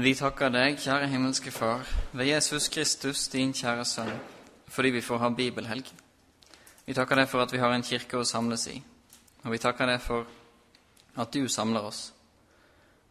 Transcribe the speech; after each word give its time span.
Vi 0.00 0.14
takker 0.16 0.48
deg, 0.48 0.78
kjære 0.80 1.10
himmelske 1.12 1.50
Far, 1.52 1.82
ved 2.16 2.24
Jesus 2.30 2.70
Kristus, 2.72 3.26
din 3.28 3.50
kjære 3.52 3.84
Sønn, 3.84 4.12
fordi 4.68 4.94
vi 4.94 5.02
får 5.04 5.18
ha 5.18 5.28
bibelhelg. 5.28 5.90
Vi 6.86 6.94
takker 6.96 7.20
deg 7.20 7.28
for 7.28 7.44
at 7.44 7.52
vi 7.52 7.60
har 7.60 7.74
en 7.74 7.84
kirke 7.84 8.16
å 8.16 8.24
samles 8.24 8.64
i, 8.72 8.78
og 9.44 9.52
vi 9.52 9.60
takker 9.60 9.90
deg 9.92 10.00
for 10.00 10.24
at 11.20 11.34
du 11.34 11.44
samler 11.52 11.90
oss, 11.90 12.00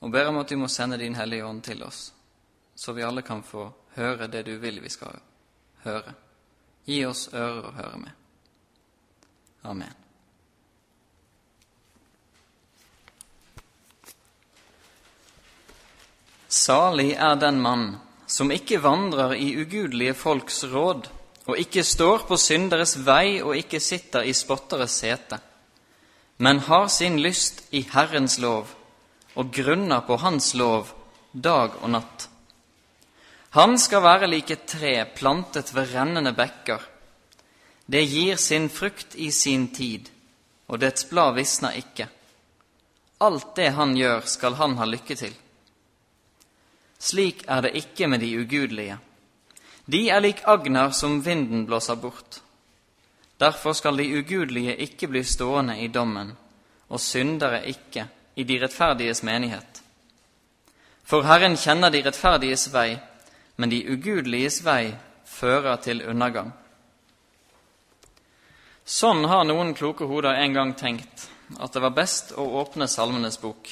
og 0.01 0.09
ber 0.15 0.31
om 0.31 0.41
at 0.41 0.49
du 0.49 0.57
må 0.57 0.71
sende 0.71 0.97
Din 0.97 1.19
Hellige 1.19 1.45
Ånd 1.45 1.61
til 1.69 1.85
oss, 1.85 2.07
så 2.73 2.97
vi 2.97 3.05
alle 3.05 3.21
kan 3.21 3.45
få 3.45 3.69
høre 3.99 4.31
det 4.31 4.47
du 4.49 4.55
vil 4.57 4.81
vi 4.81 4.89
skal 4.89 5.21
høre. 5.85 6.17
Gi 6.89 7.03
oss 7.05 7.27
ører 7.33 7.65
å 7.69 7.77
høre 7.83 8.05
med. 8.07 8.13
Amen. 9.63 9.98
Salig 16.49 17.13
er 17.13 17.35
den 17.37 17.59
mann 17.61 17.99
som 18.25 18.49
ikke 18.49 18.79
vandrer 18.81 19.35
i 19.37 19.51
ugudelige 19.61 20.15
folks 20.17 20.63
råd, 20.65 21.05
og 21.45 21.57
ikke 21.61 21.83
står 21.85 22.25
på 22.29 22.37
synderes 22.41 22.95
vei 23.05 23.37
og 23.41 23.53
ikke 23.57 23.81
sitter 23.81 24.25
i 24.25 24.33
spotteres 24.33 24.95
sete, 25.01 25.37
men 26.37 26.61
har 26.65 26.87
sin 26.89 27.19
lyst 27.21 27.67
i 27.69 27.83
Herrens 27.93 28.39
lov 28.41 28.69
og 29.35 29.51
grunner 29.53 30.01
på 30.05 30.17
Hans 30.21 30.55
lov 30.57 30.89
dag 31.33 31.75
og 31.81 31.91
natt. 31.93 32.25
Han 33.57 33.77
skal 33.81 34.03
være 34.05 34.29
lik 34.29 34.49
et 34.53 34.65
tre 34.69 34.93
plantet 35.17 35.69
ved 35.73 35.93
rennende 35.93 36.33
bekker. 36.37 36.81
Det 37.85 38.01
gir 38.05 38.37
sin 38.37 38.69
frukt 38.69 39.13
i 39.15 39.29
sin 39.33 39.67
tid, 39.73 40.09
og 40.69 40.81
dets 40.81 41.05
blad 41.09 41.33
visner 41.37 41.77
ikke. 41.77 42.09
Alt 43.21 43.55
det 43.57 43.71
han 43.77 43.93
gjør, 43.97 44.25
skal 44.25 44.57
han 44.57 44.77
ha 44.77 44.85
lykke 44.85 45.17
til. 45.17 45.33
Slik 46.99 47.45
er 47.47 47.63
det 47.63 47.75
ikke 47.79 48.07
med 48.07 48.19
de 48.19 48.33
ugudelige. 48.41 48.97
De 49.85 50.09
er 50.09 50.21
lik 50.21 50.43
agner 50.45 50.91
som 50.91 51.21
vinden 51.25 51.65
blåser 51.65 51.95
bort. 51.95 52.41
Derfor 53.39 53.73
skal 53.73 53.97
de 53.97 54.09
ugudelige 54.19 54.75
ikke 54.75 55.07
bli 55.07 55.23
stående 55.23 55.79
i 55.79 55.87
dommen, 55.87 56.35
og 56.89 56.99
syndere 56.99 57.63
ikke 57.67 58.07
i 58.35 58.43
de 58.43 58.59
rettferdiges 58.61 59.23
menighet. 59.23 59.81
For 61.03 61.23
Herren 61.23 61.55
kjenner 61.57 61.89
de 61.89 62.03
rettferdiges 62.05 62.67
vei, 62.73 62.99
men 63.55 63.71
de 63.71 63.79
ugudeliges 63.89 64.59
vei 64.65 64.93
fører 65.25 65.79
til 65.81 66.03
undergang. 66.05 66.51
Sånn 68.85 69.23
har 69.29 69.45
noen 69.45 69.73
kloke 69.77 70.05
hoder 70.09 70.37
en 70.41 70.53
gang 70.53 70.75
tenkt 70.77 71.29
at 71.57 71.73
det 71.73 71.81
var 71.81 71.95
best 71.97 72.33
å 72.37 72.45
åpne 72.61 72.87
Salmenes 72.89 73.39
bok. 73.41 73.71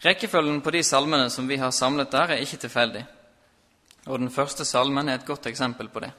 Rekkefølgen 0.00 0.60
på 0.64 0.72
de 0.72 0.80
salmene 0.84 1.28
som 1.30 1.48
vi 1.48 1.58
har 1.60 1.70
samlet 1.76 2.10
der, 2.10 2.32
er 2.32 2.40
ikke 2.40 2.62
tilfeldig, 2.62 3.02
og 4.06 4.22
den 4.22 4.30
første 4.32 4.64
salmen 4.64 5.08
er 5.08 5.20
et 5.20 5.26
godt 5.28 5.46
eksempel 5.50 5.90
på 5.92 6.00
det. 6.00 6.10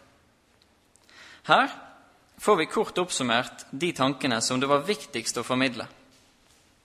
Her 1.49 1.71
får 2.37 2.59
vi 2.59 2.69
kort 2.69 3.01
oppsummert 3.01 3.65
de 3.71 3.89
tankene 3.97 4.37
som 4.41 4.61
det 4.61 4.69
var 4.69 4.85
viktigst 4.85 5.41
å 5.41 5.45
formidle. 5.45 5.87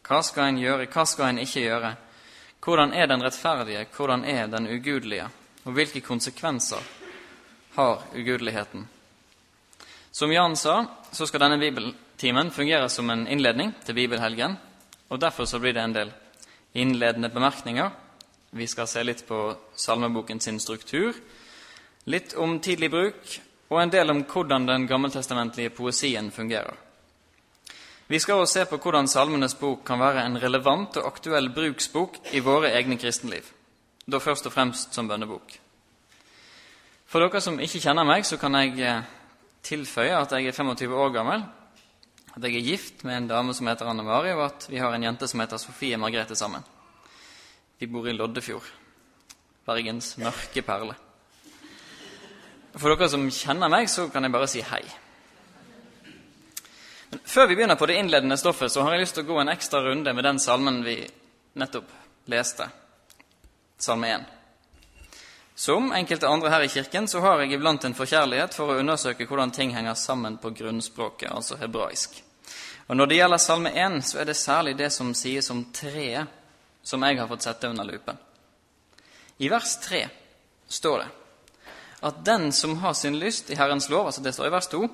Hva 0.08 0.22
skal 0.24 0.48
en 0.48 0.62
gjøre, 0.62 0.88
hva 0.88 1.04
skal 1.04 1.34
en 1.34 1.44
ikke 1.44 1.66
gjøre? 1.66 1.94
Hvordan 2.64 2.92
er 2.96 3.06
den 3.10 3.22
rettferdige, 3.22 3.86
hvordan 3.92 4.24
er 4.24 4.48
den 4.48 4.68
ugudelige? 4.72 5.28
Og 5.66 5.76
hvilke 5.76 6.00
konsekvenser 6.00 6.80
har 7.76 8.04
ugudeligheten? 8.14 8.88
Som 10.10 10.32
Jan 10.32 10.56
sa, 10.56 10.84
så 11.12 11.26
skal 11.26 11.44
denne 11.44 11.60
bibeltimen 11.60 12.50
fungere 12.50 12.88
som 12.88 13.10
en 13.10 13.26
innledning 13.28 13.74
til 13.84 13.98
bibelhelgen, 13.98 14.56
og 15.10 15.20
derfor 15.20 15.44
så 15.44 15.60
blir 15.60 15.76
det 15.76 15.84
en 15.84 15.94
del 15.94 16.12
innledende 16.76 17.30
bemerkninger. 17.32 17.90
Vi 18.56 18.66
skal 18.66 18.88
se 18.88 19.02
litt 19.04 19.24
på 19.28 19.40
salmeboken 19.76 20.40
sin 20.40 20.60
struktur, 20.60 21.16
litt 22.06 22.36
om 22.38 22.58
tidlig 22.60 22.90
bruk 22.92 23.36
og 23.68 23.80
en 23.82 23.92
del 23.92 24.12
om 24.12 24.22
hvordan 24.28 24.66
den 24.68 24.86
gammeltestamentlige 24.86 25.74
poesien 25.74 26.30
fungerer. 26.30 26.76
Vi 28.06 28.18
skal 28.22 28.38
også 28.38 28.60
se 28.60 28.64
på 28.70 28.78
hvordan 28.78 29.08
Salmenes 29.10 29.56
bok 29.58 29.82
kan 29.86 29.98
være 29.98 30.22
en 30.22 30.38
relevant 30.38 30.96
og 31.00 31.08
aktuell 31.08 31.50
bruksbok 31.50 32.20
i 32.38 32.42
våre 32.44 32.70
egne 32.78 32.98
kristenliv, 33.02 33.48
da 34.06 34.20
først 34.22 34.46
og 34.46 34.54
fremst 34.54 34.94
som 34.94 35.08
bønnebok. 35.10 35.56
For 37.10 37.22
dere 37.22 37.42
som 37.42 37.58
ikke 37.58 37.82
kjenner 37.82 38.06
meg, 38.06 38.22
så 38.26 38.38
kan 38.38 38.54
jeg 38.54 38.78
eh, 38.78 39.02
tilføye 39.66 40.14
at 40.20 40.32
jeg 40.32 40.46
er 40.46 40.54
25 40.54 40.94
år 40.94 41.10
gammel, 41.18 41.42
at 42.36 42.46
jeg 42.46 42.54
er 42.54 42.68
gift 42.70 43.04
med 43.04 43.16
en 43.16 43.28
dame 43.30 43.54
som 43.54 43.66
heter 43.66 43.90
Anne 43.90 44.06
Mari, 44.06 44.30
og 44.36 44.44
at 44.46 44.66
vi 44.70 44.78
har 44.78 44.94
en 44.94 45.02
jente 45.02 45.26
som 45.26 45.42
heter 45.42 45.58
Sofie 45.58 45.98
Margrethe 45.98 46.38
sammen. 46.38 46.62
Vi 47.78 47.86
bor 47.86 48.08
i 48.08 48.12
Loddefjord, 48.16 48.68
Bergens 49.66 50.14
mørke 50.16 50.62
perle. 50.64 50.94
For 52.76 52.92
dere 52.92 53.08
som 53.12 53.26
kjenner 53.32 53.72
meg, 53.72 53.88
så 53.88 54.06
kan 54.12 54.24
jeg 54.24 54.32
bare 54.32 54.48
si 54.48 54.62
hei. 54.64 54.82
Men 57.10 57.20
før 57.24 57.50
vi 57.50 57.56
begynner 57.58 57.76
på 57.76 57.88
det 57.88 57.98
innledende 58.00 58.38
stoffet, 58.40 58.72
så 58.72 58.84
har 58.84 58.94
jeg 58.94 59.04
lyst 59.04 59.16
til 59.18 59.26
å 59.26 59.28
gå 59.28 59.40
en 59.40 59.52
ekstra 59.52 59.82
runde 59.84 60.12
med 60.16 60.24
den 60.24 60.40
salmen 60.42 60.80
vi 60.84 60.98
nettopp 61.56 61.92
leste, 62.32 62.68
salme 63.78 64.10
1. 64.14 64.24
Som 65.56 65.92
enkelte 65.96 66.28
andre 66.28 66.50
her 66.52 66.64
i 66.66 66.68
kirken 66.68 67.08
så 67.08 67.20
har 67.24 67.40
jeg 67.40 67.54
iblant 67.56 67.84
en 67.84 67.96
forkjærlighet 67.96 68.56
for 68.56 68.72
å 68.72 68.80
undersøke 68.80 69.24
hvordan 69.28 69.52
ting 69.56 69.72
henger 69.72 69.96
sammen 69.96 70.36
på 70.40 70.52
grunnspråket, 70.56 71.30
altså 71.32 71.56
hebraisk. 71.60 72.18
Og 72.86 72.96
Når 72.96 73.06
det 73.06 73.16
gjelder 73.16 73.40
Salme 73.42 73.70
1, 73.72 74.02
så 74.04 74.18
er 74.20 74.28
det 74.28 74.36
særlig 74.36 74.76
det 74.78 74.90
som 74.92 75.14
sies 75.14 75.50
om 75.50 75.64
treet, 75.74 76.28
som 76.86 77.02
jeg 77.02 77.18
har 77.18 77.26
fått 77.26 77.42
sette 77.42 77.68
under 77.68 77.84
lupen. 77.84 78.18
I 79.42 79.50
vers 79.50 79.74
3 79.82 80.04
står 80.70 81.02
det 81.02 81.08
at 82.06 82.22
den 82.24 82.52
som 82.52 82.76
har 82.78 82.94
sin 82.94 83.18
lyst 83.18 83.50
i 83.50 83.56
Herrens 83.58 83.88
lov 83.90 84.06
altså 84.06 84.22
Det 84.22 84.32
står 84.36 84.46
i 84.46 84.54
vers 84.54 84.68
2. 84.70 84.88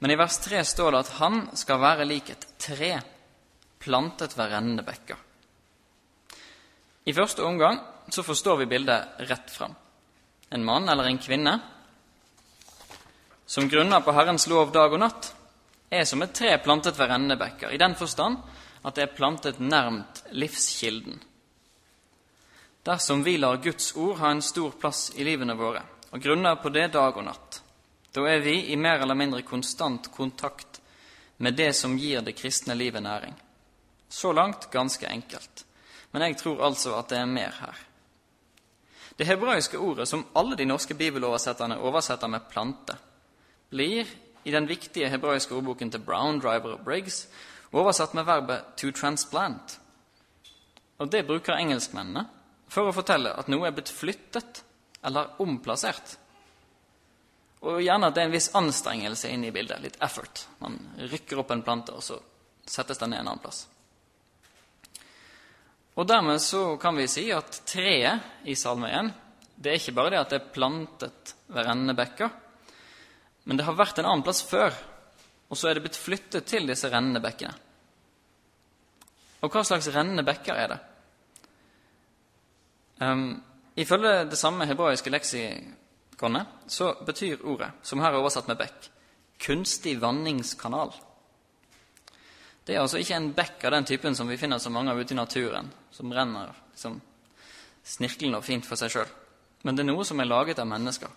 Men 0.00 0.10
i 0.10 0.16
vers 0.16 0.38
3 0.42 0.64
står 0.64 0.92
det 0.92 1.02
at 1.04 1.16
han 1.20 1.42
skal 1.54 1.80
være 1.80 2.06
lik 2.08 2.30
et 2.32 2.46
tre 2.58 2.94
plantet 3.78 4.34
ved 4.38 4.50
rennende 4.50 4.82
bekker. 4.82 5.18
I 7.04 7.12
første 7.12 7.44
omgang 7.44 7.78
så 8.08 8.24
forstår 8.24 8.62
vi 8.62 8.70
bildet 8.72 9.20
rett 9.28 9.50
fram. 9.50 9.74
En 10.50 10.64
mann 10.64 10.88
eller 10.88 11.06
en 11.06 11.20
kvinne 11.20 11.60
som 13.46 13.68
grunner 13.68 14.00
på 14.00 14.14
Herrens 14.16 14.48
lov 14.50 14.72
dag 14.72 14.92
og 14.92 15.00
natt, 15.02 15.32
er 15.90 16.04
som 16.06 16.22
et 16.22 16.34
tre 16.34 16.56
plantet 16.62 16.98
ved 16.98 17.10
rennende 17.10 17.36
bekker, 17.38 17.72
i 17.74 17.78
den 17.78 17.96
forstand 17.98 18.38
at 18.82 18.94
det 18.94 19.02
er 19.02 19.16
plantet 19.16 19.60
nærmt 19.60 20.22
livskilden. 20.30 21.20
Dersom 22.82 23.22
vi 23.22 23.36
lar 23.38 23.60
Guds 23.60 23.92
ord 23.96 24.18
ha 24.18 24.30
en 24.30 24.42
stor 24.42 24.72
plass 24.80 25.10
i 25.16 25.24
livene 25.24 25.54
våre, 25.54 25.82
og 26.10 26.22
grunner 26.22 26.56
på 26.62 26.72
det 26.72 26.88
dag 26.94 27.16
og 27.16 27.26
natt, 27.26 27.60
da 28.14 28.24
er 28.26 28.40
vi 28.42 28.56
i 28.72 28.76
mer 28.76 29.04
eller 29.04 29.14
mindre 29.14 29.42
konstant 29.46 30.08
kontakt 30.14 30.80
med 31.36 31.54
det 31.54 31.72
som 31.76 31.98
gir 31.98 32.24
det 32.24 32.34
kristne 32.38 32.74
livet 32.74 33.02
næring. 33.02 33.36
Så 34.08 34.32
langt 34.32 34.70
ganske 34.72 35.06
enkelt, 35.06 35.64
men 36.10 36.22
jeg 36.22 36.40
tror 36.40 36.64
altså 36.66 36.96
at 36.98 37.12
det 37.12 37.20
er 37.20 37.30
mer 37.30 37.54
her. 37.60 37.76
Det 39.20 39.28
hebraiske 39.28 39.78
ordet 39.78 40.08
som 40.08 40.24
alle 40.34 40.56
de 40.56 40.64
norske 40.64 40.94
bibeloversetterne 40.96 41.78
oversetter 41.78 42.26
med 42.26 42.40
'plante', 42.50 42.96
blir 43.70 44.06
i 44.44 44.50
den 44.50 44.68
viktige 44.68 45.08
hebraiske 45.08 45.54
ordboken 45.54 45.90
til 45.90 46.00
Brown, 46.00 46.40
Driver 46.40 46.72
og 46.72 46.84
Briggs 46.84 47.28
oversatt 47.72 48.14
med 48.14 48.26
verbet 48.26 48.76
'to 48.76 48.90
transplant'. 48.90 49.78
Og 50.98 51.10
Det 51.10 51.26
bruker 51.26 51.56
engelskmennene 51.56 52.26
for 52.68 52.88
å 52.88 52.92
fortelle 52.92 53.32
at 53.38 53.48
noe 53.48 53.66
er 53.66 53.72
blitt 53.72 53.88
flyttet 53.88 54.62
eller 55.02 55.40
omplassert. 55.40 56.16
Og 57.60 57.82
gjerne 57.82 58.06
at 58.08 58.14
det 58.14 58.22
er 58.22 58.28
en 58.28 58.32
viss 58.32 58.54
anstrengelse 58.54 59.28
inne 59.28 59.48
i 59.48 59.50
bildet. 59.50 59.80
Litt 59.80 60.02
effort. 60.02 60.46
Man 60.60 60.78
rykker 60.98 61.38
opp 61.38 61.50
en 61.50 61.62
plante, 61.62 61.92
og 61.92 62.02
så 62.02 62.20
settes 62.66 62.98
den 62.98 63.10
ned 63.10 63.20
en 63.20 63.28
annen 63.28 63.42
plass. 63.42 63.66
Og 65.94 66.06
Dermed 66.08 66.40
så 66.40 66.76
kan 66.80 66.96
vi 66.96 67.08
si 67.08 67.26
at 67.34 67.62
treet 67.68 68.46
i 68.48 68.54
Salme 68.54 68.88
1 68.88 69.10
det 69.60 69.72
er 69.72 69.80
ikke 69.80 69.92
bare 69.92 70.14
det 70.14 70.20
at 70.20 70.30
det 70.32 70.38
er 70.38 70.52
plantet 70.54 71.34
ved 71.52 71.96
bekker, 71.96 72.30
men 73.44 73.58
det 73.58 73.66
har 73.66 73.76
vært 73.76 73.98
en 74.00 74.06
annen 74.08 74.24
plass 74.24 74.40
før, 74.40 74.72
og 75.50 75.58
så 75.58 75.68
er 75.68 75.76
det 75.76 75.84
blitt 75.84 75.98
flyttet 75.98 76.46
til 76.46 76.68
disse 76.70 76.88
rennende 76.90 77.22
bekkene. 77.22 77.56
Og 79.40 79.52
hva 79.52 79.64
slags 79.64 79.88
rennende 79.92 80.24
bekker 80.26 80.56
er 80.56 80.72
det? 80.74 80.78
Um, 83.00 83.42
ifølge 83.80 84.26
det 84.28 84.38
samme 84.38 84.66
hebraiske 84.68 85.10
leksikonet 85.10 86.66
så 86.68 86.92
betyr 87.06 87.46
ordet, 87.48 87.70
som 87.82 88.02
her 88.04 88.12
er 88.12 88.20
oversatt 88.20 88.50
med 88.50 88.60
bekk, 88.60 88.90
kunstig 89.40 89.96
vanningskanal. 90.02 90.92
Det 92.66 92.76
er 92.76 92.82
altså 92.82 93.00
ikke 93.00 93.16
en 93.16 93.32
bekk 93.34 93.64
av 93.64 93.72
den 93.74 93.88
typen 93.88 94.14
som 94.14 94.28
vi 94.28 94.36
finner 94.38 94.60
så 94.60 94.70
mange 94.70 94.92
av 94.92 95.00
ute 95.00 95.16
i 95.16 95.18
naturen, 95.18 95.72
som 95.90 96.12
renner 96.12 96.52
liksom, 96.70 97.00
snirklende 97.82 98.38
og 98.38 98.46
fint 98.46 98.68
for 98.68 98.78
seg 98.78 98.92
sjøl, 98.92 99.08
men 99.64 99.74
det 99.74 99.82
er 99.82 99.90
noe 99.90 100.04
som 100.06 100.20
er 100.20 100.28
laget 100.28 100.60
av 100.60 100.68
mennesker. 100.68 101.08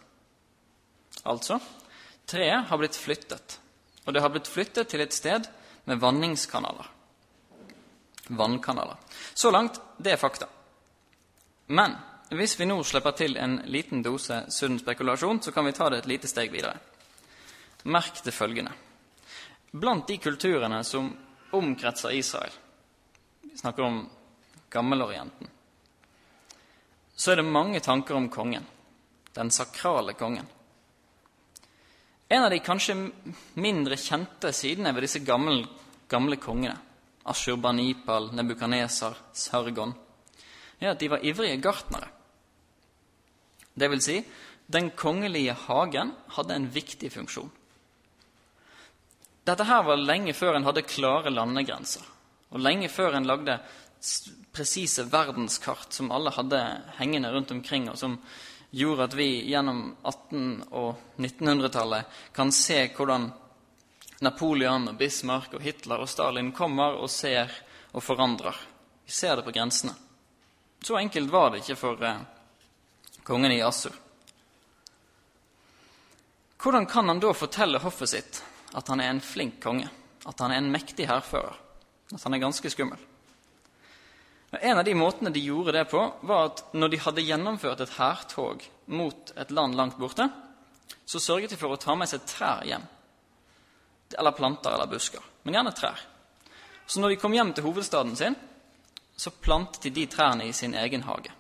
Altså 1.27 1.59
treet 2.25 2.69
har 2.69 2.79
blitt 2.79 2.95
flyttet, 2.95 3.59
og 4.05 4.13
det 4.13 4.21
har 4.21 4.31
blitt 4.33 4.49
flyttet 4.51 4.89
til 4.91 5.01
et 5.03 5.13
sted 5.15 5.47
med 5.89 5.99
vanningskanaler. 5.99 6.89
Vannkanaler. 8.27 8.97
Så 9.33 9.51
langt 9.51 9.79
det 9.97 10.13
er 10.13 10.21
fakta. 10.21 10.47
Men 11.67 11.95
hvis 12.33 12.55
vi 12.59 12.65
nå 12.65 12.79
slipper 12.83 13.15
til 13.17 13.37
en 13.37 13.59
liten 13.71 14.03
dose 14.03 14.45
sunn 14.51 14.79
spekulasjon, 14.79 15.41
så 15.43 15.51
kan 15.51 15.65
vi 15.65 15.75
ta 15.75 15.89
det 15.89 16.03
et 16.03 16.09
lite 16.11 16.27
steg 16.31 16.51
videre. 16.51 16.77
Merk 17.83 18.23
det 18.23 18.33
følgende. 18.33 18.71
Blant 19.71 20.07
de 20.07 20.17
kulturene 20.17 20.83
som 20.83 21.09
omkretser 21.53 22.13
Israel 22.13 22.51
Vi 23.41 23.57
snakker 23.57 23.83
om 23.83 24.09
Gammelorienten. 24.69 25.47
Så 27.15 27.31
er 27.31 27.35
det 27.35 27.45
mange 27.45 27.79
tanker 27.79 28.15
om 28.15 28.29
kongen, 28.29 28.65
den 29.33 29.51
sakrale 29.51 30.13
kongen. 30.13 30.47
En 32.33 32.41
av 32.41 32.49
de 32.49 32.57
kanskje 32.65 32.95
mindre 33.61 33.97
kjente 33.99 34.49
sidene 34.57 34.93
ved 34.95 35.05
disse 35.05 35.21
gamle, 35.21 35.67
gamle 36.09 36.39
kongene, 36.41 36.79
Ashurbanipal, 37.29 38.31
Nebukaneser, 38.33 39.13
Sargon, 39.37 39.93
er 40.81 40.95
at 40.95 41.03
de 41.03 41.11
var 41.11 41.21
ivrige 41.23 41.59
gartnere. 41.61 42.09
Det 43.73 43.89
vil 43.89 44.01
si, 44.01 44.17
den 44.65 44.89
kongelige 44.97 45.53
hagen 45.67 46.15
hadde 46.35 46.57
en 46.57 46.65
viktig 46.73 47.11
funksjon. 47.13 47.51
Dette 49.45 49.67
her 49.67 49.85
var 49.85 50.01
lenge 50.01 50.33
før 50.33 50.57
en 50.57 50.65
hadde 50.65 50.85
klare 50.87 51.33
landegrenser, 51.33 52.03
og 52.49 52.63
lenge 52.63 52.89
før 52.89 53.17
en 53.17 53.29
lagde 53.29 53.59
presise 54.53 55.05
verdenskart 55.11 55.93
som 55.93 56.11
alle 56.15 56.33
hadde 56.33 56.63
hengende 56.97 57.31
rundt 57.33 57.53
omkring, 57.53 57.89
og 57.91 57.99
som 57.99 58.17
gjorde 58.73 59.03
at 59.03 59.13
vi 59.13 59.27
gjennom 59.49 59.95
1800- 60.03 60.69
og 60.71 60.95
1900-tallet 61.17 62.05
kan 62.33 62.51
se 62.51 62.79
hvordan 62.95 63.27
Napoleon 64.25 64.87
og 64.89 64.97
Bismarck 64.97 65.53
og 65.53 65.61
Hitler 65.61 66.01
og 66.01 66.09
Stalin 66.09 66.49
kommer 66.55 66.97
og 66.97 67.11
ser 67.11 67.53
og 67.91 68.01
forandrer. 68.01 68.57
Vi 69.05 69.11
ser 69.13 69.35
det 69.37 69.45
på 69.45 69.53
grensene. 69.53 69.93
Så 70.81 70.97
enkelt 70.97 71.29
var 71.31 71.51
det 71.51 71.61
ikke 71.61 71.77
for 71.77 72.01
eh, 72.01 72.25
kongen 73.23 73.53
i 73.53 73.61
Assur. 73.61 73.93
Hvordan 76.57 76.89
kan 76.89 77.07
han 77.11 77.21
da 77.21 77.33
fortelle 77.37 77.83
hoffet 77.83 78.09
sitt 78.09 78.43
at 78.73 78.89
han 78.89 79.03
er 79.03 79.13
en 79.13 79.21
flink 79.21 79.61
konge, 79.61 79.89
at 80.25 80.39
han 80.39 80.51
er 80.51 80.63
en 80.63 80.73
mektig 80.73 81.05
hærfører, 81.11 81.59
at 82.09 82.23
han 82.23 82.33
er 82.33 82.41
ganske 82.41 82.73
skummel? 82.73 82.97
En 84.61 84.77
av 84.77 84.83
de 84.85 84.93
måtene 84.93 85.31
de 85.33 85.41
gjorde 85.41 85.71
det 85.71 85.85
på, 85.89 86.01
var 86.21 86.45
at 86.45 86.63
når 86.77 86.91
de 86.93 87.01
hadde 87.01 87.25
gjennomført 87.25 87.81
et 87.81 87.93
hærtog 87.97 88.63
mot 88.93 89.31
et 89.35 89.51
land 89.51 89.75
langt 89.75 89.97
borte, 89.97 90.27
så 91.05 91.19
sørget 91.19 91.53
de 91.53 91.57
for 91.57 91.73
å 91.73 91.79
ta 91.81 91.95
med 91.97 92.09
seg 92.09 92.25
trær 92.29 92.61
hjem. 92.67 92.83
Eller 94.13 94.35
planter 94.37 94.75
eller 94.75 94.91
busker, 94.91 95.23
men 95.43 95.57
gjerne 95.57 95.73
trær. 95.73 96.01
Så 96.85 97.01
når 97.01 97.13
de 97.13 97.21
kom 97.21 97.33
hjem 97.33 97.53
til 97.55 97.65
hovedstaden 97.65 98.15
sin, 98.19 98.35
så 99.15 99.31
plantet 99.31 99.87
de 99.87 99.93
de 99.95 100.05
trærne 100.11 100.45
i 100.45 100.53
sin 100.53 100.75
egen 100.77 101.05
hage. 101.07 101.31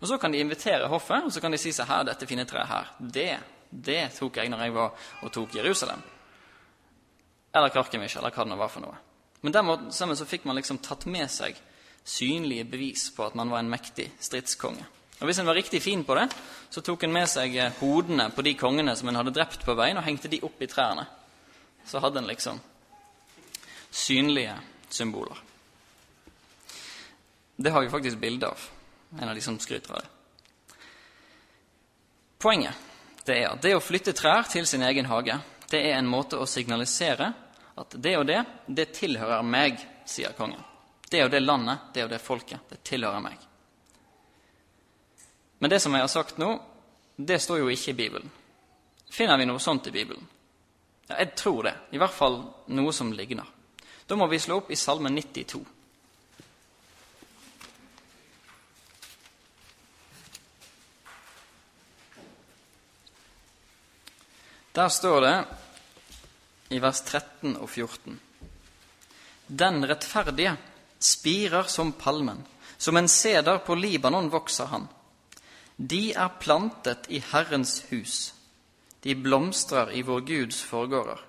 Og 0.00 0.08
Så 0.08 0.18
kan 0.18 0.32
de 0.32 0.38
invitere 0.38 0.88
hoffet 0.92 1.24
og 1.24 1.32
så 1.32 1.40
kan 1.40 1.50
de 1.50 1.58
si 1.58 1.72
seg 1.72 1.88
her, 1.88 2.04
dette 2.04 2.26
fine 2.28 2.44
treet 2.44 2.68
her, 2.68 2.90
det, 3.00 3.38
det 3.70 4.10
tok 4.18 4.36
jeg 4.36 4.50
når 4.52 4.66
jeg 4.66 4.74
var 4.74 5.06
og 5.22 5.32
tok 5.32 5.54
Jerusalem. 5.56 6.02
Eller 7.54 7.72
Karkemish, 7.72 8.18
eller 8.18 8.30
hva 8.30 8.44
det 8.44 8.58
var 8.60 8.68
for 8.68 8.84
noe. 8.84 8.98
Men 9.40 9.52
dermed 9.52 9.88
så 9.94 10.28
fikk 10.28 10.44
man 10.44 10.56
liksom 10.56 10.82
tatt 10.84 11.06
med 11.08 11.30
seg 11.32 11.56
synlige 12.06 12.64
bevis 12.70 13.08
på 13.14 13.26
at 13.26 13.34
man 13.34 13.50
var 13.50 13.64
en 13.64 13.70
mektig 13.70 14.08
stridskonge. 14.22 14.84
Og 15.18 15.26
Hvis 15.26 15.38
en 15.40 15.48
var 15.48 15.56
riktig 15.56 15.82
fin 15.82 16.04
på 16.04 16.14
det, 16.14 16.28
så 16.70 16.80
tok 16.84 17.04
en 17.04 17.12
med 17.12 17.28
seg 17.30 17.56
eh, 17.56 17.72
hodene 17.80 18.28
på 18.30 18.44
de 18.44 18.54
kongene 18.58 18.94
som 18.96 19.08
en 19.08 19.16
hadde 19.16 19.32
drept 19.34 19.64
på 19.64 19.74
veien, 19.74 19.96
og 19.96 20.04
hengte 20.04 20.28
de 20.28 20.42
opp 20.44 20.60
i 20.60 20.68
trærne. 20.68 21.06
Så 21.86 22.02
hadde 22.04 22.20
en 22.20 22.28
liksom 22.28 22.60
synlige 23.90 24.54
symboler. 24.88 25.40
Det 27.56 27.72
har 27.72 27.80
vi 27.80 27.90
faktisk 27.90 28.20
bilde 28.20 28.46
av 28.46 28.68
en 29.16 29.28
av 29.28 29.34
de 29.34 29.40
som 29.40 29.58
skryter 29.58 29.94
av 29.96 30.04
det. 30.04 30.12
Poenget 32.38 32.84
det 33.26 33.40
er 33.40 33.48
at 33.48 33.62
det 33.64 33.72
å 33.74 33.82
flytte 33.82 34.12
trær 34.14 34.44
til 34.50 34.66
sin 34.68 34.84
egen 34.86 35.08
hage 35.10 35.38
det 35.70 35.80
er 35.80 35.96
en 35.96 36.10
måte 36.10 36.38
å 36.38 36.46
signalisere 36.46 37.32
at 37.76 37.96
det 37.98 38.12
og 38.20 38.26
det, 38.28 38.42
det 38.68 38.92
tilhører 38.94 39.42
meg, 39.42 39.80
sier 40.06 40.36
kongen. 40.36 40.62
Det 41.10 41.24
og 41.24 41.30
det 41.30 41.40
landet, 41.40 41.92
det 41.94 42.04
og 42.04 42.10
det 42.10 42.22
folket, 42.22 42.64
det 42.70 42.82
tilhører 42.86 43.22
meg. 43.22 43.38
Men 45.58 45.70
det 45.70 45.80
som 45.80 45.94
jeg 45.94 46.02
har 46.02 46.12
sagt 46.12 46.40
nå, 46.42 46.50
det 47.16 47.38
står 47.40 47.62
jo 47.62 47.70
ikke 47.72 47.94
i 47.94 48.00
Bibelen. 48.00 48.32
Finner 49.08 49.38
vi 49.38 49.46
noe 49.48 49.62
sånt 49.62 49.86
i 49.88 49.94
Bibelen? 49.94 50.26
Ja, 51.06 51.20
jeg 51.22 51.36
tror 51.38 51.62
det. 51.68 51.74
I 51.94 52.00
hvert 52.02 52.12
fall 52.12 52.42
noe 52.74 52.92
som 52.92 53.12
ligner. 53.14 53.46
Da 54.06 54.18
må 54.18 54.26
vi 54.30 54.42
slå 54.42 54.60
opp 54.60 54.70
i 54.70 54.78
Salme 54.78 55.10
92. 55.14 55.62
Der 64.76 64.88
står 64.92 65.20
det 65.24 65.36
i 66.76 66.78
vers 66.82 67.00
13 67.00 67.54
og 67.56 67.70
14.: 67.70 68.18
Den 69.46 69.86
rettferdige 69.88 70.56
spirer 70.98 71.68
som 71.70 71.92
palmen, 71.92 72.44
som 72.76 72.96
en 72.96 73.08
seder 73.08 73.58
på 73.58 73.74
Libanon 73.74 74.30
vokser 74.30 74.70
han. 74.72 74.88
De 75.76 76.12
er 76.16 76.38
plantet 76.40 77.10
i 77.12 77.20
Herrens 77.32 77.82
hus, 77.90 78.34
de 79.04 79.14
blomstrer 79.14 79.92
i 79.94 80.02
vår 80.02 80.20
Guds 80.26 80.62
forgårder. 80.66 81.20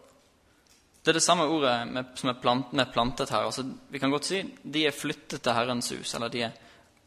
Det 1.04 1.12
er 1.12 1.19
det 1.19 1.24
samme 1.24 1.46
ordet 1.48 1.75
med, 1.88 2.08
som 2.19 2.30
er 2.31 2.40
plant, 2.42 2.72
med 2.75 2.90
plantet 2.92 3.30
her. 3.31 3.46
Altså, 3.48 3.64
vi 3.90 4.00
kan 4.00 4.12
godt 4.12 4.25
si 4.28 4.42
de 4.64 4.81
er 4.88 4.96
flyttet 4.96 5.40
til 5.40 5.56
Herrens 5.56 5.92
hus, 5.94 6.16
eller 6.18 6.31
de 6.34 6.42
er 6.48 6.58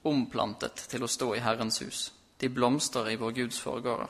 omplantet 0.09 0.87
til 0.89 1.05
å 1.05 1.11
stå 1.11 1.35
i 1.37 1.43
Herrens 1.45 1.83
hus. 1.85 1.99
De 2.41 2.49
blomstrer 2.49 3.11
i 3.13 3.19
vår 3.21 3.35
Guds 3.37 3.59
forgårder. 3.61 4.09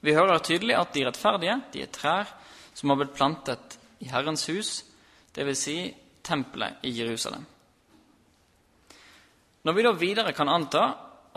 Vi 0.00 0.14
hører 0.14 0.42
tydelig 0.42 0.74
at 0.78 0.94
de 0.94 1.04
rettferdige 1.06 1.60
de 1.74 1.84
er 1.84 1.92
trær 1.94 2.32
som 2.74 2.90
har 2.90 3.00
blitt 3.00 3.14
plantet 3.14 3.78
i 4.02 4.10
Herrens 4.10 4.46
hus, 4.50 4.72
dvs. 5.34 5.58
Si 5.58 5.94
tempelet 6.22 6.82
i 6.82 6.90
Jerusalem. 6.90 7.44
Når 9.62 9.72
vi 9.72 9.82
da 9.82 9.92
videre 9.92 10.32
kan 10.32 10.48
anta 10.48 10.84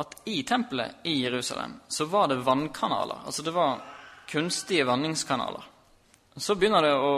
at 0.01 0.21
i 0.25 0.43
tempelet 0.43 1.03
i 1.03 1.21
Jerusalem 1.23 1.79
så 1.87 2.05
var 2.05 2.27
det 2.27 2.41
vannkanaler, 2.45 3.25
altså 3.25 3.43
det 3.43 3.51
var 3.51 3.81
kunstige 4.27 4.85
vanningskanaler, 4.87 5.63
så 6.35 6.55
begynner 6.55 6.85
det 6.85 6.93
å 6.95 7.13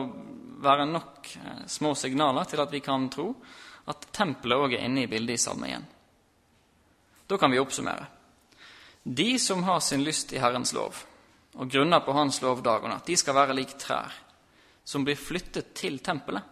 være 0.63 0.85
nok 0.89 1.29
eh, 1.37 1.65
små 1.67 1.93
signaler 1.95 2.47
til 2.49 2.61
at 2.63 2.71
vi 2.73 2.81
kan 2.81 3.09
tro 3.13 3.27
at 3.91 4.07
tempelet 4.15 4.57
òg 4.57 4.75
er 4.77 4.85
inne 4.87 5.03
i 5.03 5.11
bildet 5.11 5.37
i 5.37 5.43
Salme 5.43 5.69
1. 5.69 5.85
Da 7.27 7.37
kan 7.37 7.51
vi 7.51 7.59
oppsummere. 7.61 8.07
De 9.03 9.39
som 9.39 9.63
har 9.67 9.79
sin 9.83 10.03
lyst 10.03 10.33
i 10.33 10.39
Herrens 10.39 10.73
lov, 10.73 11.03
og 11.59 11.69
grunner 11.69 11.99
på 11.99 12.15
Hans 12.15 12.41
lov 12.41 12.63
dag 12.63 12.83
og 12.83 12.89
natt. 12.89 13.05
De 13.05 13.17
skal 13.19 13.35
være 13.35 13.55
lik 13.57 13.75
trær 13.77 14.15
som 14.83 15.03
blir 15.03 15.19
flyttet 15.19 15.73
til 15.77 15.99
tempelet, 16.03 16.43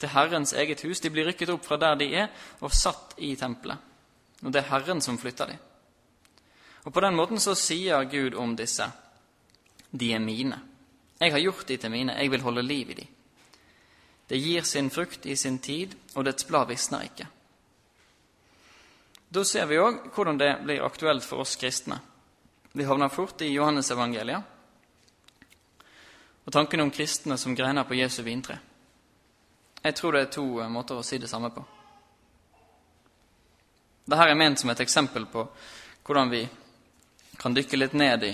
til 0.00 0.12
Herrens 0.14 0.52
eget 0.52 0.82
hus. 0.86 1.00
De 1.00 1.10
blir 1.12 1.28
rykket 1.28 1.52
opp 1.52 1.64
fra 1.66 1.78
der 1.80 1.98
de 2.00 2.08
er, 2.22 2.28
og 2.60 2.74
satt 2.74 3.14
i 3.18 3.34
tempelet. 3.36 3.78
Og 4.42 4.52
det 4.52 4.62
er 4.62 4.70
Herren 4.70 5.02
som 5.04 5.18
flytter 5.20 5.52
dem. 5.52 5.58
Og 6.84 6.92
På 6.92 7.00
den 7.04 7.16
måten 7.16 7.40
så 7.40 7.54
sier 7.54 8.04
Gud 8.08 8.34
om 8.34 8.56
disse 8.56 8.86
de 9.90 10.12
er 10.14 10.22
mine. 10.22 10.60
Jeg 11.20 11.32
har 11.32 11.42
gjort 11.42 11.66
de 11.68 11.76
til 11.76 11.90
mine, 11.90 12.14
jeg 12.16 12.30
vil 12.30 12.42
holde 12.42 12.62
liv 12.62 12.90
i 12.90 12.94
de. 12.94 13.06
Det 14.30 14.38
gir 14.38 14.62
sin 14.62 14.90
frukt 14.90 15.26
i 15.26 15.36
sin 15.36 15.58
tid, 15.58 15.96
og 16.14 16.24
dets 16.24 16.46
blad 16.46 16.68
visner 16.70 17.02
ikke. 17.04 17.26
Da 19.30 19.44
ser 19.44 19.66
vi 19.66 19.78
òg 19.78 20.14
hvordan 20.14 20.38
det 20.38 20.54
blir 20.62 20.84
aktuelt 20.86 21.26
for 21.26 21.42
oss 21.42 21.56
kristne 21.58 22.00
vi 22.72 22.84
havner 22.84 23.08
fort 23.08 23.42
i 23.42 23.50
Johannesevangeliet 23.50 24.42
og 26.44 26.52
tanken 26.54 26.80
om 26.84 26.90
kristne 26.90 27.36
som 27.38 27.54
greiner 27.54 27.84
på 27.84 27.98
Jesu 27.98 28.22
vintre. 28.22 28.58
Jeg 29.82 29.96
tror 29.96 30.12
det 30.12 30.20
er 30.20 30.32
to 30.34 30.46
eh, 30.60 30.68
måter 30.68 30.98
å 30.98 31.04
si 31.06 31.18
det 31.18 31.28
samme 31.30 31.50
på. 31.54 31.62
Dette 34.10 34.26
er 34.26 34.36
ment 34.36 34.60
som 34.60 34.70
et 34.72 34.80
eksempel 34.82 35.24
på 35.30 35.44
hvordan 36.04 36.32
vi 36.32 36.42
kan 37.40 37.54
dykke 37.54 37.78
litt 37.78 37.94
ned 37.96 38.24
i 38.26 38.32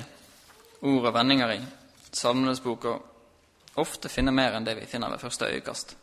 ord 0.81 1.05
og 1.05 1.13
vendinger 1.15 1.53
i 1.55 1.61
Salmenes 2.17 2.63
bok 2.65 2.87
og 2.91 3.79
ofte 3.83 4.09
finne 4.09 4.33
mer 4.33 4.57
enn 4.57 4.65
det 4.65 4.75
vi 4.79 4.89
finner 4.89 5.13
ved 5.13 5.21
første 5.21 5.51
øyekast. 5.53 5.95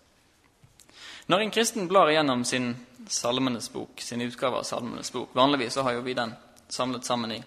Når 1.27 1.39
en 1.39 1.51
kristen 1.55 1.87
blar 1.87 2.11
igjennom 2.11 2.43
sin 2.45 2.75
Salmenes 3.07 3.71
bok, 3.73 4.01
sin 4.01 4.21
utgave 4.21 4.59
av 4.59 4.67
Salmenes 4.67 5.11
bok 5.11 5.33
Vanligvis 5.35 5.73
så 5.73 5.83
har 5.83 5.97
jo 5.97 6.03
vi 6.05 6.13
den 6.15 6.35
samlet 6.71 7.05
sammen 7.05 7.31
i 7.31 7.41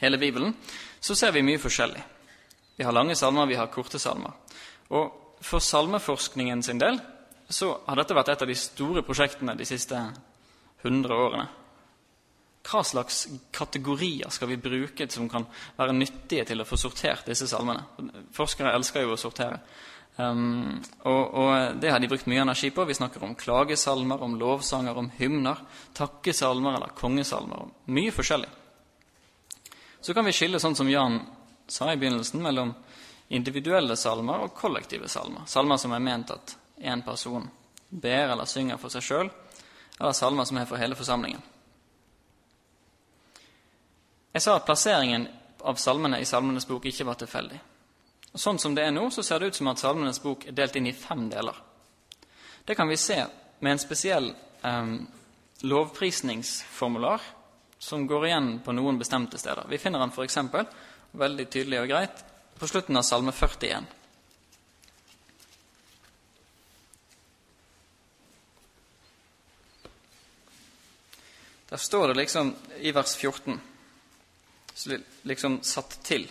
hele 0.00 0.18
Bibelen, 0.18 0.54
så 1.00 1.14
ser 1.14 1.32
vi 1.32 1.42
mye 1.42 1.60
forskjellig. 1.60 2.00
Vi 2.76 2.84
har 2.84 2.92
lange 2.92 3.16
salmer, 3.16 3.46
vi 3.46 3.54
har 3.54 3.70
korte 3.72 3.98
salmer. 3.98 4.32
Og 4.88 5.23
for 5.44 5.60
salmeforskningen 5.60 6.62
sin 6.64 6.80
del 6.80 7.00
så 7.52 7.74
har 7.84 8.00
dette 8.00 8.16
vært 8.16 8.32
et 8.32 8.42
av 8.42 8.48
de 8.48 8.56
store 8.56 9.04
prosjektene 9.04 9.56
de 9.58 9.66
siste 9.68 9.98
100 10.82 11.12
årene. 11.12 11.44
Hva 12.64 12.80
slags 12.80 13.26
kategorier 13.52 14.32
skal 14.32 14.48
vi 14.48 14.56
bruke 14.56 15.06
som 15.12 15.28
kan 15.28 15.44
være 15.76 15.96
nyttige 15.96 16.46
til 16.48 16.64
å 16.64 16.68
få 16.68 16.78
sortert 16.80 17.28
disse 17.28 17.48
salmene? 17.50 17.84
Forskere 18.32 18.72
elsker 18.72 19.04
jo 19.04 19.12
å 19.16 19.20
sortere 19.20 19.60
Um, 20.16 20.78
og, 21.02 21.34
og, 21.34 21.80
det 21.82 21.90
har 21.90 21.98
de 21.98 22.06
brukt 22.06 22.28
mye 22.30 22.44
energi 22.44 22.70
på. 22.70 22.84
Vi 22.86 22.94
snakker 22.94 23.22
om 23.26 23.34
klagesalmer, 23.34 24.22
om 24.22 24.36
lovsanger, 24.38 24.94
om 24.94 25.08
hymner, 25.18 25.58
takkesalmer 25.96 26.76
eller 26.76 26.94
kongesalmer. 26.94 27.66
Mye 27.90 28.12
forskjellig. 28.14 28.50
Så 30.04 30.14
kan 30.14 30.26
vi 30.26 30.34
skille, 30.36 30.60
sånn 30.62 30.76
som 30.78 30.90
Jan 30.90 31.18
sa 31.66 31.88
i 31.90 31.98
begynnelsen, 31.98 32.42
mellom 32.44 32.74
individuelle 33.28 33.96
salmer 33.96 34.44
og 34.46 34.54
kollektive 34.54 35.08
salmer. 35.08 35.46
Salmer 35.46 35.80
som 35.80 35.92
er 35.92 36.02
ment 36.04 36.30
at 36.34 36.56
én 36.80 37.02
person 37.04 37.46
ber 37.88 38.32
eller 38.32 38.48
synger 38.50 38.78
for 38.80 38.92
seg 38.92 39.04
sjøl, 39.06 39.30
eller 40.00 40.16
salmer 40.16 40.44
som 40.48 40.58
er 40.58 40.68
for 40.68 40.80
hele 40.80 40.98
forsamlingen. 40.98 41.42
Jeg 44.34 44.42
sa 44.42 44.56
at 44.58 44.66
plasseringen 44.66 45.28
av 45.64 45.78
salmene 45.78 46.18
i 46.20 46.26
Salmenes 46.26 46.66
bok 46.66 46.88
ikke 46.90 47.06
var 47.06 47.16
tilfeldig. 47.20 47.60
Og 48.34 48.40
Sånn 48.42 48.58
som 48.58 48.74
det 48.74 48.82
er 48.82 48.90
nå, 48.90 49.06
så 49.14 49.22
ser 49.22 49.40
det 49.40 49.52
ut 49.52 49.60
som 49.60 49.70
at 49.70 49.78
Salmenes 49.78 50.18
bok 50.20 50.48
er 50.48 50.56
delt 50.58 50.74
inn 50.76 50.90
i 50.90 50.96
fem 50.96 51.28
deler. 51.30 51.54
Det 52.66 52.74
kan 52.74 52.90
vi 52.90 52.98
se 52.98 53.20
med 53.60 53.72
en 53.72 53.78
spesiell 53.78 54.32
eh, 54.34 54.90
lovprisningsformular 55.62 57.22
som 57.78 58.06
går 58.10 58.26
igjen 58.26 58.50
på 58.64 58.74
noen 58.74 58.98
bestemte 58.98 59.38
steder. 59.38 59.68
Vi 59.70 59.78
finner 59.78 60.02
den 60.02 60.10
f.eks. 60.10 60.38
veldig 61.12 61.46
tydelig 61.46 61.84
og 61.84 61.92
greit 61.92 62.24
på 62.58 62.68
slutten 62.68 62.96
av 62.96 63.02
Salme 63.02 63.32
41. 63.32 63.84
Der 71.68 71.76
står 71.76 72.08
det 72.08 72.14
liksom 72.14 72.54
i 72.80 72.92
vers 72.92 73.16
14 73.16 73.60
liksom 75.22 75.62
satt 75.62 75.98
til. 76.02 76.26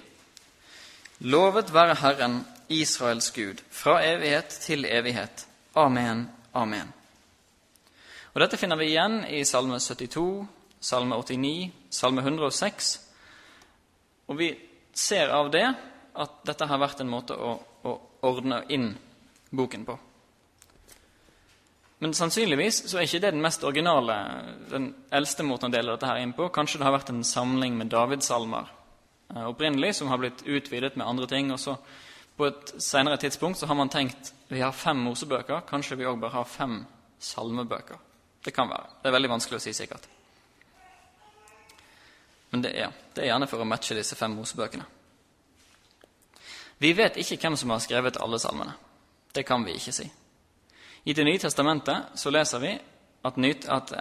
Lovet 1.18 1.74
være 1.74 1.96
Herren, 2.00 2.42
Israels 2.70 3.32
Gud, 3.32 3.62
fra 3.72 4.02
evighet 4.04 4.50
til 4.64 4.86
evighet. 4.86 5.48
Amen, 5.76 6.30
amen. 6.54 6.94
Og 8.34 8.42
Dette 8.42 8.58
finner 8.58 8.80
vi 8.80 8.90
igjen 8.92 9.24
i 9.30 9.44
Salme 9.46 9.80
72, 9.80 10.48
Salme 10.82 11.16
89, 11.16 11.72
Salme 11.90 12.22
106. 12.22 13.00
Og 14.28 14.40
vi 14.40 14.50
ser 14.94 15.30
av 15.30 15.52
det 15.52 15.68
at 16.14 16.42
dette 16.46 16.68
har 16.70 16.82
vært 16.82 17.02
en 17.02 17.12
måte 17.12 17.36
å, 17.36 17.56
å 17.84 17.94
ordne 18.28 18.64
inn 18.74 18.92
boken 19.54 19.86
på. 19.88 19.98
Men 22.04 22.14
sannsynligvis 22.18 22.82
så 22.92 23.00
er 23.00 23.08
ikke 23.08 23.22
det 23.24 23.32
den 23.32 23.44
mest 23.44 23.64
originale, 23.64 24.16
den 24.68 24.90
eldste 25.14 25.46
måten 25.48 25.72
å 25.72 25.74
dele 25.74 25.94
dette 25.94 26.10
her 26.10 26.20
inn 26.20 26.34
på. 26.36 26.50
Kanskje 26.52 26.82
det 26.82 26.88
har 26.90 26.96
vært 26.98 27.14
en 27.14 27.24
samling 27.24 27.78
med 27.80 27.94
Davidsalmer 27.94 28.68
eh, 29.32 29.46
opprinnelig, 29.48 29.94
som 29.96 30.10
har 30.12 30.20
blitt 30.20 30.44
utvidet 30.44 30.98
med 31.00 31.08
andre 31.08 31.30
ting. 31.32 31.52
og 31.56 31.62
så 31.64 31.78
På 32.36 32.50
et 32.50 32.74
senere 32.84 33.18
tidspunkt 33.22 33.62
så 33.62 33.70
har 33.70 33.80
man 33.80 33.90
tenkt 33.94 34.34
vi 34.50 34.60
har 34.60 34.76
fem 34.76 35.00
Mosebøker, 35.00 35.64
kanskje 35.70 35.96
vi 36.02 36.10
òg 36.10 36.20
bør 36.20 36.36
ha 36.36 36.44
fem 36.44 36.82
salmebøker. 37.24 38.02
Det 38.44 38.52
kan 38.52 38.68
være. 38.68 39.00
Det 39.00 39.08
er 39.08 39.16
veldig 39.16 39.32
vanskelig 39.38 39.62
å 39.62 39.64
si 39.64 39.74
sikkert. 39.74 40.10
Men 42.52 42.68
det 42.68 42.74
er, 42.84 42.92
det 43.16 43.24
er 43.24 43.32
gjerne 43.32 43.48
for 43.48 43.64
å 43.64 43.70
matche 43.70 43.96
disse 43.96 44.20
fem 44.20 44.36
Mosebøkene. 44.36 44.86
Vi 46.78 46.94
vet 46.94 47.18
ikke 47.18 47.38
hvem 47.42 47.58
som 47.58 47.70
har 47.70 47.84
skrevet 47.84 48.18
alle 48.22 48.40
salmene. 48.40 48.74
Det 49.34 49.46
kan 49.48 49.64
vi 49.66 49.76
ikke 49.78 49.94
si. 49.96 50.10
I 51.04 51.14
Det 51.14 51.26
nye 51.26 51.40
testamentet 51.40 52.16
så 52.16 52.32
leser 52.32 52.60
vi 52.60 52.74
at, 53.24 53.38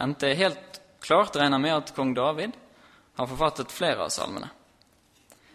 NT 0.07 0.23
helt 0.37 0.81
klart 1.01 1.37
regner 1.37 1.59
med 1.59 1.75
at 1.77 1.95
kong 1.95 2.15
David 2.15 2.53
har 3.17 3.27
forfattet 3.27 3.73
flere 3.73 4.05
av 4.05 4.09
salmene. 4.09 4.51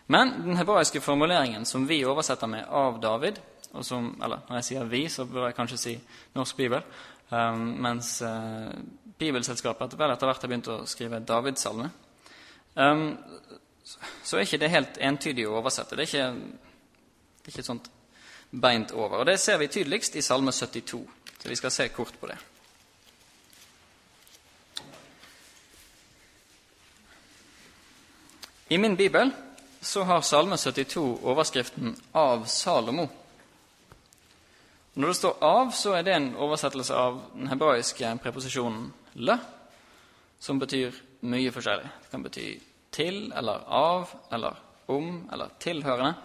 Men 0.07 0.33
den 0.43 0.57
hebraiske 0.57 1.01
formuleringen 1.01 1.65
som 1.65 1.87
vi 1.87 2.05
oversetter 2.05 2.47
med 2.47 2.65
'av 2.69 3.01
David' 3.01 3.39
som, 3.81 4.21
eller 4.23 4.39
Når 4.49 4.55
jeg 4.55 4.63
sier 4.63 4.83
'vi', 4.83 5.09
så 5.09 5.25
bør 5.25 5.45
jeg 5.45 5.55
kanskje 5.55 5.77
si 5.77 5.99
Norsk 6.35 6.57
Bibel. 6.57 6.81
Um, 7.29 7.75
mens 7.81 8.21
uh, 8.21 8.71
Bibelselskapet 9.19 9.97
vel 9.99 10.11
etter 10.11 10.27
hvert 10.27 10.41
har 10.41 10.47
begynt 10.47 10.67
å 10.67 10.85
skrive 10.85 11.19
Davidssalme. 11.19 11.89
Um, 12.75 13.17
så 14.23 14.37
er 14.37 14.45
ikke 14.45 14.59
det 14.61 14.69
helt 14.69 14.97
entydig 14.97 15.47
å 15.47 15.57
oversette. 15.59 15.95
Det 15.95 16.05
er 16.05 16.07
ikke, 16.07 16.66
det 17.47 17.53
er 17.53 17.61
ikke 17.61 17.63
sånt 17.63 17.85
beint 18.51 18.91
over. 18.91 19.21
Og 19.21 19.25
Det 19.25 19.39
ser 19.39 19.57
vi 19.57 19.67
tydeligst 19.71 20.15
i 20.15 20.21
Salme 20.21 20.51
72. 20.51 20.99
Så 21.39 21.49
vi 21.49 21.55
skal 21.55 21.71
se 21.71 21.87
kort 21.87 22.19
på 22.19 22.27
det. 22.27 22.35
I 28.67 28.77
min 28.77 28.95
bibel 28.95 29.31
så 29.81 30.03
har 30.03 30.21
Salme 30.21 30.57
72 30.57 31.19
overskriften 31.23 31.95
'Av 32.13 32.45
Salomo'. 32.45 33.07
Når 34.93 35.07
det 35.07 35.15
står 35.15 35.37
'av', 35.41 35.71
så 35.71 35.93
er 35.93 36.01
det 36.01 36.13
en 36.13 36.35
oversettelse 36.35 36.93
av 36.93 37.21
den 37.33 37.47
hebraiske 37.47 38.19
preposisjonen 38.23 38.93
'le', 39.15 39.39
som 40.39 40.59
betyr 40.59 40.91
mye 41.21 41.51
forskjellig. 41.51 41.89
Det 42.01 42.11
kan 42.11 42.23
bety 42.23 42.59
til 42.91 43.31
eller 43.35 43.63
av 43.67 44.09
eller 44.31 44.55
om 44.87 45.29
eller 45.31 45.47
tilhørende. 45.59 46.15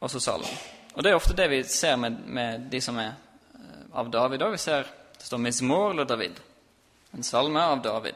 Også 0.00 0.20
salmen. 0.20 0.58
Og 0.94 1.02
Det 1.02 1.10
er 1.10 1.16
ofte 1.16 1.36
det 1.36 1.48
vi 1.50 1.62
ser 1.64 1.96
med, 1.96 2.18
med 2.26 2.68
de 2.70 2.80
som 2.80 2.98
er 2.98 3.14
av 3.92 4.10
David 4.10 4.42
òg. 4.42 4.52
Vi 4.56 4.58
ser 4.58 4.86
det 5.16 5.24
står 5.24 5.38
'Mismor 5.38 5.90
eller 5.90 6.04
David', 6.04 6.40
en 7.12 7.22
salme 7.22 7.60
av 7.60 7.82
David. 7.82 8.14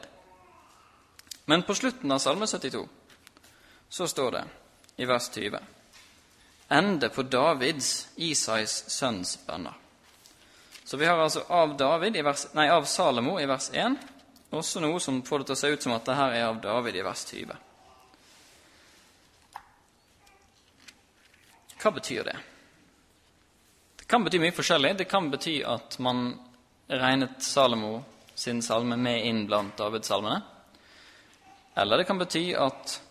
Men 1.45 1.63
på 1.63 1.75
slutten 1.75 2.11
av 2.11 2.19
Salme 2.19 2.47
72 2.47 2.87
så 3.89 4.07
står 4.07 4.31
det 4.31 4.43
i 4.95 5.05
vers 5.05 5.29
20 5.29 5.59
Ende 6.69 7.09
på 7.09 7.23
Davids, 7.23 8.07
Isais 8.15 8.83
sønns 8.87 9.39
bønner. 9.47 9.73
Så 10.85 10.97
vi 10.97 11.05
har 11.05 11.17
altså 11.17 11.43
av, 11.49 11.77
David 11.77 12.23
vers, 12.23 12.47
nei, 12.53 12.69
av 12.69 12.85
Salomo 12.85 13.39
i 13.39 13.45
vers 13.45 13.69
1 13.73 13.97
også 14.51 14.79
noe 14.79 14.99
som 14.99 15.21
får 15.23 15.39
det 15.39 15.45
til 15.49 15.53
å 15.53 15.59
se 15.59 15.67
ut 15.67 15.83
som 15.83 15.93
at 15.95 16.05
det 16.05 16.15
her 16.15 16.33
er 16.35 16.45
av 16.45 16.61
David 16.63 16.95
i 16.95 17.03
vers 17.03 17.25
20. 17.25 17.70
Hva 21.81 21.91
betyr 21.91 22.23
det? 22.23 22.37
Det 23.97 24.05
kan 24.05 24.23
bety 24.23 24.39
mye 24.41 24.53
forskjellig. 24.53 24.97
Det 24.97 25.09
kan 25.09 25.31
bety 25.31 25.61
at 25.65 25.97
man 25.99 26.35
regnet 26.91 27.41
Salomo 27.41 28.03
sin 28.35 28.61
salme 28.61 28.97
med 28.97 29.25
inn 29.25 29.45
blant 29.47 29.77
Davids-salmene. 29.77 30.41
Eller 31.75 31.97
det 31.97 32.05
kan 32.05 32.19
bety 32.19 32.51
at 32.53 33.01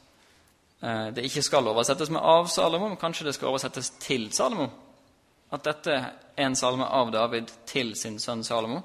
eh, 0.82 1.08
det 1.16 1.24
ikke 1.26 1.42
skal 1.42 1.68
oversettes 1.72 2.10
med 2.10 2.22
'av 2.22 2.46
Salomo', 2.46 2.88
men 2.88 3.00
kanskje 3.00 3.24
det 3.24 3.34
skal 3.34 3.48
oversettes 3.48 3.90
'til 3.90 4.28
Salomo'. 4.30 4.70
At 5.50 5.64
dette 5.64 5.90
er 5.90 6.44
en 6.46 6.56
salme 6.56 6.84
av 6.84 7.10
David 7.10 7.50
til 7.66 7.96
sin 7.96 8.18
sønn 8.18 8.44
Salomo. 8.44 8.82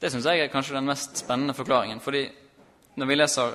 Det 0.00 0.12
syns 0.12 0.24
jeg 0.24 0.40
er 0.40 0.52
kanskje 0.52 0.74
den 0.74 0.86
mest 0.86 1.16
spennende 1.16 1.54
forklaringen. 1.54 2.00
fordi 2.00 2.30
når 2.96 3.06
vi 3.06 3.14
leser 3.14 3.52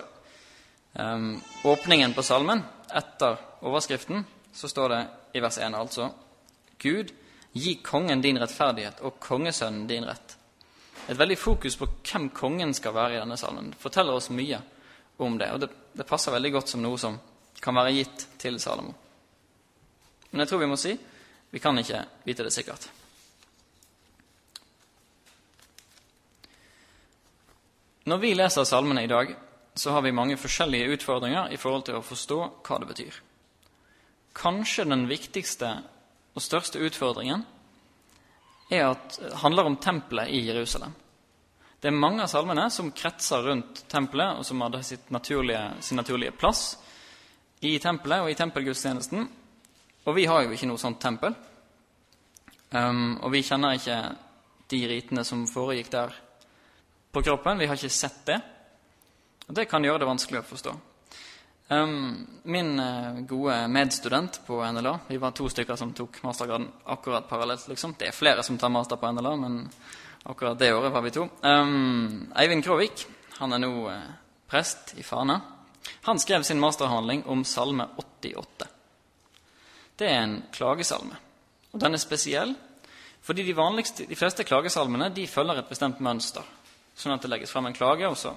um, 1.00 1.42
åpningen 1.64 2.14
på 2.14 2.22
salmen 2.22 2.64
etter 2.96 3.38
overskriften, 3.62 4.26
så 4.56 4.70
står 4.72 4.90
det 4.90 5.02
i 5.36 5.44
vers 5.44 5.60
1 5.60 5.76
altså 5.76 6.10
Gud 6.80 7.12
Gi 7.56 7.78
kongen 7.80 8.20
din 8.20 8.36
rettferdighet 8.36 8.98
og 9.08 9.16
kongesønnen 9.24 9.86
din 9.88 10.04
rett. 10.04 10.34
Et 11.08 11.16
veldig 11.16 11.38
fokus 11.40 11.78
på 11.80 11.88
hvem 11.88 12.26
kongen 12.36 12.74
skal 12.76 12.92
være 12.92 13.16
i 13.16 13.20
denne 13.22 13.38
salmen. 13.40 13.70
Forteller 13.80 14.18
oss 14.18 14.28
mye 14.28 14.60
om 15.24 15.38
det, 15.40 15.48
og 15.54 15.62
det, 15.64 15.70
det 15.96 16.08
passer 16.10 16.36
veldig 16.36 16.52
godt 16.52 16.74
som 16.74 16.84
noe 16.84 17.00
som 17.00 17.16
kan 17.64 17.78
være 17.80 17.94
gitt 17.96 18.26
til 18.42 18.60
Salomo. 18.60 18.92
Men 20.32 20.44
jeg 20.44 20.52
tror 20.52 20.64
vi 20.66 20.68
må 20.68 20.76
si 20.80 20.92
vi 21.56 21.62
kan 21.64 21.80
ikke 21.80 22.02
vite 22.26 22.44
det 22.44 22.52
sikkert. 22.52 22.90
Når 28.06 28.20
vi 28.20 28.34
leser 28.36 28.68
salmene 28.68 29.06
i 29.06 29.08
dag, 29.08 29.32
så 29.80 29.96
har 29.96 30.04
vi 30.04 30.12
mange 30.12 30.36
forskjellige 30.38 30.92
utfordringer 30.98 31.56
i 31.56 31.62
forhold 31.62 31.88
til 31.88 32.02
å 32.02 32.04
forstå 32.04 32.42
hva 32.68 32.82
det 32.84 32.92
betyr. 32.92 33.22
Kanskje 34.36 34.88
den 34.90 35.06
viktigste 35.08 35.72
og 36.36 36.44
største 36.44 36.82
utfordringen 36.84 37.46
er 38.74 38.90
at, 38.90 39.20
handler 39.42 39.70
om 39.70 39.78
tempelet 39.80 40.34
i 40.34 40.42
Jerusalem. 40.48 40.94
Det 41.80 41.92
er 41.92 41.96
mange 41.96 42.24
av 42.24 42.32
salmene 42.32 42.66
som 42.74 42.92
kretser 42.96 43.46
rundt 43.46 43.84
tempelet, 43.92 44.40
og 44.40 44.46
som 44.48 44.64
hadde 44.66 44.82
naturlige, 45.14 45.62
sin 45.86 46.00
naturlige 46.02 46.34
plass 46.34 46.64
i 47.62 47.78
tempelet 47.80 48.24
og 48.24 48.32
i 48.32 48.38
tempelgudstjenesten. 48.40 49.28
Og 50.06 50.16
vi 50.18 50.26
har 50.30 50.44
jo 50.44 50.56
ikke 50.56 50.70
noe 50.70 50.82
sånt 50.82 51.00
tempel. 51.02 51.36
Um, 52.74 53.20
og 53.22 53.32
vi 53.34 53.44
kjenner 53.46 53.78
ikke 53.78 54.00
de 54.74 54.82
ritene 54.90 55.24
som 55.28 55.46
foregikk 55.48 55.92
der 55.94 56.18
på 57.14 57.24
kroppen. 57.24 57.62
Vi 57.62 57.70
har 57.70 57.78
ikke 57.78 57.94
sett 57.94 58.26
det. 58.28 58.40
Og 59.46 59.56
det 59.56 59.68
kan 59.70 59.86
gjøre 59.86 60.02
det 60.02 60.10
vanskelig 60.10 60.42
å 60.42 60.48
forstå. 60.50 60.74
Min 61.68 62.80
uh, 62.80 63.22
gode 63.26 63.56
medstudent 63.68 64.42
på 64.46 64.60
NLA 64.72 65.00
Vi 65.08 65.18
var 65.18 65.32
to 65.34 65.48
stykker 65.50 65.76
som 65.76 65.94
tok 65.98 66.20
mastergraden 66.24 66.68
akkurat 66.84 67.30
parallelt. 67.30 67.68
liksom. 67.68 67.96
Det 67.98 68.12
er 68.12 68.14
flere 68.14 68.44
som 68.44 68.58
tar 68.58 68.70
master 68.70 69.00
på 69.02 69.12
NLA, 69.12 69.36
men 69.36 69.58
akkurat 70.24 70.60
det 70.60 70.74
året 70.74 70.94
var 70.94 71.02
vi 71.02 71.12
to. 71.12 71.26
Eivind 72.36 72.64
Kråvik 72.64 73.08
han 73.40 73.54
er 73.54 73.64
nå 73.66 73.72
uh, 73.90 73.98
prest 74.48 74.94
i 74.98 75.04
Fana. 75.04 75.42
Han 76.06 76.20
skrev 76.20 76.44
sin 76.44 76.60
masterhandling 76.60 77.26
om 77.26 77.44
Salme 77.46 77.88
88. 77.98 78.68
Det 79.96 80.08
er 80.08 80.22
en 80.22 80.44
klagesalme. 80.54 81.18
Og 81.74 81.82
den 81.82 81.94
er 81.94 82.02
spesiell 82.02 82.56
fordi 83.26 83.42
de, 83.42 83.56
vanligste, 83.58 84.06
de 84.06 84.16
fleste 84.16 84.46
klagesalmene 84.46 85.08
de 85.10 85.24
følger 85.26 85.58
et 85.58 85.70
bestemt 85.70 86.02
mønster. 86.06 86.46
Sånn 86.94 87.16
at 87.16 87.24
det 87.24 87.32
legges 87.32 87.50
frem 87.50 87.66
en 87.66 87.74
klage, 87.74 88.06
og 88.06 88.20
så 88.22 88.36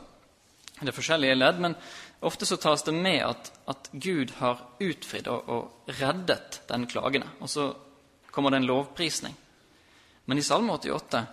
er 0.81 0.89
det 0.89 0.95
forskjellige 0.97 1.35
ledd. 1.37 1.59
Men 1.61 1.75
ofte 2.21 2.47
så 2.47 2.57
tas 2.57 2.83
det 2.83 2.93
med 2.93 3.23
at, 3.25 3.53
at 3.67 3.91
Gud 3.93 4.33
har 4.39 4.63
utfridd 4.81 5.29
og, 5.31 5.49
og 5.49 5.93
reddet 6.01 6.63
den 6.69 6.87
klagende. 6.91 7.29
Og 7.41 7.51
så 7.51 7.69
kommer 8.31 8.51
det 8.51 8.63
en 8.63 8.71
lovprisning. 8.71 9.37
Men 10.25 10.39
i 10.39 10.43
Salme 10.43 10.73
88 10.73 11.25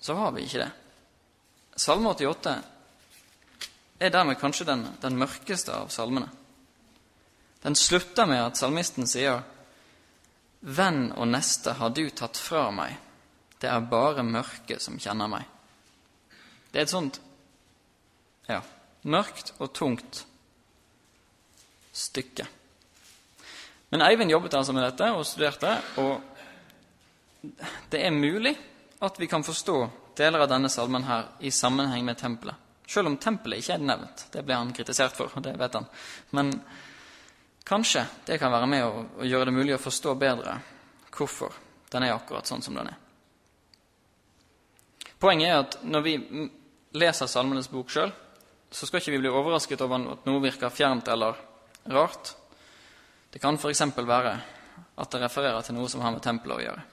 så 0.00 0.14
har 0.14 0.32
vi 0.32 0.44
ikke 0.44 0.64
det. 0.64 0.70
Salme 1.76 2.10
88 2.12 2.56
er 3.98 4.12
dermed 4.12 4.38
kanskje 4.40 4.66
den, 4.68 4.86
den 5.00 5.16
mørkeste 5.18 5.72
av 5.72 5.88
salmene. 5.92 6.28
Den 7.62 7.74
slutter 7.74 8.28
med 8.28 8.42
at 8.42 8.58
salmisten 8.60 9.08
sier 9.08 9.42
Venn 10.60 11.12
og 11.14 11.28
neste 11.30 11.76
har 11.78 11.92
du 11.94 12.04
tatt 12.10 12.38
fra 12.40 12.68
meg, 12.74 12.96
det 13.60 13.68
er 13.70 13.88
bare 13.90 14.24
mørket 14.26 14.82
som 14.82 14.98
kjenner 15.00 15.30
meg. 15.30 15.44
Det 16.72 16.80
er 16.80 16.86
et 16.86 16.92
sånt 16.92 17.20
ja, 18.48 18.60
mørkt 19.06 19.54
og 19.58 19.72
tungt 19.74 20.24
stykke. 21.96 22.46
Men 23.88 24.02
Eivind 24.02 24.30
jobbet 24.30 24.56
altså 24.58 24.74
med 24.74 24.84
dette 24.84 25.10
og 25.14 25.26
studerte, 25.26 25.76
og 26.02 26.20
det 27.92 28.02
er 28.02 28.14
mulig 28.14 28.56
at 29.06 29.20
vi 29.20 29.28
kan 29.30 29.44
forstå 29.46 29.76
deler 30.18 30.42
av 30.42 30.50
denne 30.50 30.70
salmen 30.72 31.04
her 31.06 31.30
i 31.40 31.52
sammenheng 31.54 32.04
med 32.04 32.18
tempelet. 32.18 32.56
Selv 32.86 33.10
om 33.10 33.16
tempelet 33.18 33.60
ikke 33.60 33.76
er 33.76 33.82
nevnt. 33.82 34.26
Det 34.32 34.42
ble 34.46 34.58
han 34.58 34.72
kritisert 34.74 35.16
for, 35.16 35.32
og 35.34 35.42
det 35.42 35.56
vet 35.58 35.74
han. 35.74 35.88
Men 36.38 36.52
kanskje 37.66 38.04
det 38.26 38.38
kan 38.40 38.52
være 38.54 38.68
med 38.70 38.84
å, 38.86 39.06
å 39.20 39.26
gjøre 39.26 39.50
det 39.50 39.56
mulig 39.56 39.74
å 39.76 39.82
forstå 39.82 40.14
bedre 40.18 40.58
hvorfor 41.16 41.54
den 41.90 42.06
er 42.06 42.14
akkurat 42.14 42.46
sånn 42.46 42.62
som 42.62 42.76
den 42.78 42.90
er. 42.90 43.02
Poenget 45.18 45.48
er 45.48 45.58
at 45.62 45.76
når 45.82 46.04
vi 46.04 46.14
leser 46.96 47.28
Salmenes 47.30 47.70
bok 47.72 47.90
sjøl, 47.92 48.12
så 48.76 48.86
skal 48.86 49.00
ikke 49.00 49.14
vi 49.14 49.22
bli 49.22 49.30
overrasket 49.32 49.80
over 49.86 50.02
at 50.12 50.26
noe 50.28 50.42
virker 50.44 50.68
fjernt 50.68 51.08
eller 51.08 51.38
rart. 51.88 52.34
Det 53.32 53.40
kan 53.40 53.56
f.eks. 53.56 53.80
være 53.96 54.34
at 55.00 55.10
det 55.12 55.20
refererer 55.22 55.64
til 55.64 55.78
noe 55.78 55.88
som 55.88 56.04
har 56.04 56.12
med 56.12 56.20
tempelet 56.24 56.58
å 56.58 56.64
gjøre. 56.66 56.84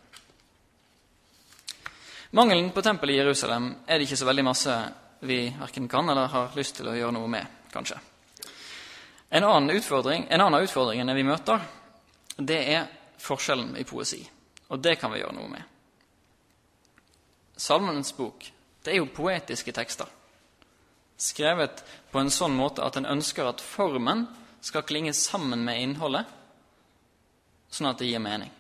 Mangelen 2.39 2.71
på 2.71 2.81
tempel 2.81 3.11
i 3.11 3.17
Jerusalem 3.19 3.67
er 3.83 3.99
det 3.99 4.07
ikke 4.07 4.21
så 4.23 4.29
veldig 4.29 4.47
masse 4.47 4.77
vi 5.27 5.41
verken 5.59 5.91
kan 5.91 6.07
eller 6.09 6.31
har 6.31 6.55
lyst 6.55 6.79
til 6.79 6.87
å 6.87 6.95
gjøre 6.95 7.17
noe 7.19 7.27
med, 7.35 7.59
kanskje. 7.75 7.99
En 9.29 9.43
annen 9.43 9.69
en 9.75 10.41
annen 10.41 10.55
av 10.55 10.63
utfordringene 10.63 11.13
vi 11.19 11.27
møter, 11.27 11.59
det 12.37 12.61
er 12.63 12.87
forskjellen 13.19 13.75
i 13.77 13.83
poesi. 13.83 14.23
Og 14.71 14.79
det 14.79 14.95
kan 15.01 15.11
vi 15.11 15.19
gjøre 15.19 15.35
noe 15.35 15.51
med. 15.51 15.63
Salmenes 17.57 18.15
bok 18.15 18.47
det 18.83 18.91
er 18.91 19.01
jo 19.03 19.11
poetiske 19.15 19.71
tekster. 19.71 20.07
Skrevet 21.23 21.83
på 22.11 22.19
en 22.19 22.31
sånn 22.33 22.55
måte 22.57 22.83
at 22.83 22.97
en 22.99 23.07
ønsker 23.07 23.47
at 23.47 23.63
formen 23.63 24.25
skal 24.63 24.83
klinge 24.87 25.13
sammen 25.15 25.63
med 25.63 25.79
innholdet, 25.81 26.27
sånn 27.71 27.89
at 27.89 28.01
det 28.01 28.09
gir 28.09 28.21
mening. 28.23 28.51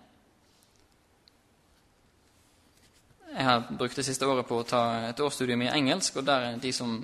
Jeg 3.33 3.45
har 3.47 3.65
brukt 3.69 3.97
det 3.97 4.05
siste 4.05 4.27
året 4.29 4.47
på 4.47 4.59
å 4.61 4.65
ta 4.67 4.83
et 5.09 5.19
årsstudium 5.23 5.65
i 5.65 5.71
engelsk, 5.73 6.19
og 6.21 6.27
der 6.27 6.49
er 6.51 6.59
de 6.61 6.71
som 6.75 6.97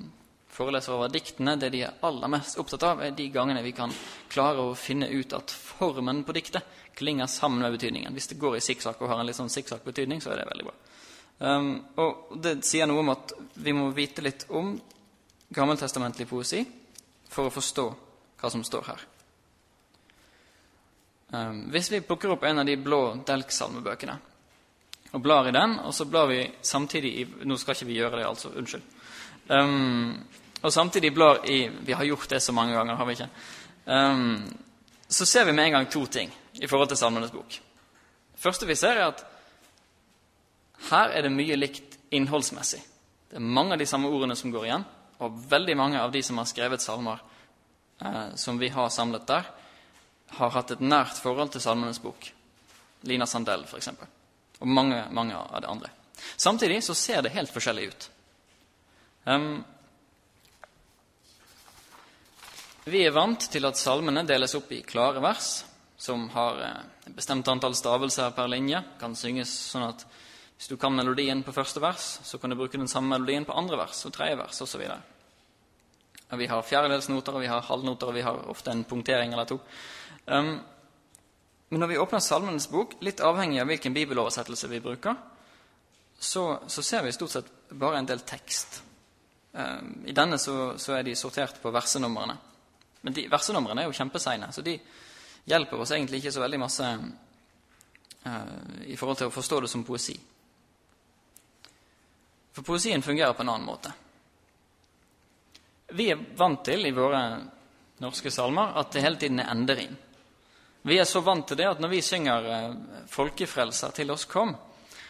foreleser 0.53 0.93
over 0.93 1.11
diktene, 1.11 1.55
det 1.59 1.71
de 1.73 1.83
er 1.87 2.03
aller 2.05 2.31
mest 2.31 2.59
opptatt 2.61 2.85
av, 2.85 3.01
er 3.01 3.15
de 3.15 3.29
gangene 3.33 3.63
vi 3.65 3.73
kan 3.75 3.93
klare 4.29 4.61
å 4.61 4.77
finne 4.77 5.09
ut 5.09 5.33
at 5.33 5.51
formen 5.51 6.21
på 6.27 6.35
diktet 6.35 6.77
klinger 6.99 7.29
sammen 7.31 7.63
med 7.63 7.73
betydningen. 7.77 8.13
Hvis 8.13 8.29
det 8.31 8.39
går 8.41 8.57
i 8.57 8.63
sikksakk 8.63 9.01
og 9.01 9.11
har 9.11 9.21
en 9.21 9.29
litt 9.29 9.39
sånn 9.39 9.51
sikksakk-betydning, 9.51 10.21
så 10.21 10.33
er 10.33 10.41
det 10.41 10.49
veldig 10.51 10.67
bra. 10.67 10.75
Um, 11.39 11.69
og 12.03 12.39
det 12.43 12.57
sier 12.67 12.89
noe 12.89 12.99
om 12.99 13.13
at 13.13 13.31
vi 13.63 13.73
må 13.73 13.87
vite 13.95 14.25
litt 14.25 14.43
om 14.51 14.73
gammeltestamentlig 15.55 16.27
poesi 16.29 16.63
for 17.29 17.49
å 17.49 17.53
forstå 17.53 17.85
hva 18.39 18.51
som 18.51 18.63
står 18.65 18.89
her. 18.89 19.05
Um, 21.29 21.67
hvis 21.69 21.91
vi 21.93 22.01
plukker 22.01 22.33
opp 22.33 22.43
en 22.47 22.61
av 22.61 22.65
de 22.65 22.77
blå 22.81 23.01
Delk-salmebøkene 23.25 24.15
og 25.13 25.21
blar 25.21 25.49
i 25.49 25.53
den, 25.53 25.75
og 25.85 25.93
så 25.93 26.07
blar 26.09 26.29
vi 26.29 26.41
samtidig 26.61 27.11
i 27.21 27.25
Nå 27.45 27.57
skal 27.57 27.75
ikke 27.75 27.89
vi 27.89 27.97
gjøre 27.97 28.17
det, 28.17 28.25
altså. 28.25 28.53
Unnskyld. 28.57 28.83
Um, 29.49 30.17
og 30.61 30.73
samtidig 30.73 31.13
blar 31.13 31.41
i 31.49 31.67
Vi 31.69 31.93
har 31.93 32.05
gjort 32.05 32.29
det 32.29 32.41
så 32.41 32.53
mange 32.53 32.73
ganger, 32.73 32.95
har 32.95 33.05
vi 33.05 33.17
ikke? 33.17 33.29
Um, 33.85 34.49
så 35.09 35.25
ser 35.25 35.45
vi 35.45 35.53
med 35.53 35.65
en 35.65 35.71
gang 35.79 35.89
to 35.89 36.05
ting 36.05 36.33
i 36.61 36.67
forhold 36.67 36.89
til 36.89 36.97
Salmenes 36.97 37.31
bok. 37.31 37.49
Det 37.49 38.41
første 38.41 38.67
vi 38.67 38.75
ser, 38.75 38.97
er 38.97 39.07
at 39.09 39.25
her 40.89 41.09
er 41.09 41.25
det 41.25 41.33
mye 41.33 41.57
likt 41.57 41.97
innholdsmessig. 42.11 42.81
Det 43.29 43.37
er 43.37 43.53
mange 43.57 43.73
av 43.73 43.81
de 43.81 43.85
samme 43.89 44.09
ordene 44.09 44.35
som 44.37 44.51
går 44.53 44.65
igjen, 44.65 44.85
og 45.19 45.41
veldig 45.51 45.75
mange 45.77 46.01
av 46.01 46.11
de 46.11 46.21
som 46.23 46.39
har 46.39 46.47
skrevet 46.49 46.83
salmer 46.83 47.19
eh, 48.01 48.35
som 48.35 48.59
vi 48.59 48.71
har 48.73 48.89
samlet 48.93 49.27
der, 49.27 49.49
har 50.39 50.53
hatt 50.53 50.71
et 50.71 50.83
nært 50.85 51.17
forhold 51.19 51.51
til 51.55 51.63
Salmenes 51.63 52.01
bok. 52.03 52.27
Lina 53.09 53.25
Sandell, 53.25 53.63
f.eks 53.65 53.89
og 54.59 54.67
mange, 54.67 55.03
mange 55.15 55.35
av 55.35 55.61
de 55.61 55.67
andre. 55.67 55.91
Samtidig 56.35 56.81
så 56.83 56.95
ser 56.95 57.23
det 57.23 57.33
helt 57.35 57.51
forskjellig 57.51 57.87
ut. 57.91 58.07
Um, 59.23 59.63
vi 62.89 63.05
er 63.05 63.15
vant 63.15 63.49
til 63.51 63.67
at 63.69 63.79
salmene 63.79 64.25
deles 64.27 64.55
opp 64.57 64.71
i 64.75 64.81
klare 64.87 65.23
vers, 65.23 65.51
som 65.99 66.27
har 66.33 66.61
eh, 66.63 66.81
et 67.09 67.15
bestemt 67.15 67.47
antall 67.51 67.75
stavelser 67.75 68.31
per 68.35 68.47
linje. 68.51 68.81
kan 68.99 69.15
synges 69.19 69.51
sånn 69.71 69.89
at 69.89 70.05
Hvis 70.59 70.67
du 70.67 70.75
kan 70.75 70.91
melodien 70.91 71.39
på 71.47 71.53
første 71.55 71.79
vers, 71.79 72.17
så 72.27 72.37
kan 72.37 72.51
du 72.51 72.57
bruke 72.59 72.75
den 72.75 72.89
samme 72.91 73.13
melodien 73.13 73.45
på 73.47 73.55
andre 73.55 73.77
vers 73.79 74.01
og 74.03 74.11
tredje 74.11 74.35
vers 74.35 74.57
osv. 74.61 74.81
Vi 76.35 76.47
har 76.51 76.65
fjerdedelsnoter, 76.67 77.37
vi 77.39 77.47
har 77.47 77.63
halvnoter, 77.63 78.09
og 78.11 78.17
vi 78.17 78.25
har 78.25 78.41
ofte 78.51 78.73
en 78.73 78.83
punktering 78.83 79.31
eller 79.33 79.47
to. 79.47 79.55
Um, 80.25 80.57
men 81.69 81.79
når 81.79 81.87
vi 81.93 81.97
åpner 82.03 82.19
Salmenes 82.19 82.67
bok, 82.67 82.97
litt 82.99 83.23
avhengig 83.23 83.61
av 83.61 83.71
hvilken 83.71 83.95
bibeloversettelse 83.95 84.67
vi 84.67 84.81
bruker, 84.83 85.15
så, 86.19 86.43
så 86.67 86.83
ser 86.83 87.05
vi 87.05 87.13
stort 87.15 87.37
sett 87.37 87.51
bare 87.71 88.01
en 88.01 88.09
del 88.09 88.25
tekst. 88.27 88.81
Um, 89.53 90.01
I 90.11 90.15
denne 90.17 90.37
så, 90.43 90.73
så, 90.75 90.97
er 90.97 91.07
de 91.07 91.15
sortert 91.15 91.61
på 91.63 91.71
versenumrene. 91.71 92.35
Men 93.07 93.15
de, 93.15 93.29
versenumrene 93.31 93.85
er 93.85 93.87
jo 93.87 93.95
kjempeseine, 93.95 94.51
så 94.51 94.65
de 94.65 94.75
hjelper 95.47 95.79
oss 95.79 95.95
egentlig 95.95 96.19
ikke 96.19 96.35
så 96.35 96.43
veldig 96.43 96.59
masse 96.67 96.89
uh, 98.27 98.83
i 98.91 98.99
forhold 98.99 99.23
til 99.23 99.31
å 99.31 99.33
forstå 99.39 99.63
det 99.63 99.71
som 99.71 99.87
poesi. 99.87 100.17
For 102.53 102.65
poesien 102.65 103.01
fungerer 103.01 103.33
på 103.33 103.45
en 103.45 103.51
annen 103.53 103.67
måte. 103.67 103.91
Vi 105.93 106.09
er 106.11 106.21
vant 106.37 106.61
til 106.65 106.85
i 106.85 106.93
våre 106.93 107.21
norske 108.03 108.31
salmer 108.31 108.77
at 108.79 108.93
det 108.93 109.03
hele 109.03 109.19
tiden 109.21 109.41
er 109.41 109.51
enderim. 109.51 109.95
Vi 110.81 110.97
er 110.97 111.07
så 111.07 111.21
vant 111.21 111.47
til 111.49 111.59
det 111.59 111.67
at 111.67 111.79
når 111.81 111.91
vi 111.91 112.01
synger 112.01 112.49
eh, 112.55 112.73
'Folkefrelser 113.09 113.91
til 113.91 114.11
oss 114.11 114.25
kom', 114.25 114.55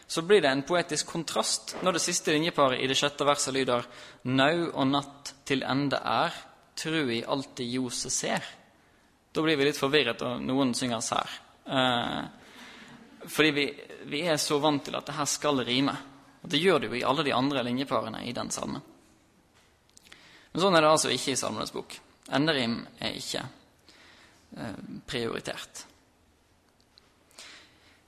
så 0.08 0.22
blir 0.22 0.42
det 0.42 0.50
en 0.50 0.64
poetisk 0.66 1.12
kontrast 1.12 1.76
når 1.84 1.94
det 1.94 2.02
siste 2.02 2.34
linjeparet 2.34 2.82
i 2.82 2.88
det 2.90 2.98
sjette 2.98 3.28
verset 3.28 3.54
lyder 3.54 3.86
'Nau 4.24 4.72
og 4.74 4.88
natt 4.88 5.34
til 5.46 5.64
ende 5.64 6.00
er, 6.02 6.34
trui 6.76 7.22
alltid 7.24 7.70
ljoset 7.76 8.12
ser'. 8.12 8.50
Da 9.32 9.42
blir 9.42 9.58
vi 9.58 9.68
litt 9.68 9.78
forvirret, 9.78 10.22
og 10.26 10.42
noen 10.42 10.74
synger 10.74 11.04
sær. 11.06 11.30
Eh, 11.70 12.24
fordi 13.28 13.52
vi, 13.52 13.66
vi, 14.10 14.24
er 14.26 14.38
så 14.42 14.58
vant 14.58 14.84
til 14.86 14.96
at 14.98 15.06
det 15.06 15.16
her 15.20 15.30
skal 15.30 15.62
rime. 15.68 15.94
Og 16.44 16.50
det 16.50 16.62
gjør 16.62 16.80
det 16.80 16.90
jo 16.90 17.00
i 17.00 17.06
alle 17.06 17.26
de 17.28 17.36
andre 17.36 17.64
linjeparene 17.68 18.24
i 18.26 18.34
den 18.36 18.52
salmen. 18.52 18.82
Men 20.52 20.62
sånn 20.64 20.76
er 20.76 20.86
det 20.86 20.92
altså 20.92 21.12
ikke 21.14 21.36
i 21.36 21.40
Salmenes 21.40 21.74
bok. 21.76 21.94
Enderim 22.34 22.80
er 23.00 23.18
ikke 23.20 23.44
Eh, 24.58 24.74
prioritert. 25.06 25.86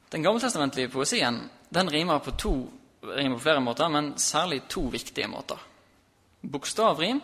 Den 0.10 0.24
gammeltestamentlige 0.24 0.90
poesien 0.90 1.50
den 1.70 1.90
rimer 1.90 2.20
på, 2.20 2.32
to, 2.32 2.70
rimer 3.02 3.36
på 3.36 3.44
flere 3.44 3.60
måter, 3.60 3.90
men 3.90 4.18
særlig 4.18 4.64
to 4.68 4.88
viktige 4.90 5.28
måter. 5.28 5.60
Bokstavrim 6.42 7.22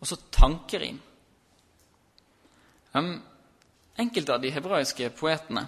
og 0.00 0.08
så 0.08 0.16
tankerim. 0.16 1.00
Um, 2.92 3.20
enkelte 3.96 4.34
av 4.34 4.40
de 4.40 4.50
hebraiske 4.50 5.10
poetene 5.12 5.66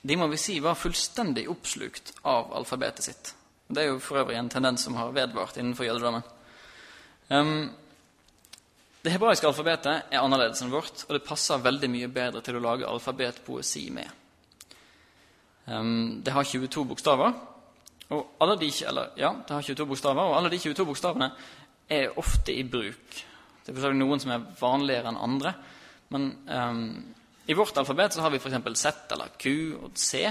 de 0.00 0.16
må 0.16 0.26
vi 0.32 0.38
si 0.40 0.56
var 0.64 0.78
fullstendig 0.78 1.44
oppslukt 1.52 2.14
av 2.22 2.54
alfabetet 2.56 3.04
sitt. 3.04 3.34
Det 3.68 3.82
er 3.82 3.90
jo 3.90 3.98
for 4.00 4.22
øvrig 4.22 4.38
en 4.38 4.48
tendens 4.48 4.86
som 4.86 4.96
har 4.96 5.12
vedvart 5.12 5.58
innenfor 5.60 5.84
jødedommen. 5.84 6.24
Um, 7.28 7.68
det 9.04 9.12
hebraiske 9.12 9.46
alfabetet 9.46 10.08
er 10.08 10.22
annerledes 10.22 10.62
enn 10.64 10.72
vårt, 10.72 11.04
og 11.04 11.12
det 11.14 11.26
passer 11.26 11.60
veldig 11.60 11.90
mye 11.92 12.08
bedre 12.12 12.40
til 12.44 12.56
å 12.56 12.62
lage 12.64 12.88
alfabetpoesi 12.88 13.84
med. 13.92 14.08
Um, 15.68 16.22
det 16.24 16.32
har 16.32 16.48
22 16.48 16.86
bokstaver, 16.88 17.36
og 18.08 18.40
alle 18.40 18.56
de, 18.56 18.70
eller, 18.88 19.12
ja, 19.20 19.34
det 19.44 19.52
har 19.52 19.68
22 19.68 19.86
bokstaver, 19.92 20.30
og 20.30 20.38
alle 20.38 20.52
de 20.54 20.62
22 20.64 20.88
bokstavene 20.88 21.28
er 21.92 22.16
ofte 22.20 22.56
i 22.56 22.64
bruk. 22.64 23.20
Det 23.66 23.76
er 23.76 23.96
noen 23.96 24.20
som 24.22 24.32
er 24.32 24.48
vanligere 24.56 25.12
enn 25.12 25.20
andre. 25.28 25.52
Men 26.08 26.30
um, 26.48 26.84
i 27.44 27.56
vårt 27.56 27.76
alfabet 27.76 28.16
så 28.16 28.24
har 28.24 28.32
vi 28.32 28.40
f.eks. 28.40 28.80
Z 28.80 29.12
eller 29.12 29.36
Q 29.36 29.48
og 29.76 29.92
C, 30.00 30.24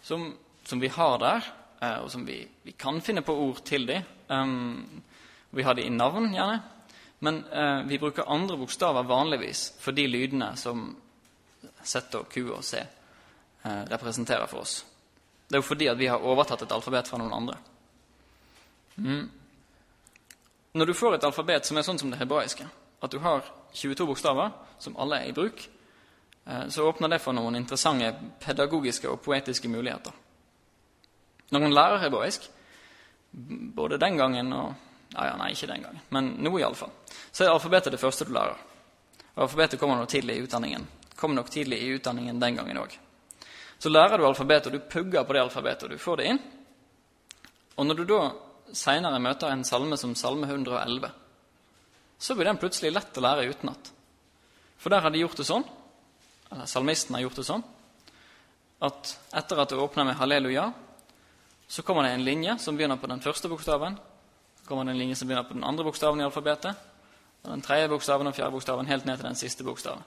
som, 0.00 0.30
som 0.64 0.80
vi 0.80 0.88
har 0.92 1.20
der, 1.20 1.52
eh, 1.80 1.98
og 2.02 2.10
som 2.12 2.26
vi, 2.26 2.40
vi, 2.62 2.72
kan 2.72 3.00
finne 3.04 3.22
på 3.22 3.34
ord 3.34 3.62
til 3.64 3.86
dem. 3.88 4.02
Um, 4.28 5.02
vi 5.50 5.64
har 5.64 5.74
de 5.74 5.86
i 5.86 5.92
navn, 5.92 6.32
gjerne. 6.34 6.60
Men 7.18 7.44
eh, 7.44 7.82
vi 7.88 7.98
bruker 7.98 8.30
andre 8.30 8.56
bokstaver 8.56 9.02
vanligvis 9.02 9.72
for 9.80 9.92
de 9.92 10.06
lydene 10.06 10.52
som 10.56 10.92
Z 11.82 12.14
og 12.14 12.28
Q 12.30 12.52
og 12.52 12.62
C 12.64 12.78
eh, 12.78 13.82
representerer 13.90 14.46
for 14.46 14.62
oss. 14.62 14.84
Det 15.48 15.56
er 15.56 15.62
jo 15.62 15.66
fordi 15.66 15.88
at 15.90 15.98
vi 15.98 16.06
har 16.06 16.22
overtatt 16.22 16.62
et 16.62 16.74
alfabet 16.74 17.08
fra 17.08 17.18
noen 17.18 17.34
andre. 17.34 17.56
Mm. 18.98 19.24
Når 20.78 20.86
du 20.86 20.94
får 20.94 21.16
et 21.16 21.26
alfabet 21.26 21.66
som 21.66 21.78
er 21.78 21.86
sånn 21.86 21.98
som 21.98 22.12
det 22.12 22.20
hebraiske, 22.20 22.66
at 23.02 23.10
du 23.10 23.18
har 23.24 23.42
22 23.72 24.06
bokstaver 24.06 24.52
som 24.78 24.96
alle 25.00 25.22
er 25.22 25.32
i 25.32 25.34
bruk, 25.34 25.64
eh, 26.46 26.68
så 26.68 26.86
åpner 26.86 27.10
det 27.10 27.22
for 27.24 27.34
noen 27.34 27.58
interessante 27.58 28.12
pedagogiske 28.44 29.10
og 29.10 29.22
poetiske 29.24 29.70
muligheter. 29.72 30.14
Når 31.50 31.64
man 31.64 31.74
lærer 31.74 32.02
hebraisk, 32.04 32.48
både 33.76 33.98
den 33.98 34.16
gangen 34.18 34.52
og 34.52 34.74
ja, 35.14 35.24
ja, 35.30 35.36
Nei, 35.40 35.52
ikke 35.54 35.70
den 35.70 35.84
gangen, 35.86 36.00
men 36.12 36.34
nå 36.44 36.52
iallfall. 36.60 36.90
Så 37.32 37.44
er 37.44 37.52
alfabetet 37.52 37.94
det 37.94 38.00
første 38.00 38.26
du 38.28 38.32
lærer. 38.36 38.58
Alfabetet 39.40 39.80
kommer 39.80 39.96
nok 39.96 40.10
tidlig 40.12 40.36
i 40.36 40.42
utdanningen. 40.44 40.84
Kom 41.16 41.34
nok 41.34 41.48
tidlig 41.50 41.78
i 41.82 41.94
utdanningen 41.96 42.40
den 42.40 42.58
gangen 42.58 42.80
òg. 42.80 42.92
Så 43.78 43.88
lærer 43.88 44.18
du 44.18 44.26
alfabetet, 44.26 44.68
og 44.68 44.74
du 44.76 44.90
pugger 44.90 45.24
på 45.24 45.32
det 45.32 45.42
alfabetet, 45.46 45.86
og 45.86 45.94
du 45.94 46.02
får 46.02 46.20
det 46.20 46.26
inn. 46.32 46.40
Og 47.78 47.86
når 47.86 48.00
du 48.00 48.04
da 48.10 48.20
seinere 48.74 49.20
møter 49.22 49.52
en 49.52 49.64
salme 49.64 49.96
som 49.96 50.16
Salme 50.18 50.48
111, 50.50 51.08
så 52.18 52.34
blir 52.34 52.50
den 52.50 52.58
plutselig 52.58 52.92
lett 52.92 53.16
å 53.16 53.24
lære 53.24 53.46
utenat. 53.48 53.92
For 54.78 54.90
der 54.92 55.04
har 55.04 55.14
de 55.14 55.22
gjort 55.22 55.38
det 55.38 55.46
sånn, 55.46 55.64
eller 56.50 56.66
salmisten 56.66 57.14
har 57.14 57.24
gjort 57.24 57.38
det 57.38 57.46
sånn, 57.46 57.64
at 58.82 59.14
etter 59.38 59.62
at 59.62 59.72
du 59.72 59.78
åpner 59.78 60.06
med 60.06 60.18
halleluja, 60.18 60.66
så 61.68 61.82
kommer 61.82 62.02
det 62.02 62.10
en 62.16 62.24
linje 62.24 62.58
som 62.58 62.76
begynner 62.76 62.96
på 62.96 63.06
den 63.06 63.20
første 63.20 63.48
bokstaven. 63.48 63.98
Så 64.60 64.68
kommer 64.68 64.84
det 64.84 64.90
en 64.90 64.98
linje 64.98 65.16
som 65.16 65.28
begynner 65.28 65.44
på 65.44 65.54
den 65.54 65.64
andre 65.64 65.84
bokstaven 65.84 66.20
i 66.20 66.24
alfabetet. 66.24 66.76
Og 67.42 67.50
den 67.50 67.62
tredje 67.62 67.88
bokstaven 67.88 68.26
og 68.26 68.34
fjerde 68.34 68.54
bokstaven 68.56 68.88
helt 68.88 69.04
ned 69.04 69.20
til 69.20 69.28
den 69.28 69.36
siste 69.36 69.64
bokstaven. 69.64 70.00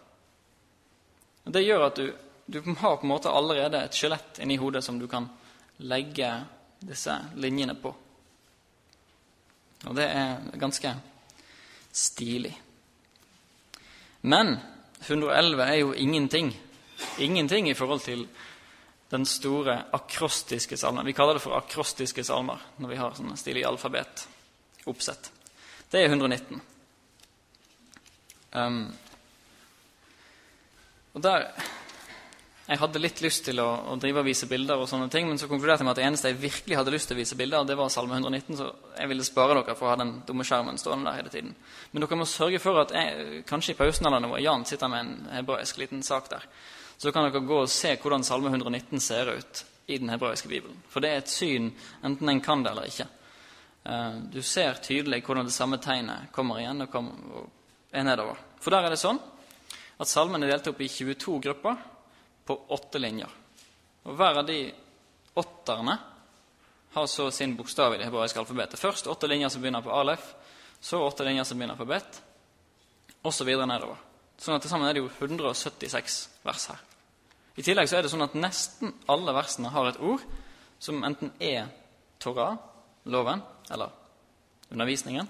Og 1.45 1.54
det 1.54 1.63
gjør 1.63 1.86
at 1.86 2.02
du, 2.02 2.10
du 2.50 2.62
har 2.82 2.97
på 2.97 3.06
en 3.06 3.13
måte 3.13 3.30
allerede 3.30 3.84
et 3.86 3.97
skjelett 3.97 4.41
inni 4.41 4.58
hodet 4.58 4.84
som 4.84 4.97
du 5.00 5.08
kan 5.08 5.30
legge 5.86 6.34
disse 6.82 7.13
linjene 7.38 7.78
på. 7.78 7.93
Og 9.86 9.95
det 9.97 10.10
er 10.10 10.50
ganske 10.62 10.95
stilig. 11.93 12.54
Men 14.21 14.56
111 15.02 15.63
er 15.63 15.76
jo 15.82 15.93
ingenting. 15.93 16.54
Ingenting 17.19 17.69
i 17.69 17.78
forhold 17.78 18.02
til 18.02 18.28
den 19.12 19.26
store 19.28 19.76
akrostiske 19.91 20.78
salmen. 20.80 21.06
Vi 21.06 21.13
kaller 21.13 21.36
det 21.36 21.43
for 21.43 21.58
akrostiske 21.58 22.24
salmer 22.24 22.63
når 22.80 22.93
vi 22.93 23.00
har 23.00 23.15
sånne 23.17 23.36
stilige 23.39 23.67
alfabetoppsett. 23.67 25.32
Det 25.91 26.00
er 26.00 26.08
119. 26.13 26.62
Um, 28.52 28.86
og 31.13 31.21
der 31.24 31.52
Jeg 32.67 32.80
hadde 32.80 33.00
litt 33.04 33.19
lyst 33.19 33.41
til 33.43 33.60
å, 33.60 33.67
å, 33.91 33.95
drive 34.00 34.21
og 34.21 34.28
vise 34.30 34.47
bilder, 34.47 34.80
og 34.80 34.88
sånne 34.88 35.10
ting, 35.12 35.26
men 35.28 35.39
så 35.41 35.50
konkluderte 35.50 35.82
jeg 35.82 35.88
med 35.89 35.91
at 35.91 36.00
det 36.00 36.06
eneste 36.08 36.30
jeg 36.30 36.38
virkelig 36.39 36.78
hadde 36.78 36.93
lyst 36.93 37.10
til 37.10 37.17
å 37.17 37.19
vise 37.19 37.36
bilder, 37.36 37.58
av, 37.58 37.65
det 37.67 37.76
var 37.76 37.89
Salme 37.91 38.15
119, 38.15 38.56
så 38.56 38.67
jeg 38.95 39.10
ville 39.12 39.26
spare 39.28 39.58
dere 39.58 39.76
for 39.76 39.89
å 39.89 39.91
ha 39.91 39.97
den 40.00 40.13
dumme 40.28 40.45
skjermen 40.47 40.80
stående 40.80 41.10
der 41.10 41.17
hele 41.19 41.34
tiden. 41.34 41.52
Men 41.91 42.06
dere 42.06 42.19
må 42.21 42.28
sørge 42.30 42.62
for 42.63 42.80
at 42.86 42.93
jeg, 42.95 43.41
kanskje 43.50 43.74
i 43.74 43.80
pausen 43.82 44.08
eller 44.08 44.24
noe, 44.24 44.39
Jan 44.39 44.63
sitter 44.69 44.93
med 44.93 45.04
en 45.04 45.34
hebraisk 45.34 45.82
liten 45.82 46.06
sak 46.06 46.32
der. 46.32 46.47
Så 47.01 47.09
kan 47.11 47.25
dere 47.25 47.41
gå 47.41 47.63
og 47.63 47.69
se 47.73 47.95
hvordan 47.97 48.21
Salme 48.21 48.51
119 48.51 48.99
ser 49.01 49.31
ut 49.33 49.63
i 49.89 49.97
den 49.97 50.11
hebraiske 50.13 50.49
bibelen. 50.51 50.77
For 50.85 51.01
det 51.01 51.09
er 51.09 51.23
et 51.23 51.31
syn, 51.33 51.71
enten 52.05 52.29
en 52.29 52.41
kan 52.45 52.61
det 52.61 52.75
eller 52.75 52.91
ikke. 52.91 53.07
Eh, 53.89 54.19
du 54.29 54.37
ser 54.45 54.77
tydelig 54.85 55.23
hvordan 55.25 55.47
det 55.49 55.55
samme 55.55 55.79
tegnet 55.81 56.29
kommer 56.35 56.61
igjen 56.61 56.85
og, 56.85 56.91
kommer, 56.93 57.39
og 57.41 57.89
er 57.89 58.05
nedover. 58.05 58.37
For 58.61 58.69
der 58.75 58.85
er 58.85 58.93
det 58.93 59.01
sånn 59.01 59.17
at 59.97 60.11
salmen 60.11 60.45
er 60.45 60.53
delt 60.53 60.69
opp 60.69 60.83
i 60.85 60.91
22 60.93 61.39
grupper 61.47 61.81
på 62.45 62.59
åtte 62.77 63.01
linjer. 63.01 63.33
Og 64.05 64.13
Hver 64.21 64.43
av 64.43 64.45
de 64.45 64.59
åtterne 65.41 65.97
har 66.93 67.09
så 67.09 67.31
sin 67.33 67.57
bokstav 67.57 67.95
i 67.95 67.97
det 67.97 68.11
hebraiske 68.11 68.45
alfabetet. 68.45 68.77
Først 68.77 69.09
åtte 69.09 69.29
linjer 69.29 69.49
som 69.49 69.65
begynner 69.65 69.81
på 69.81 69.93
alef, 69.95 70.35
så 70.77 71.01
åtte 71.01 71.25
linjer 71.25 71.49
som 71.49 71.57
begynner 71.57 71.81
på 71.81 71.89
bet, 71.89 72.21
osv. 73.25 73.49
nedover. 73.65 73.97
Sånn 74.37 74.57
at 74.57 74.65
til 74.65 74.73
sammen 74.73 74.89
er 74.89 74.97
det 74.97 75.05
jo 75.05 75.11
176 75.17 76.21
vers 76.45 76.69
her. 76.73 76.90
I 77.55 77.65
tillegg 77.65 77.89
så 77.89 77.99
er 77.99 78.05
det 78.05 78.11
sånn 78.13 78.25
at 78.25 78.37
nesten 78.37 78.93
alle 79.11 79.35
versene 79.35 79.73
har 79.73 79.89
et 79.89 79.99
ord 79.99 80.23
som 80.81 81.03
enten 81.03 81.33
er 81.39 81.67
Torah, 82.21 82.55
loven, 83.11 83.41
eller 83.71 83.91
undervisningen, 84.71 85.27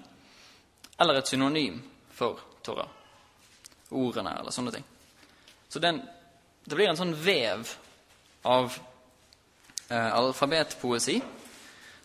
eller 1.00 1.18
et 1.18 1.28
synonym 1.28 1.80
for 2.14 2.40
Torah 2.62 2.90
ordene 3.92 4.34
eller 4.40 4.54
sånne 4.54 4.72
ting. 4.72 4.84
Så 5.68 5.80
den, 5.82 6.00
det 6.64 6.76
blir 6.76 6.90
en 6.90 6.98
sånn 6.98 7.14
vev 7.16 7.68
av 8.48 8.76
eh, 9.88 10.10
alfabetpoesi 10.12 11.18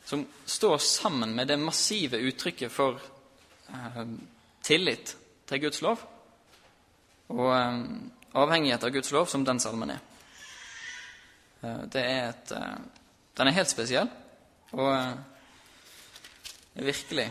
som 0.07 0.23
står 0.45 0.77
sammen 0.83 1.33
med 1.35 1.49
det 1.51 1.59
massive 1.59 2.19
uttrykket 2.29 2.71
for 2.71 2.99
eh, 3.71 4.03
tillit 4.63 5.15
til 5.47 5.63
Guds 5.63 5.81
lov 5.83 6.03
og 7.33 7.49
eh, 7.55 7.81
avhengighet 8.33 8.83
av 8.83 8.89
Guds 8.89 9.11
lov, 9.11 9.25
som 9.25 9.43
den 9.45 9.59
salmen 9.59 9.95
er. 9.95 9.99
Eh, 11.61 12.01
er 12.01 12.29
et, 12.29 12.51
eh, 12.51 12.77
den 13.37 13.47
er 13.47 13.55
helt 13.57 13.69
spesiell 13.69 14.09
og 14.73 14.91
er 14.93 15.15
eh, 16.75 16.83
virkelig, 16.85 17.25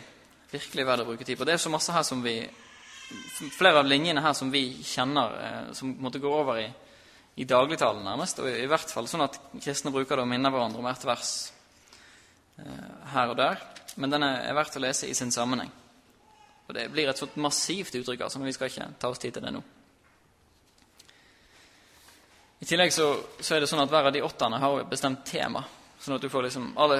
virkelig 0.50 0.86
verdt 0.86 1.04
å 1.04 1.06
bruke 1.06 1.24
tid 1.24 1.38
på. 1.38 1.46
Det 1.46 1.54
er 1.54 1.62
så 1.62 1.70
masse 1.70 1.94
her 1.94 2.02
som 2.02 2.22
vi 2.24 2.40
flere 3.54 3.78
av 3.78 3.86
linjene 3.86 4.22
her 4.24 4.32
som 4.34 4.50
vi 4.50 4.82
kjenner, 4.82 5.70
som 5.78 5.92
måtte 6.02 6.18
gå 6.18 6.26
over 6.26 6.58
i, 6.58 6.66
i 7.38 7.44
dagligtalen 7.46 8.02
nærmest. 8.02 8.40
Og 8.42 8.50
i 8.50 8.66
hvert 8.66 8.90
fall 8.90 9.06
sånn 9.06 9.22
at 9.28 9.38
kristne 9.60 9.92
bruker 9.94 10.18
det 10.18 10.24
å 10.24 10.30
minne 10.30 10.50
hverandre 10.50 10.82
om 10.82 10.88
hvert 10.88 11.06
vers 11.06 11.34
her 13.12 13.30
og 13.30 13.38
der. 13.38 13.62
Men 14.02 14.10
den 14.10 14.26
er 14.26 14.58
verdt 14.58 14.80
å 14.80 14.82
lese 14.82 15.06
i 15.06 15.14
sin 15.14 15.30
sammenheng. 15.30 15.70
Og 16.66 16.74
det 16.74 16.88
blir 16.90 17.06
et 17.06 17.22
sånt 17.22 17.38
massivt 17.38 17.94
uttrykk, 17.94 18.26
altså, 18.26 18.42
men 18.42 18.50
vi 18.50 18.56
skal 18.56 18.72
ikke 18.72 18.90
ta 18.98 19.12
oss 19.12 19.22
tid 19.22 19.36
til 19.36 19.46
det 19.46 19.54
nå. 19.54 19.62
I 22.66 22.68
tillegg 22.68 22.90
så, 22.90 23.12
så 23.38 23.54
er 23.54 23.60
det 23.62 23.68
sånn 23.70 23.78
at 23.78 23.92
hver 23.92 24.08
av 24.08 24.10
de 24.10 24.24
åttene 24.26 24.58
har 24.58 24.80
et 24.80 24.88
bestemt 24.90 25.20
tema. 25.22 25.60
Sånn 26.02 26.16
at 26.16 26.24
du 26.24 26.26
får 26.26 26.48
liksom 26.48 26.64
alle, 26.82 26.96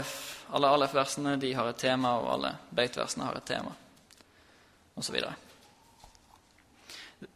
Alef-versene 0.55 1.33
de 1.43 1.49
har 1.59 1.67
et 1.67 1.81
tema, 1.83 2.13
og 2.21 2.29
alle 2.37 2.53
Beit-versene 2.71 3.27
har 3.27 3.35
et 3.35 3.49
tema, 3.49 3.73
osv. 4.95 5.17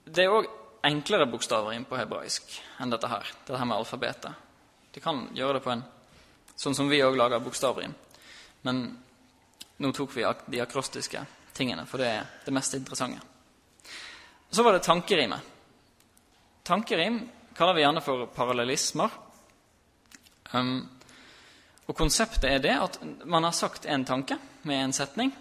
Det 0.06 0.22
er 0.22 0.30
òg 0.30 0.46
enklere 0.86 1.26
bokstaver 1.32 1.74
inn 1.74 1.88
på 1.90 1.98
hebraisk 1.98 2.54
enn 2.78 2.94
dette 2.94 3.10
her, 3.10 3.32
dette 3.40 3.58
her 3.58 3.66
med 3.66 3.80
alfabetet. 3.80 4.46
De 4.94 5.02
kan 5.02 5.24
gjøre 5.34 5.58
det 5.58 5.64
på 5.66 5.74
en 5.74 5.82
sånn 6.54 6.78
som 6.78 6.92
vi 6.92 7.02
òg 7.02 7.18
lager 7.18 7.42
bokstavrim. 7.42 7.98
Men 8.62 8.84
nå 9.82 9.92
tok 9.98 10.14
vi 10.14 10.28
de 10.54 10.62
akrostiske 10.62 11.24
tingene, 11.58 11.82
for 11.82 11.98
det 11.98 12.14
er 12.14 12.30
det 12.46 12.54
mest 12.54 12.78
interessante. 12.78 13.18
Så 14.54 14.62
var 14.62 14.78
det 14.78 14.86
tankerimet. 14.86 15.52
Tankerim 16.62 17.24
kaller 17.60 17.76
vi 17.76 17.82
gjerne 17.84 18.00
for 18.00 18.24
parallellismer. 18.32 19.12
Um, 20.56 20.88
og 21.84 21.96
konseptet 21.98 22.46
er 22.48 22.62
det 22.64 22.72
at 22.72 22.96
man 23.28 23.44
har 23.44 23.52
sagt 23.52 23.84
en 23.84 24.06
tanke 24.08 24.38
med 24.64 24.80
en 24.80 24.94
setning, 24.96 25.34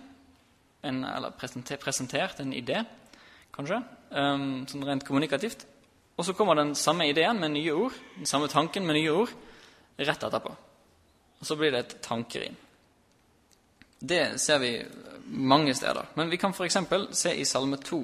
en, 0.84 1.04
eller 1.08 1.32
presentert 1.40 2.42
en 2.44 2.52
idé, 2.54 2.82
kanskje, 3.56 3.80
um, 4.12 4.66
sånn 4.68 4.84
rent 4.90 5.08
kommunikativt. 5.08 5.64
Og 6.20 6.28
så 6.28 6.36
kommer 6.36 6.60
den 6.60 6.76
samme 6.76 7.08
ideen 7.08 7.40
med 7.40 7.54
nye 7.56 7.78
ord, 7.86 7.96
den 8.18 8.28
samme 8.28 8.52
tanken 8.52 8.84
med 8.84 9.00
nye 9.00 9.16
ord, 9.16 9.32
rett 9.96 10.28
etterpå. 10.28 10.52
Og 11.40 11.48
så 11.48 11.56
blir 11.56 11.72
det 11.72 11.86
et 11.86 12.00
tankerim. 12.04 12.58
Det 14.00 14.24
ser 14.44 14.60
vi 14.60 14.74
mange 15.24 15.72
steder. 15.76 16.12
Men 16.20 16.32
vi 16.32 16.40
kan 16.42 16.52
f.eks. 16.52 16.82
se 17.16 17.32
i 17.32 17.48
Salme 17.48 17.80
2. 17.80 18.04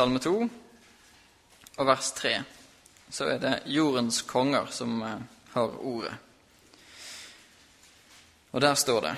Salme 0.00 0.16
2 0.16 0.30
og 1.76 1.84
vers 1.84 2.06
3 2.16 2.30
så 3.12 3.26
er 3.34 3.40
det 3.42 3.50
jordens 3.68 4.22
konger 4.24 4.70
som 4.72 4.94
eh, 5.04 5.24
har 5.52 5.74
ordet. 5.76 6.12
Og 8.54 8.62
der 8.64 8.78
står 8.80 9.00
det 9.04 9.10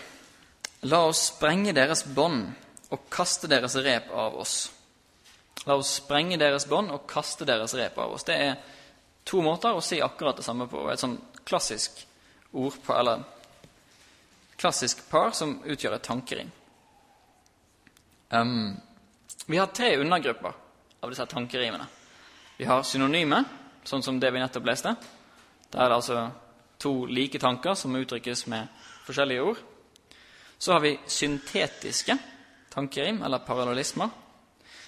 La 0.90 1.05
oss 1.07 1.21
sprenge 1.29 1.71
deres 1.77 2.03
bånd 2.03 2.49
og 2.88 3.05
kaste 3.14 3.47
deres 3.53 3.77
rep 3.79 4.09
av 4.11 4.40
oss. 4.42 4.57
La 5.68 5.77
oss 5.79 5.92
sprenge 6.01 6.40
deres 6.42 6.66
bånd 6.66 6.90
og 6.90 7.07
kaste 7.07 7.47
deres 7.47 7.77
rep 7.79 8.01
av 8.03 8.16
oss. 8.16 8.27
Det 8.27 8.40
er 8.49 8.59
to 9.23 9.38
måter 9.47 9.79
å 9.79 9.85
si 9.87 10.01
akkurat 10.03 10.40
det 10.40 10.47
samme 10.49 10.66
på. 10.66 10.83
Et 10.90 11.05
sånn 11.05 11.14
klassisk 11.47 12.03
ord 12.59 12.81
på, 12.83 12.97
eller 12.97 13.23
klassisk 14.59 15.07
par 15.14 15.31
som 15.31 15.61
utgjør 15.62 15.95
et 16.01 16.11
tankerim. 16.11 16.51
Um, 18.35 18.75
vi 19.47 19.62
har 19.62 19.71
tre 19.71 19.95
undergrupper 20.03 20.59
av 21.02 21.10
disse 21.10 21.26
tankerimene. 21.26 21.86
Vi 22.56 22.68
har 22.68 22.84
synonyme, 22.86 23.42
sånn 23.84 24.04
som 24.06 24.20
det 24.22 24.30
vi 24.30 24.40
nettopp 24.40 24.66
leste. 24.70 24.94
Der 25.72 25.82
er 25.82 25.90
det 25.90 25.98
altså 25.98 26.24
to 26.78 26.92
like 27.10 27.38
tanker 27.42 27.74
som 27.78 27.96
uttrykkes 27.98 28.46
med 28.52 28.70
forskjellige 29.06 29.42
ord. 29.42 29.62
Så 30.58 30.72
har 30.72 30.82
vi 30.84 30.98
syntetiske 31.10 32.18
tankerim, 32.70 33.22
eller 33.22 33.42
parallellismer. 33.42 34.10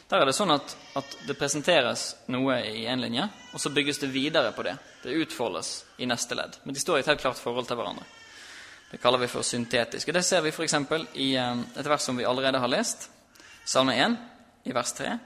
Der 0.09 0.21
er 0.21 0.29
det 0.29 0.37
sånn 0.37 0.53
at, 0.55 0.77
at, 0.95 1.17
det 1.27 1.37
presenteres 1.39 2.05
noe 2.31 2.61
i 2.63 2.85
én 2.87 3.01
linje, 3.01 3.25
og 3.53 3.61
så 3.61 3.73
bygges 3.75 3.99
det 4.03 4.13
videre 4.13 4.53
på 4.55 4.63
det. 4.63 4.77
Det 5.03 5.17
utfoldes 5.25 5.73
i 5.99 6.07
neste 6.07 6.37
ledd. 6.39 6.61
Men 6.65 6.77
de 6.77 6.83
står 6.83 7.01
i 7.01 7.05
et 7.05 7.11
helt 7.11 7.25
klart 7.25 7.41
forhold 7.41 7.67
til 7.67 7.81
hverandre. 7.81 8.07
Det 8.91 9.01
kaller 9.03 9.25
vi 9.25 9.31
for 9.33 9.43
syntetiske. 9.43 10.13
Det 10.15 10.23
ser 10.23 10.45
vi 10.45 10.53
f.eks. 10.55 10.77
i 11.19 11.33
eh, 11.41 11.63
et 11.81 11.89
vers 11.91 12.05
som 12.05 12.17
vi 12.17 12.27
allerede 12.29 12.61
har 12.63 12.71
lest. 12.71 13.09
Salme 13.67 13.97
1, 13.99 14.19
i 14.71 14.77
vers 14.77 14.93
3. 14.95 15.17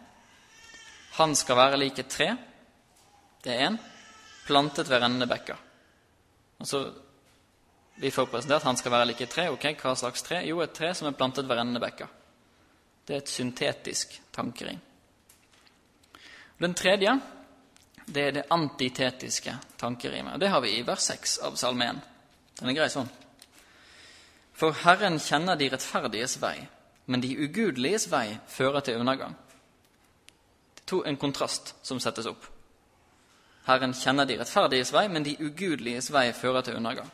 Han 1.19 1.35
skal 1.37 1.59
være 1.59 1.79
lik 1.81 1.99
et 1.99 2.11
tre. 2.11 2.29
Det 3.43 3.55
er 3.55 3.69
én. 3.69 3.79
Plantet 4.47 4.89
ved 4.89 5.03
rennende 5.03 5.27
bekker. 5.29 5.57
Altså, 6.59 6.83
vi 7.99 8.11
får 8.11 8.27
presentert 8.31 8.63
han 8.63 8.77
skal 8.79 8.95
være 8.95 9.09
lik 9.11 9.21
et 9.21 9.31
tre. 9.31 9.49
Ok, 9.51 9.67
hva 9.83 9.95
slags 9.99 10.23
tre? 10.23 10.45
Jo, 10.47 10.61
et 10.63 10.75
tre 10.75 10.93
som 10.95 11.09
er 11.09 11.17
plantet 11.19 11.49
ved 11.49 11.59
rennende 11.59 11.83
bekker. 11.83 12.09
Det 13.07 13.17
er 13.17 13.25
et 13.25 13.33
syntetisk 13.33 14.15
tankering. 14.33 14.79
Den 16.59 16.75
tredje 16.75 17.19
det 18.09 18.23
er 18.23 18.33
det 18.33 18.47
antitetiske 18.51 19.53
tankerimet. 19.77 20.41
Det 20.41 20.49
har 20.49 20.61
vi 20.61 20.79
i 20.79 20.85
vers 20.87 21.11
6 21.11 21.39
av 21.45 21.59
Salme 21.61 21.91
1. 21.91 21.99
Den 22.61 22.71
er 22.71 22.77
grei 22.79 22.89
sånn. 22.93 23.11
For 24.59 24.75
Herren 24.85 25.21
kjenner 25.23 25.59
de 25.59 25.69
rettferdiges 25.71 26.39
vei, 26.43 26.57
men 27.07 27.21
de 27.21 27.35
ugudeliges 27.37 28.09
vei 28.11 28.39
fører 28.49 28.87
til 28.87 29.03
undergang. 29.03 29.37
Er 30.89 31.09
en 31.11 31.21
kontrast 31.21 31.75
som 31.83 32.01
settes 32.01 32.27
opp. 32.27 32.47
Herren 33.69 33.93
kjenner 33.93 34.25
de 34.25 34.39
rettferdiges 34.41 34.93
vei, 34.95 35.09
men 35.13 35.27
de 35.27 35.37
ugudeliges 35.37 36.09
vei 36.11 36.31
fører 36.33 36.65
til 36.65 36.79
undergang. 36.79 37.11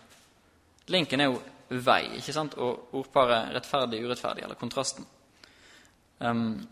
Linken 0.92 1.20
er 1.20 1.32
jo 1.32 1.40
vei, 1.82 2.04
ikke 2.20 2.34
sant? 2.36 2.54
og 2.54 2.94
ordparet 2.94 3.50
rettferdig, 3.56 4.04
urettferdig, 4.04 4.44
eller 4.44 4.60
kontrasten. 4.60 5.06
Um, 6.20 6.62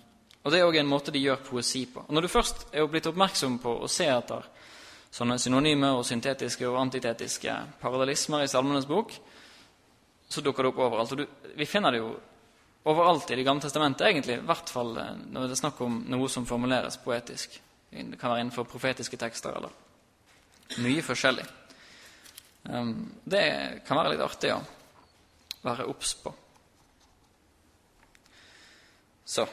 og 0.42 0.50
Det 0.52 0.58
er 0.60 0.66
òg 0.66 0.78
en 0.78 0.90
måte 0.90 1.14
de 1.14 1.22
gjør 1.22 1.42
poesi 1.46 1.86
på. 1.86 2.04
Og 2.06 2.14
Når 2.14 2.22
du 2.22 2.28
først 2.28 2.66
er 2.72 2.86
blitt 2.86 3.06
oppmerksom 3.10 3.58
på 3.62 3.74
å 3.82 3.90
se 3.90 4.06
etter 4.06 4.46
sånne 5.12 5.38
synonyme 5.38 5.90
og 5.96 6.06
syntetiske 6.06 6.66
og 6.68 6.80
antitetiske 6.80 7.54
parallelismer 7.82 8.44
i 8.44 8.48
Salmenes 8.48 8.86
bok, 8.86 9.12
så 10.28 10.40
dukker 10.40 10.62
det 10.62 10.72
opp 10.72 10.78
overalt. 10.86 11.12
Og 11.12 11.18
du, 11.18 11.26
vi 11.58 11.66
finner 11.66 11.92
det 11.92 12.00
jo 12.00 12.14
overalt 12.84 13.30
i 13.30 13.36
Det 13.36 13.44
gamle 13.46 13.62
testamentet, 13.62 14.06
egentlig, 14.06 14.38
i 14.38 14.46
hvert 14.46 14.70
fall 14.70 14.96
eh, 14.98 15.14
når 15.30 15.46
det 15.46 15.56
er 15.56 15.62
snakk 15.62 15.80
om 15.84 16.02
noe 16.10 16.28
som 16.28 16.46
formuleres 16.46 16.98
poetisk. 17.02 17.60
Det 17.90 18.18
kan 18.18 18.32
være 18.32 18.46
innenfor 18.46 18.66
profetiske 18.66 19.18
tekster 19.20 19.56
eller 19.56 19.72
mye 20.82 21.02
forskjellig. 21.04 21.44
Um, 22.62 23.12
det 23.24 23.82
kan 23.86 23.98
være 23.98 24.14
litt 24.14 24.22
artig 24.24 24.52
å 24.54 24.60
være 25.66 25.86
obs 25.90 26.14
på. 26.22 26.32
Så 29.24 29.44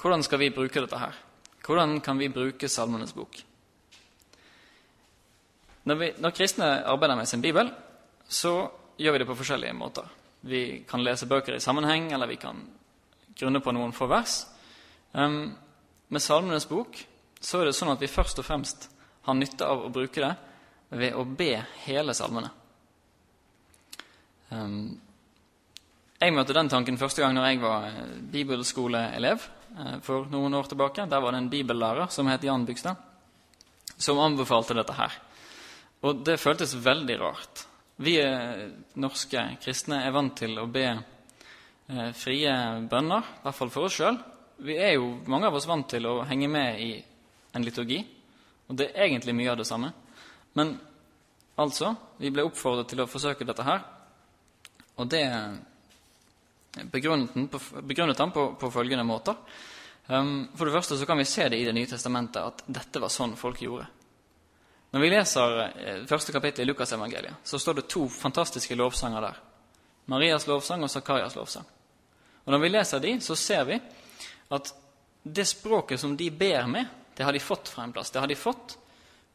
hvordan 0.00 0.24
skal 0.26 0.42
vi 0.42 0.52
bruke 0.52 0.82
dette 0.82 0.98
her? 1.00 1.14
Hvordan 1.64 2.00
kan 2.04 2.18
vi 2.20 2.28
bruke 2.28 2.68
Salmenes 2.68 3.14
bok? 3.16 3.38
Når, 5.84 5.96
vi, 6.00 6.10
når 6.20 6.34
kristne 6.36 6.66
arbeider 6.88 7.16
med 7.16 7.28
sin 7.28 7.44
bibel, 7.44 7.70
så 8.28 8.66
gjør 9.00 9.14
vi 9.14 9.22
det 9.22 9.28
på 9.28 9.36
forskjellige 9.38 9.76
måter. 9.76 10.10
Vi 10.44 10.84
kan 10.88 11.04
lese 11.04 11.28
bøker 11.30 11.56
i 11.56 11.62
sammenheng, 11.62 12.10
eller 12.12 12.28
vi 12.28 12.36
kan 12.40 12.60
grunne 13.38 13.62
på 13.64 13.72
noen 13.72 13.94
få 13.96 14.08
vers. 14.10 14.42
Um, 15.12 15.54
med 16.08 16.22
Salmenes 16.22 16.68
bok 16.68 16.98
så 17.40 17.60
er 17.60 17.68
det 17.68 17.76
sånn 17.76 17.92
at 17.92 18.02
vi 18.02 18.10
først 18.10 18.40
og 18.40 18.46
fremst 18.46 18.88
har 19.24 19.36
nytte 19.38 19.66
av 19.68 19.86
å 19.86 19.92
bruke 19.92 20.20
det 20.20 20.34
ved 20.94 21.16
å 21.16 21.24
be 21.24 21.56
hele 21.86 22.14
salmene. 22.16 22.50
Um, 24.50 24.94
jeg 26.24 26.32
møtte 26.32 26.54
den 26.56 26.70
tanken 26.72 26.96
første 26.96 27.20
gang 27.20 27.34
når 27.36 27.48
jeg 27.50 27.60
var 27.60 27.86
eh, 27.88 28.16
bibelskoleelev 28.32 29.42
eh, 29.44 29.96
for 30.04 30.28
noen 30.32 30.54
år 30.56 30.70
tilbake. 30.70 31.04
Der 31.10 31.20
var 31.20 31.34
det 31.34 31.42
en 31.42 31.50
bibellærer 31.52 32.08
som 32.14 32.30
het 32.30 32.46
Jan 32.46 32.64
Bygstad, 32.64 33.00
som 33.98 34.22
anbefalte 34.22 34.76
dette 34.78 34.96
her. 34.96 35.18
Og 36.04 36.22
det 36.24 36.38
føltes 36.40 36.76
veldig 36.80 37.18
rart. 37.20 37.66
Vi 37.96 38.16
norske 38.98 39.42
kristne 39.62 40.00
er 40.02 40.14
vant 40.14 40.34
til 40.38 40.56
å 40.58 40.66
be 40.66 40.86
eh, 40.90 42.10
frie 42.18 42.54
bønner, 42.90 43.22
i 43.22 43.44
hvert 43.44 43.58
fall 43.58 43.70
for 43.70 43.86
oss 43.86 43.98
sjøl. 44.00 44.18
Vi 44.66 44.74
er 44.78 44.96
jo 44.96 45.12
mange 45.30 45.46
av 45.46 45.54
oss 45.54 45.68
vant 45.70 45.86
til 45.90 46.06
å 46.10 46.22
henge 46.26 46.48
med 46.50 46.80
i 46.82 46.90
en 47.54 47.62
liturgi, 47.62 48.00
og 48.66 48.80
det 48.80 48.90
er 48.90 49.06
egentlig 49.06 49.36
mye 49.38 49.52
av 49.52 49.60
det 49.60 49.68
samme. 49.68 49.92
Men 50.58 50.74
altså, 51.60 51.92
vi 52.18 52.32
ble 52.34 52.46
oppfordret 52.48 52.90
til 52.90 53.04
å 53.04 53.10
forsøke 53.10 53.46
dette 53.46 53.66
her, 53.66 53.86
og 54.98 55.10
det 55.10 55.24
begrunnet, 56.90 57.34
på, 57.50 57.60
begrunnet 57.82 58.18
han 58.18 58.34
på, 58.34 58.48
på, 58.58 58.70
følgende 58.74 59.06
måter. 59.06 59.38
Um, 60.06 60.48
for 60.54 60.66
det 60.66 60.74
første 60.74 60.98
så 60.98 61.06
kan 61.08 61.18
vi 61.18 61.24
se 61.24 61.46
det 61.48 61.62
i 61.62 61.64
Det 61.64 61.72
nye 61.72 61.88
testamentet 61.88 62.42
at 62.42 62.64
dette 62.66 63.00
var 63.00 63.12
sånn 63.12 63.38
folk 63.40 63.62
gjorde. 63.62 63.86
Når 64.94 65.02
vi 65.02 65.10
leser 65.10 65.56
eh, 65.64 66.02
første 66.06 66.32
kapittel 66.32 66.62
i 66.62 66.68
Lukasevangeliet, 66.68 67.42
så 67.42 67.58
står 67.58 67.80
det 67.80 67.88
to 67.90 68.04
fantastiske 68.08 68.76
lovsanger 68.78 69.24
der. 69.26 69.40
Marias 70.12 70.46
lovsang 70.46 70.84
og 70.86 70.92
Sakarias 70.92 71.34
lovsang. 71.34 71.66
Og 72.44 72.52
Når 72.52 72.62
vi 72.62 72.70
leser 72.70 73.02
de, 73.02 73.16
så 73.20 73.34
ser 73.34 73.64
vi 73.66 73.80
at 74.54 74.70
det 75.24 75.48
språket 75.48 76.00
som 76.00 76.14
de 76.16 76.30
ber 76.30 76.68
med, 76.70 76.86
det 77.16 77.26
har 77.26 77.32
de 77.32 77.42
fått 77.42 77.72
fra 77.72 77.82
en 77.82 77.92
plass. 77.92 78.10
Det 78.10 78.20
har 78.22 78.30
de 78.30 78.38
fått 78.38 78.76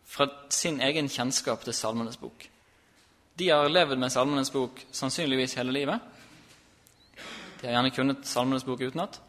fra 0.08 0.30
sin 0.50 0.80
egen 0.82 1.10
kjennskap 1.10 1.64
til 1.66 1.76
Salmenes 1.76 2.20
bok. 2.22 2.50
De 3.36 3.50
har 3.50 3.70
levd 3.70 4.00
med 4.00 4.12
Salmenes 4.12 4.52
bok 4.52 4.80
sannsynligvis 4.92 5.58
hele 5.60 5.76
livet. 5.76 6.00
De 7.60 7.68
har 7.68 7.76
gjerne 7.76 7.96
kunnet 7.96 8.28
Salmenes 8.28 8.64
bok 8.68 8.82
utenat. 8.82 9.20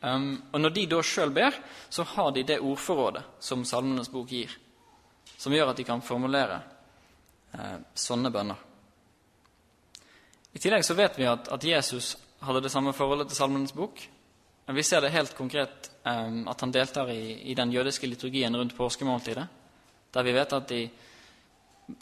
Um, 0.00 0.42
og 0.52 0.60
når 0.60 0.76
de 0.76 0.86
da 0.92 1.00
sjøl 1.04 1.32
ber, 1.32 1.56
så 1.92 2.04
har 2.16 2.32
de 2.36 2.44
det 2.48 2.60
ordforrådet 2.60 3.24
som 3.40 3.64
Salmenes 3.68 4.08
bok 4.12 4.32
gir, 4.32 4.52
som 5.36 5.54
gjør 5.54 5.72
at 5.72 5.78
de 5.78 5.86
kan 5.86 6.02
formulere 6.04 6.60
eh, 7.52 7.78
sånne 7.94 8.32
bønner. 8.32 8.66
I 10.52 10.58
tillegg 10.58 10.84
så 10.84 10.96
vet 10.98 11.18
vi 11.18 11.28
at, 11.30 11.48
at, 11.52 11.64
Jesus 11.64 12.16
hadde 12.42 12.64
det 12.64 12.72
samme 12.72 12.94
forholdet 12.96 13.30
til 13.30 13.38
Salmenes 13.38 13.74
bok. 13.76 14.02
Men 14.66 14.76
vi 14.76 14.84
ser 14.86 15.02
det 15.04 15.12
helt 15.14 15.36
konkret 15.38 15.90
eh, 16.04 16.34
at 16.50 16.64
han 16.64 16.74
deltar 16.74 17.12
i, 17.12 17.50
i, 17.50 17.54
den 17.54 17.72
jødiske 17.72 18.10
liturgien 18.10 18.56
rundt 18.56 18.76
påskemåltidet, 18.76 19.46
der 20.14 20.26
vi 20.26 20.34
vet 20.34 20.52
at 20.56 20.68
de 20.68 20.82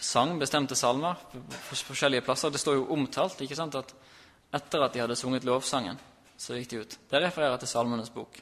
sang 0.00 0.36
bestemte 0.40 0.76
salmer 0.76 1.20
på 1.32 1.76
forskjellige 1.92 2.24
plasser. 2.24 2.52
Det 2.52 2.60
står 2.60 2.78
jo 2.80 2.88
omtalt 2.96 3.40
ikke 3.44 3.56
sant, 3.56 3.76
at 3.76 3.94
etter 4.54 4.84
at 4.84 4.94
de 4.94 5.04
hadde 5.04 5.16
sunget 5.16 5.44
lovsangen, 5.44 5.98
så 6.40 6.56
gikk 6.56 6.70
de 6.70 6.82
ut. 6.82 6.98
Det 7.10 7.20
refererer 7.20 7.60
til 7.60 7.68
Salmenes 7.68 8.12
bok. 8.12 8.40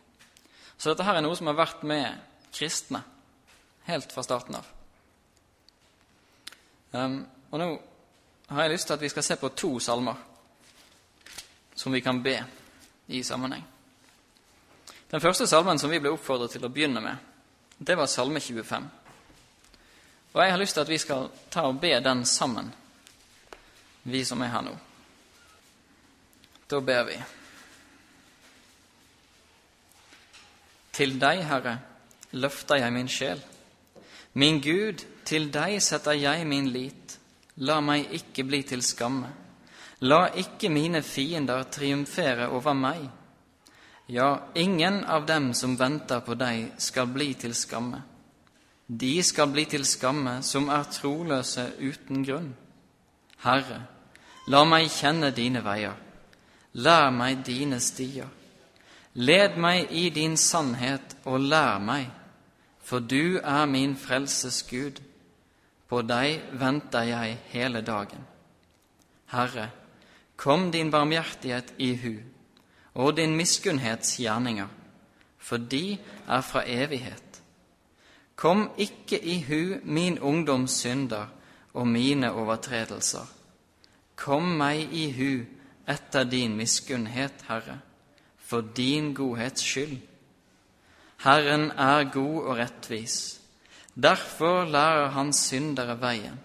Så 0.77 0.92
dette 0.92 1.07
her 1.07 1.18
er 1.18 1.25
noe 1.25 1.37
som 1.38 1.49
har 1.51 1.59
vært 1.59 1.83
med 1.88 2.18
kristne 2.55 3.03
helt 3.88 4.12
fra 4.12 4.22
starten 4.27 4.59
av. 4.59 4.76
Um, 6.92 7.27
og 7.51 7.59
nå 7.59 7.68
har 8.49 8.62
jeg 8.62 8.70
lyst 8.77 8.87
til 8.87 8.94
at 8.94 9.03
vi 9.03 9.09
skal 9.09 9.22
se 9.27 9.37
på 9.37 9.49
to 9.49 9.79
salmer 9.81 10.14
som 11.75 11.92
vi 11.92 12.01
kan 12.01 12.22
be 12.22 12.44
i 13.07 13.22
sammenheng. 13.22 13.64
Den 15.11 15.20
første 15.20 15.46
salmen 15.46 15.79
som 15.79 15.90
vi 15.90 16.01
ble 16.01 16.11
oppfordret 16.11 16.57
til 16.57 16.64
å 16.66 16.70
begynne 16.72 17.01
med, 17.01 17.16
det 17.79 17.94
var 17.99 18.09
Salme 18.11 18.40
25. 18.40 18.87
Og 20.33 20.42
jeg 20.42 20.51
har 20.53 20.59
lyst 20.59 20.75
til 20.75 20.85
at 20.85 20.90
vi 20.90 20.99
skal 20.99 21.29
ta 21.51 21.66
og 21.68 21.81
be 21.81 21.92
den 22.01 22.25
sammen, 22.25 22.72
vi 24.03 24.25
som 24.25 24.42
er 24.42 24.51
her 24.53 24.64
nå. 24.66 24.75
Da 26.70 26.81
ber 26.81 27.05
vi. 27.07 27.18
Til 30.96 31.14
deg, 31.20 31.44
Herre, 31.44 31.79
løfter 32.33 32.81
jeg 32.81 32.92
min 32.92 33.09
sjel. 33.09 33.42
Min 34.33 34.61
Gud, 34.64 35.05
til 35.27 35.51
deg 35.53 35.81
setter 35.83 36.17
jeg 36.17 36.47
min 36.47 36.71
lit. 36.73 37.19
La 37.67 37.81
meg 37.81 38.12
ikke 38.15 38.45
bli 38.45 38.62
til 38.69 38.83
skamme. 38.85 39.29
La 40.01 40.27
ikke 40.37 40.69
mine 40.69 41.01
fiender 41.03 41.65
triumfere 41.73 42.51
over 42.53 42.77
meg. 42.77 43.07
Ja, 44.07 44.43
ingen 44.55 45.05
av 45.05 45.27
dem 45.27 45.53
som 45.55 45.79
venter 45.79 46.21
på 46.21 46.37
deg, 46.39 46.77
skal 46.79 47.09
bli 47.11 47.33
til 47.35 47.55
skamme. 47.55 48.03
De 48.87 49.23
skal 49.23 49.51
bli 49.51 49.65
til 49.67 49.85
skamme 49.89 50.43
som 50.47 50.69
er 50.71 50.85
troløse 50.95 51.65
uten 51.81 52.23
grunn. 52.23 52.53
Herre, 53.43 53.81
la 54.47 54.62
meg 54.65 54.93
kjenne 54.95 55.33
dine 55.35 55.65
veier. 55.65 55.97
Lær 56.77 57.11
meg 57.11 57.43
dine 57.47 57.81
stier. 57.81 58.29
Led 59.17 59.57
meg 59.57 59.91
i 59.91 60.11
din 60.12 60.37
sannhet 60.37 61.17
og 61.25 61.41
lær 61.41 61.81
meg, 61.81 62.11
for 62.85 63.01
du 63.01 63.41
er 63.41 63.65
min 63.67 63.97
frelses 63.97 64.61
Gud. 64.69 65.01
På 65.88 66.03
deg 66.03 66.42
venter 66.59 67.07
jeg 67.07 67.37
hele 67.53 67.83
dagen. 67.87 68.25
Herre, 69.31 69.70
kom 70.37 70.70
din 70.70 70.90
barmhjertighet 70.90 71.75
i 71.79 71.94
hu, 71.94 72.14
og 72.94 73.16
din 73.16 73.37
miskunnhets 73.37 74.16
gjerninger, 74.18 74.68
for 75.38 75.57
de 75.57 75.99
er 76.29 76.40
fra 76.40 76.64
evighet. 76.66 77.42
Kom 78.37 78.70
ikke 78.79 79.18
i 79.22 79.40
hu 79.49 79.79
min 79.85 80.18
ungdoms 80.18 80.70
synder 80.83 81.27
og 81.75 81.88
mine 81.88 82.33
overtredelser. 82.33 83.27
Kom 84.16 84.57
meg 84.59 84.92
i 84.92 85.11
hu 85.12 85.44
etter 85.88 86.25
din 86.25 86.57
miskunnhet, 86.57 87.44
Herre, 87.49 87.79
for 88.37 88.61
din 88.61 89.14
godhets 89.14 89.62
skyld. 89.62 89.99
Herren 91.25 91.70
er 91.70 92.11
god 92.12 92.42
og 92.42 92.57
rettvis, 92.57 93.40
derfor 93.97 94.65
lærer 94.65 95.09
han 95.09 95.33
syndere 95.33 96.01
veien. 96.01 96.41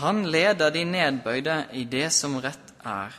Han 0.00 0.24
leder 0.26 0.70
de 0.70 0.84
nedbøyde 0.84 1.66
i 1.72 1.84
det 1.84 2.12
som 2.12 2.36
rett 2.40 2.72
er, 2.84 3.12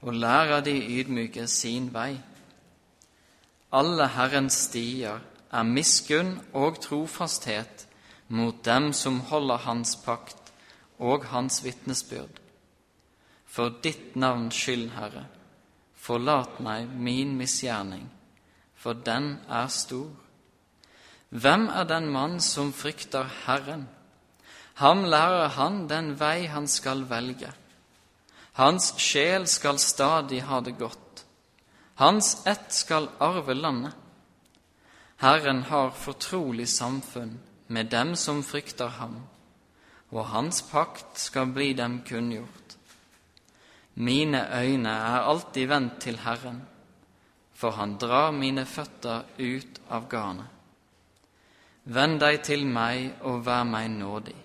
og 0.00 0.14
lærer 0.14 0.60
de 0.60 0.74
ydmyke 1.00 1.46
sin 1.46 1.88
vei. 1.94 2.20
Alle 3.72 4.08
Herrens 4.08 4.56
stier 4.66 5.20
er 5.50 5.62
miskunn 5.66 6.36
og 6.52 6.80
trofasthet 6.82 7.86
mot 8.28 8.64
dem 8.64 8.92
som 8.92 9.20
holder 9.30 9.56
Hans 9.66 9.96
pakt 10.04 10.52
og 10.98 11.24
Hans 11.30 11.64
vitnesbyrd. 11.64 12.40
For 13.46 13.72
ditt 13.82 14.16
navns 14.16 14.54
skyld, 14.54 14.90
Herre, 14.94 15.24
forlat 15.94 16.60
meg 16.62 16.90
min 16.90 17.34
misgjerning, 17.38 18.06
for 18.74 18.92
den 18.92 19.38
er 19.48 19.66
stor. 19.66 20.10
Hvem 21.30 21.68
er 21.68 21.84
den 21.84 22.08
mann 22.10 22.40
som 22.40 22.72
frykter 22.72 23.28
Herren? 23.46 23.88
Ham 24.74 25.04
lærer 25.04 25.48
han 25.54 25.86
den 25.88 26.16
vei 26.18 26.46
han 26.50 26.66
skal 26.68 27.04
velge. 27.10 27.52
Hans 28.58 28.94
sjel 28.98 29.46
skal 29.46 29.78
stadig 29.78 30.42
ha 30.42 30.60
det 30.60 30.74
godt. 30.78 31.24
Hans 31.94 32.42
ett 32.46 32.72
skal 32.74 33.08
arve 33.20 33.54
landet. 33.54 33.94
Herren 35.20 35.62
har 35.62 35.90
fortrolig 35.90 36.68
samfunn 36.68 37.38
med 37.68 37.90
dem 37.92 38.16
som 38.16 38.42
frykter 38.42 38.88
ham, 38.88 39.20
og 40.10 40.26
hans 40.26 40.62
pakt 40.62 41.18
skal 41.18 41.52
bli 41.54 41.72
dem 41.72 42.00
kunngjort. 42.08 42.76
Mine 43.94 44.46
øyne 44.62 44.90
er 44.90 45.28
alltid 45.28 45.66
vendt 45.66 46.00
til 46.00 46.18
Herren, 46.18 46.62
for 47.54 47.70
han 47.70 47.98
drar 47.98 48.30
mine 48.30 48.64
føtter 48.66 49.22
ut 49.38 49.80
av 49.90 50.08
garnet. 50.08 50.59
Vend 51.84 52.20
deg 52.20 52.42
til 52.44 52.66
meg 52.68 53.22
og 53.26 53.44
vær 53.46 53.64
meg 53.64 53.88
nådig, 53.90 54.36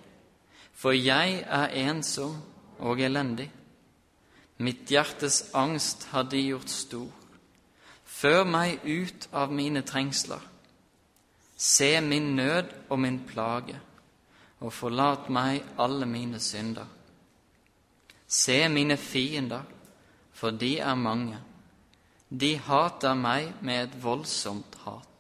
for 0.73 0.95
jeg 0.95 1.43
er 1.43 1.73
ensom 1.85 2.37
og 2.79 3.01
elendig. 3.03 3.49
Mitt 4.57 4.87
hjertes 4.87 5.49
angst 5.53 6.07
har 6.13 6.23
De 6.31 6.39
gjort 6.39 6.69
stor. 6.71 7.11
Før 8.05 8.45
meg 8.47 8.85
ut 8.85 9.27
av 9.35 9.51
mine 9.51 9.81
trengsler. 9.83 10.39
Se 11.57 12.01
min 12.01 12.35
nød 12.35 12.71
og 12.89 12.99
min 12.99 13.19
plage, 13.27 13.75
og 14.59 14.73
forlat 14.73 15.29
meg 15.29 15.63
alle 15.77 16.05
mine 16.05 16.39
synder. 16.39 16.87
Se 18.27 18.69
mine 18.69 18.97
fiender, 18.97 19.63
for 20.33 20.51
de 20.51 20.77
er 20.79 20.95
mange. 20.95 21.37
De 22.29 22.57
hater 22.57 23.13
meg 23.13 23.53
med 23.61 23.83
et 23.83 24.03
voldsomt 24.03 24.75
hat. 24.83 25.14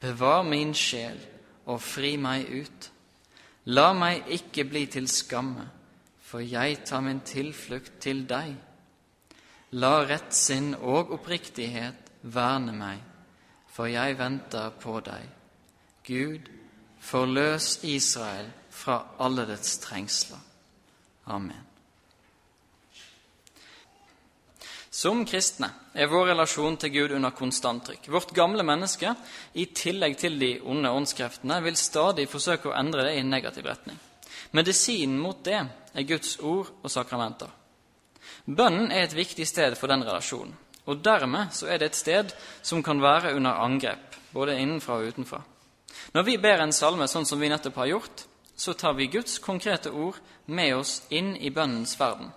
Bevar 0.00 0.42
min 0.42 0.74
sjel 0.74 1.18
og 1.66 1.82
fri 1.82 2.16
meg 2.16 2.46
ut. 2.50 2.92
La 3.74 3.92
meg 3.92 4.30
ikke 4.32 4.64
bli 4.64 4.86
til 4.86 5.08
skamme 5.10 5.66
for 6.28 6.44
jeg 6.44 6.82
tar 6.84 7.00
min 7.00 7.20
tilflukt 7.24 8.00
til 8.04 8.26
deg. 8.28 8.52
La 9.80 9.94
rettsinn 10.04 10.74
og 10.76 11.14
oppriktighet 11.16 12.10
verne 12.34 12.74
meg, 12.76 13.00
for 13.72 13.88
jeg 13.88 14.18
venter 14.18 14.74
på 14.80 14.98
deg. 15.04 15.24
Gud, 16.04 16.50
forløs 17.00 17.78
Israel 17.84 18.50
fra 18.70 18.98
alle 19.24 19.46
dets 19.48 19.78
trengsler. 19.84 20.40
Amen. 21.26 21.64
Som 24.98 25.20
kristne 25.28 25.68
er 25.94 26.08
vår 26.10 26.32
relasjon 26.32 26.74
til 26.82 26.90
Gud 26.90 27.12
under 27.14 27.30
konstant 27.30 27.84
trykk. 27.86 28.08
Vårt 28.10 28.32
gamle 28.34 28.64
menneske, 28.66 29.12
i 29.54 29.68
tillegg 29.70 30.16
til 30.18 30.38
de 30.40 30.48
onde 30.66 30.90
åndskreftene, 30.90 31.60
vil 31.62 31.76
stadig 31.78 32.24
forsøke 32.26 32.72
å 32.72 32.74
endre 32.74 33.04
det 33.06 33.12
i 33.14 33.20
en 33.22 33.28
negativ 33.30 33.68
retning. 33.68 33.98
Medisinen 34.58 35.20
mot 35.22 35.38
det 35.46 35.60
er 35.60 36.06
Guds 36.08 36.32
ord 36.42 36.72
og 36.82 36.90
sakramenter. 36.90 37.52
Bønnen 38.48 38.90
er 38.90 39.04
et 39.04 39.14
viktig 39.14 39.46
sted 39.46 39.76
for 39.78 39.86
den 39.92 40.02
relasjonen, 40.02 40.56
og 40.90 41.04
dermed 41.04 41.52
så 41.54 41.68
er 41.70 41.78
det 41.78 41.92
et 41.92 42.00
sted 42.00 42.34
som 42.66 42.82
kan 42.82 42.98
være 42.98 43.36
under 43.36 43.60
angrep, 43.62 44.16
både 44.32 44.56
innenfra 44.58 44.96
og 44.98 45.12
utenfra. 45.12 45.38
Når 46.16 46.26
vi 46.26 46.34
ber 46.42 46.64
en 46.64 46.74
salme 46.74 47.06
sånn 47.06 47.28
som 47.28 47.38
vi 47.38 47.52
nettopp 47.52 47.78
har 47.84 47.92
gjort, 47.92 48.24
så 48.58 48.74
tar 48.74 48.96
vi 48.98 49.06
Guds 49.12 49.38
konkrete 49.38 49.94
ord 49.94 50.18
med 50.46 50.74
oss 50.80 51.04
inn 51.14 51.36
i 51.36 51.54
bønnens 51.54 51.94
verden. 52.00 52.32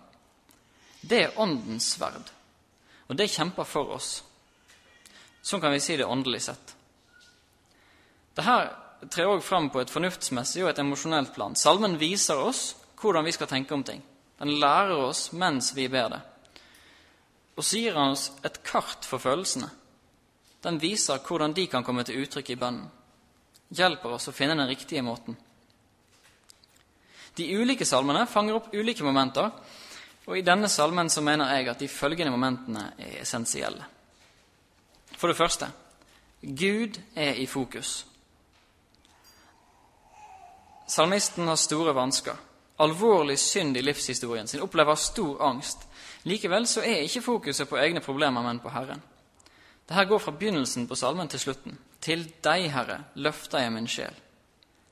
Det 1.02 1.24
er 1.24 1.41
Åndens 1.41 1.95
sverd, 1.95 2.30
og 3.12 3.17
det 3.19 3.28
kjemper 3.28 3.67
for 3.67 3.91
oss. 3.97 4.21
Sånn 5.43 5.60
kan 5.60 5.74
vi 5.74 5.82
si 5.84 5.97
det 6.00 6.08
åndelig 6.08 6.45
sett. 6.45 6.76
Dette 8.38 8.56
trer 9.12 9.28
òg 9.34 9.43
fram 9.43 9.67
på 9.74 9.82
et 9.82 9.91
fornuftsmessig 9.91 10.63
og 10.63 10.71
et 10.71 10.80
emosjonelt 10.80 11.34
plan. 11.36 11.58
Salmen 11.60 11.97
viser 12.00 12.39
oss 12.39 12.69
hvordan 13.02 13.28
vi 13.28 13.34
skal 13.36 13.50
tenke 13.52 13.76
om 13.76 13.84
ting. 13.84 14.00
Den 14.39 14.56
lærer 14.62 14.95
oss 15.10 15.32
mens 15.36 15.74
vi 15.76 15.89
ber 15.91 16.13
det. 16.13 16.21
Og 17.60 17.65
så 17.65 17.82
gir 17.82 17.97
han 18.00 18.15
oss 18.15 18.30
et 18.47 18.62
kart 18.63 19.06
for 19.06 19.19
følelsene. 19.19 19.67
Den 20.63 20.80
viser 20.80 21.19
hvordan 21.26 21.54
de 21.58 21.67
kan 21.67 21.84
komme 21.84 22.06
til 22.08 22.21
uttrykk 22.24 22.54
i 22.54 22.60
bønnen. 22.62 22.88
Hjelper 23.76 24.15
oss 24.15 24.30
å 24.30 24.36
finne 24.36 24.56
den 24.56 24.69
riktige 24.69 25.04
måten. 25.04 25.36
De 27.36 27.47
ulike 27.56 27.88
salmene 27.88 28.26
fanger 28.28 28.58
opp 28.58 28.74
ulike 28.76 29.04
momenter, 29.04 29.52
og 30.26 30.38
i 30.38 30.46
denne 30.46 30.70
salmen 30.70 31.10
så 31.10 31.22
mener 31.22 31.50
jeg 31.56 31.70
at 31.70 31.80
de 31.80 31.88
følgende 31.88 32.32
momentene 32.32 32.92
er 32.98 33.22
essensielle. 33.22 33.86
For 35.18 35.28
det 35.28 35.38
første 35.38 35.72
Gud 36.42 36.98
er 37.16 37.34
i 37.34 37.46
fokus. 37.46 38.06
Salmisten 40.88 41.48
har 41.48 41.56
store 41.56 41.94
vansker, 41.96 42.36
alvorlig 42.80 43.38
synd 43.40 43.78
i 43.78 43.82
livshistorien 43.82 44.48
sin, 44.48 44.62
opplever 44.62 44.96
stor 44.96 45.42
angst. 45.46 45.86
Likevel 46.24 46.68
så 46.68 46.82
er 46.82 47.06
ikke 47.06 47.22
fokuset 47.22 47.70
på 47.70 47.78
egne 47.78 48.02
problemer, 48.02 48.42
men 48.42 48.60
på 48.60 48.70
Herren. 48.70 49.02
Dette 49.88 50.06
går 50.06 50.20
fra 50.20 50.32
begynnelsen 50.32 50.88
på 50.88 50.96
salmen 50.96 51.28
til 51.28 51.40
slutten. 51.40 51.78
Til 52.02 52.26
deg, 52.44 52.68
Herre, 52.74 53.04
løfter 53.16 53.62
jeg 53.64 53.72
min 53.72 53.88
sjel. 53.88 54.14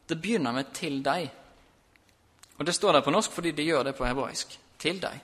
Det 0.09 0.21
begynner 0.21 0.51
med 0.51 0.65
'til 0.73 1.03
deg'. 1.05 1.29
Og 2.57 2.65
Det 2.65 2.75
står 2.75 2.91
der 2.91 3.01
på 3.01 3.11
norsk 3.11 3.31
fordi 3.31 3.51
de 3.51 3.63
gjør 3.63 3.83
det 3.83 3.95
på 3.95 4.05
hebraisk. 4.05 4.59
Til 4.79 5.01
deg. 5.01 5.19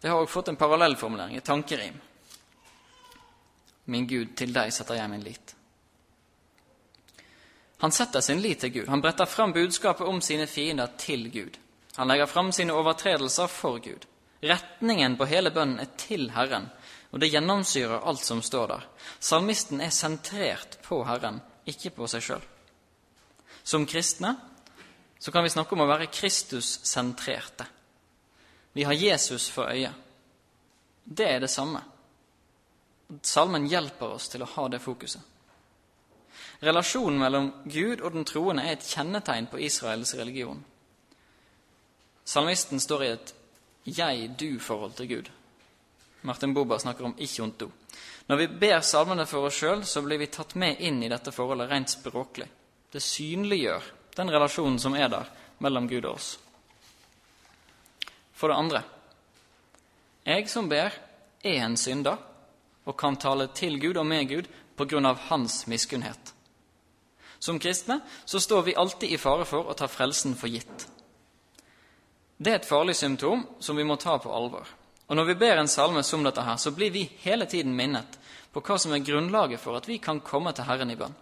Det 0.00 0.10
har 0.10 0.18
også 0.18 0.32
fått 0.32 0.50
en 0.52 0.58
parallellformulering, 0.58 1.36
et 1.38 1.46
tankerim. 1.46 1.96
Min 3.88 4.06
Gud, 4.06 4.34
til 4.36 4.52
deg 4.54 4.72
setter 4.74 4.98
jeg 4.98 5.10
min 5.10 5.24
lit. 5.24 5.54
Han 7.78 7.94
setter 7.94 8.20
sin 8.20 8.42
lit 8.42 8.60
til 8.60 8.72
Gud. 8.74 8.88
Han 8.90 9.02
bretter 9.02 9.26
fram 9.26 9.54
budskapet 9.54 10.06
om 10.06 10.20
sine 10.20 10.46
fiender 10.50 10.90
til 10.98 11.28
Gud. 11.30 11.58
Han 11.96 12.10
legger 12.10 12.26
fram 12.26 12.52
sine 12.52 12.74
overtredelser 12.74 13.46
for 13.50 13.78
Gud. 13.82 14.06
Retningen 14.42 15.16
på 15.18 15.26
hele 15.26 15.50
bønnen 15.54 15.80
er 15.82 15.90
til 15.98 16.28
Herren, 16.34 16.68
og 17.10 17.22
det 17.22 17.30
gjennomsyrer 17.32 18.04
alt 18.06 18.22
som 18.22 18.42
står 18.42 18.68
der. 18.70 18.84
Salmisten 19.18 19.80
er 19.82 19.94
sentrert 19.94 20.78
på 20.84 21.00
Herren, 21.06 21.40
ikke 21.66 21.90
på 21.96 22.06
seg 22.10 22.22
sjøl. 22.22 22.44
Som 23.64 23.86
kristne 23.86 24.36
så 25.18 25.34
kan 25.34 25.42
vi 25.42 25.50
snakke 25.50 25.74
om 25.74 25.82
å 25.82 25.90
være 25.90 26.10
Kristus-sentrerte. 26.14 27.66
Vi 28.78 28.84
har 28.84 28.92
Jesus 28.92 29.48
for 29.50 29.66
øye. 29.66 29.90
Det 31.04 31.24
er 31.26 31.40
det 31.40 31.50
samme. 31.50 31.80
Salmen 33.22 33.64
hjelper 33.66 34.12
oss 34.14 34.28
til 34.30 34.44
å 34.44 34.46
ha 34.52 34.68
det 34.70 34.78
fokuset. 34.78 35.18
Relasjonen 36.62 37.18
mellom 37.18 37.48
Gud 37.64 37.98
og 37.98 38.14
den 38.14 38.28
troende 38.28 38.62
er 38.62 38.76
et 38.76 38.86
kjennetegn 38.86 39.50
på 39.50 39.58
Israels 39.66 40.14
religion. 40.14 40.62
Salmisten 42.22 42.78
står 42.78 43.02
i 43.02 43.10
et 43.16 43.34
jeg-du-forhold 43.98 44.94
til 44.94 45.10
Gud. 45.10 45.34
Martin 46.22 46.54
Boba 46.54 46.78
snakker 46.78 47.10
om 47.10 47.18
do. 47.58 47.72
Når 48.30 48.36
vi 48.36 48.46
ber 48.46 48.80
salmene 48.80 49.26
for 49.26 49.50
oss 49.50 49.58
sjøl, 49.58 49.84
så 49.84 50.06
blir 50.06 50.18
vi 50.18 50.30
tatt 50.30 50.54
med 50.54 50.78
inn 50.78 51.02
i 51.02 51.10
dette 51.10 51.34
forholdet 51.34 51.70
rent 51.70 51.90
språklig. 51.90 52.46
Det 52.92 53.02
synliggjør 53.02 53.82
den 54.14 54.30
relasjonen 54.30 54.78
som 54.78 54.94
er 54.94 55.08
der 55.08 55.26
mellom 55.58 55.88
Gud 55.88 56.04
og 56.04 56.14
oss. 56.14 56.36
For 58.38 58.52
det 58.52 58.60
andre 58.60 58.84
jeg 60.28 60.44
som 60.52 60.66
ber, 60.68 60.92
er 61.40 61.62
en 61.64 61.76
synder 61.80 62.18
og 62.84 62.96
kan 63.00 63.16
tale 63.16 63.46
til 63.56 63.78
Gud 63.80 63.96
og 63.96 64.04
med 64.04 64.26
Gud 64.28 64.48
på 64.76 64.84
grunn 64.84 65.08
av 65.08 65.22
hans 65.30 65.62
miskunnhet. 65.70 66.34
Som 67.38 67.56
kristne 67.62 68.00
så 68.28 68.40
står 68.40 68.66
vi 68.66 68.74
alltid 68.76 69.14
i 69.14 69.20
fare 69.20 69.46
for 69.48 69.70
å 69.70 69.76
ta 69.78 69.88
frelsen 69.88 70.36
for 70.36 70.52
gitt. 70.52 70.84
Det 72.36 72.52
er 72.52 72.60
et 72.60 72.68
farlig 72.68 72.98
symptom 72.98 73.46
som 73.58 73.78
vi 73.78 73.86
må 73.88 73.96
ta 73.96 74.18
på 74.20 74.32
alvor. 74.34 74.68
Og 75.08 75.16
når 75.16 75.30
vi 75.30 75.38
ber 75.40 75.62
en 75.62 75.70
salme 75.70 76.02
som 76.04 76.26
dette 76.26 76.44
her, 76.44 76.60
så 76.60 76.74
blir 76.76 76.92
vi 76.92 77.08
hele 77.24 77.48
tiden 77.48 77.72
minnet 77.76 78.20
på 78.52 78.60
hva 78.60 78.76
som 78.78 78.92
er 78.92 79.06
grunnlaget 79.06 79.64
for 79.64 79.80
at 79.80 79.88
vi 79.88 79.96
kan 80.02 80.20
komme 80.20 80.52
til 80.52 80.68
Herren 80.68 80.92
i 80.92 80.98
bønn. 80.98 81.16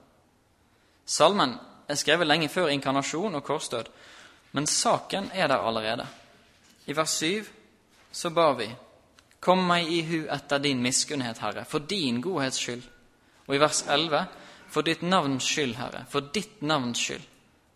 Salmen 1.06 1.54
er 1.86 2.00
skrevet 2.00 2.26
lenge 2.26 2.50
før 2.50 2.72
inkarnasjon 2.74 3.38
og 3.38 3.46
korsdød, 3.46 3.86
men 4.56 4.66
saken 4.66 5.30
er 5.30 5.46
der 5.52 5.62
allerede. 5.62 6.08
I 6.86 6.94
vers 6.94 7.14
7 7.18 7.44
så 8.12 8.30
ba 8.30 8.52
vi 8.58 8.68
Kom 9.40 9.62
meg 9.68 9.90
i 9.92 10.00
hu 10.02 10.26
etter 10.32 10.58
din 10.58 10.80
miskunnhet, 10.82 11.38
Herre, 11.38 11.64
for 11.68 11.78
din 11.78 12.20
godhets 12.24 12.58
skyld. 12.58 12.82
Og 13.46 13.54
i 13.54 13.60
vers 13.62 13.84
11 13.86 14.26
For 14.66 14.82
ditt 14.82 15.02
navns 15.02 15.46
skyld, 15.46 15.76
Herre, 15.78 16.04
for 16.10 16.20
ditt 16.34 16.62
navns 16.66 16.98
skyld, 16.98 17.22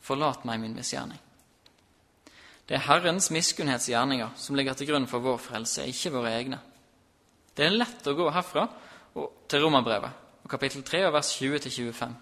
forlat 0.02 0.44
meg 0.44 0.58
min 0.60 0.74
misgjerning. 0.74 1.20
Det 2.66 2.76
er 2.76 2.86
Herrens 2.86 3.30
miskunnhetsgjerninger 3.30 4.34
som 4.38 4.58
ligger 4.58 4.74
til 4.74 4.90
grunn 4.90 5.06
for 5.10 5.22
vår 5.22 5.38
frelse, 5.42 5.86
ikke 5.86 6.12
våre 6.14 6.34
egne. 6.34 6.58
Det 7.54 7.66
er 7.66 7.74
lett 7.74 8.06
å 8.06 8.16
gå 8.18 8.28
herfra 8.30 8.66
til 9.50 9.62
Romerbrevet, 9.64 10.18
kapittel 10.50 10.82
3, 10.86 11.04
vers 11.14 11.32
20-25, 11.38 12.14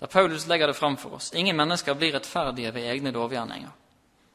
der 0.00 0.10
Paulus 0.12 0.46
legger 0.48 0.68
det 0.68 0.76
fram 0.76 0.96
for 0.96 1.16
oss. 1.16 1.30
Ingen 1.36 1.56
mennesker 1.56 1.94
blir 1.94 2.12
rettferdige 2.16 2.72
ved 2.74 2.88
egne 2.90 3.12
lovgjerninger. 3.14 3.70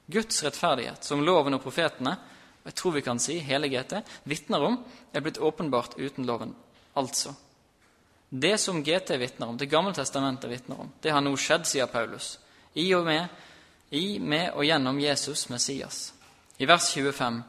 Guds 0.07 0.43
rettferdighet, 0.43 1.03
som 1.03 1.23
loven 1.23 1.57
og 1.57 1.63
profetene, 1.63 2.15
og 2.61 2.69
jeg 2.71 2.77
tror 2.79 2.95
vi 2.95 3.03
kan 3.03 3.19
si 3.19 3.39
hele 3.43 3.69
GT, 3.71 3.99
vitner 4.27 4.63
om, 4.63 4.79
er 5.13 5.23
blitt 5.23 5.39
åpenbart 5.39 5.97
uten 5.99 6.27
loven. 6.27 6.55
Altså 6.97 7.35
det 8.29 8.57
som 8.57 8.83
GT 8.83 9.17
vitner 9.19 9.47
om, 9.47 9.57
Det 9.57 9.65
gamle 9.65 9.93
testamentet 9.93 10.49
vitner 10.49 10.79
om, 10.79 10.91
det 11.01 11.11
har 11.11 11.21
nå 11.21 11.35
skjedd, 11.37 11.65
sier 11.65 11.87
Paulus, 11.87 12.39
i 12.73 12.93
og 12.95 13.05
med, 13.05 13.27
i, 13.89 14.19
med 14.19 14.51
og 14.51 14.65
gjennom 14.65 14.99
Jesus 14.99 15.49
Messias. 15.49 16.13
I 16.59 16.65
vers 16.65 16.91
25 16.91 17.43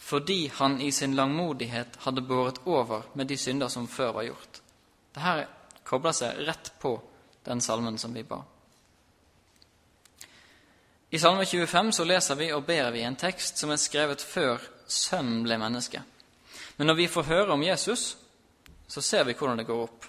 fordi 0.00 0.50
han 0.54 0.80
i 0.80 0.90
sin 0.92 1.14
langmodighet 1.14 1.96
hadde 2.04 2.22
båret 2.24 2.58
over 2.64 3.02
med 3.14 3.28
de 3.28 3.36
synder 3.36 3.68
som 3.68 3.88
før 3.88 4.12
var 4.12 4.22
gjort. 4.22 4.60
Dette 5.14 5.46
kobler 5.84 6.14
seg 6.16 6.40
rett 6.48 6.72
på 6.80 6.94
den 7.44 7.60
salmen 7.60 7.98
som 7.98 8.14
vi 8.16 8.22
ba. 8.24 8.40
I 11.12 11.18
Salme 11.18 11.44
25 11.44 11.92
så 11.92 12.04
leser 12.04 12.38
vi 12.38 12.52
og 12.54 12.64
ber 12.68 12.92
vi 12.94 13.02
en 13.02 13.16
tekst 13.18 13.58
som 13.58 13.72
er 13.74 13.80
skrevet 13.82 14.22
før 14.22 14.62
Sønnen 14.86 15.42
ble 15.42 15.56
menneske. 15.58 16.02
Men 16.78 16.86
når 16.86 16.96
vi 17.00 17.06
får 17.10 17.26
høre 17.26 17.54
om 17.54 17.62
Jesus, 17.62 18.16
så 18.86 19.02
ser 19.02 19.24
vi 19.26 19.34
hvordan 19.34 19.58
det 19.58 19.66
går 19.66 19.82
opp. 19.88 20.06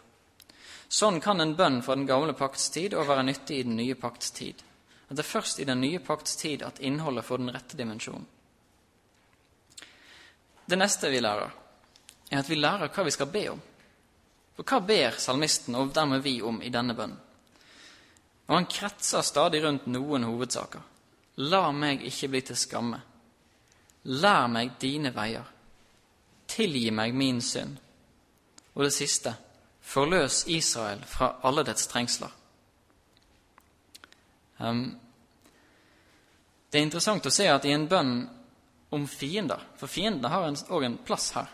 Sånn 0.91 1.17
kan 1.23 1.41
en 1.41 1.55
bønn 1.57 1.79
fra 1.81 1.95
den 1.97 2.05
gamle 2.05 2.35
pakts 2.37 2.69
tid 2.69 2.93
òg 2.93 3.07
være 3.09 3.23
nyttig 3.25 3.57
i 3.57 3.65
den 3.65 3.79
nye 3.79 3.95
pakts 3.97 4.29
tid. 4.37 4.61
At 5.09 5.17
det 5.17 5.23
er 5.25 5.29
først 5.31 5.63
i 5.63 5.65
den 5.65 5.81
nye 5.81 6.03
pakts 6.05 6.37
tid 6.37 6.61
at 6.67 6.83
innholdet 6.85 7.25
får 7.25 7.41
den 7.41 7.53
rette 7.55 7.79
dimensjonen. 7.79 8.29
Det 10.69 10.77
neste 10.77 11.09
vi 11.09 11.23
lærer, 11.23 11.49
er 12.29 12.43
at 12.43 12.49
vi 12.49 12.59
lærer 12.61 12.93
hva 12.93 13.07
vi 13.07 13.15
skal 13.17 13.31
be 13.33 13.43
om. 13.55 13.65
For 14.53 14.69
hva 14.69 14.83
ber 14.85 15.17
salmisten, 15.17 15.75
og 15.75 15.95
dermed 15.97 16.21
vi, 16.21 16.37
om 16.45 16.61
i 16.61 16.69
denne 16.69 16.93
bønnen? 16.93 17.17
Og 18.51 18.55
han 18.55 18.69
kretser 18.69 19.25
stadig 19.25 19.63
rundt 19.63 19.89
noen 19.89 20.29
hovedsaker. 20.29 20.90
La 21.37 21.71
meg 21.71 22.03
ikke 22.05 22.27
bli 22.31 22.41
til 22.41 22.57
skamme. 22.59 22.99
Lær 24.03 24.47
meg 24.51 24.75
dine 24.81 25.13
veier. 25.15 25.45
Tilgi 26.47 26.91
meg 26.91 27.15
min 27.15 27.41
synd. 27.41 27.77
Og 28.75 28.83
det 28.83 28.93
siste 28.95 29.35
forløs 29.81 30.43
Israel 30.47 31.03
fra 31.07 31.35
alle 31.43 31.63
dets 31.67 31.87
trengsler. 31.87 32.31
Um, 34.59 34.83
det 36.71 36.79
er 36.79 36.85
interessant 36.85 37.25
å 37.25 37.33
se 37.33 37.47
at 37.49 37.65
i 37.65 37.73
en 37.73 37.87
bønn 37.89 38.13
om 38.91 39.07
fiender, 39.07 39.63
for 39.79 39.89
fiendene 39.89 40.29
har 40.29 40.45
òg 40.69 40.85
en 40.85 40.99
plass 41.07 41.31
her 41.35 41.49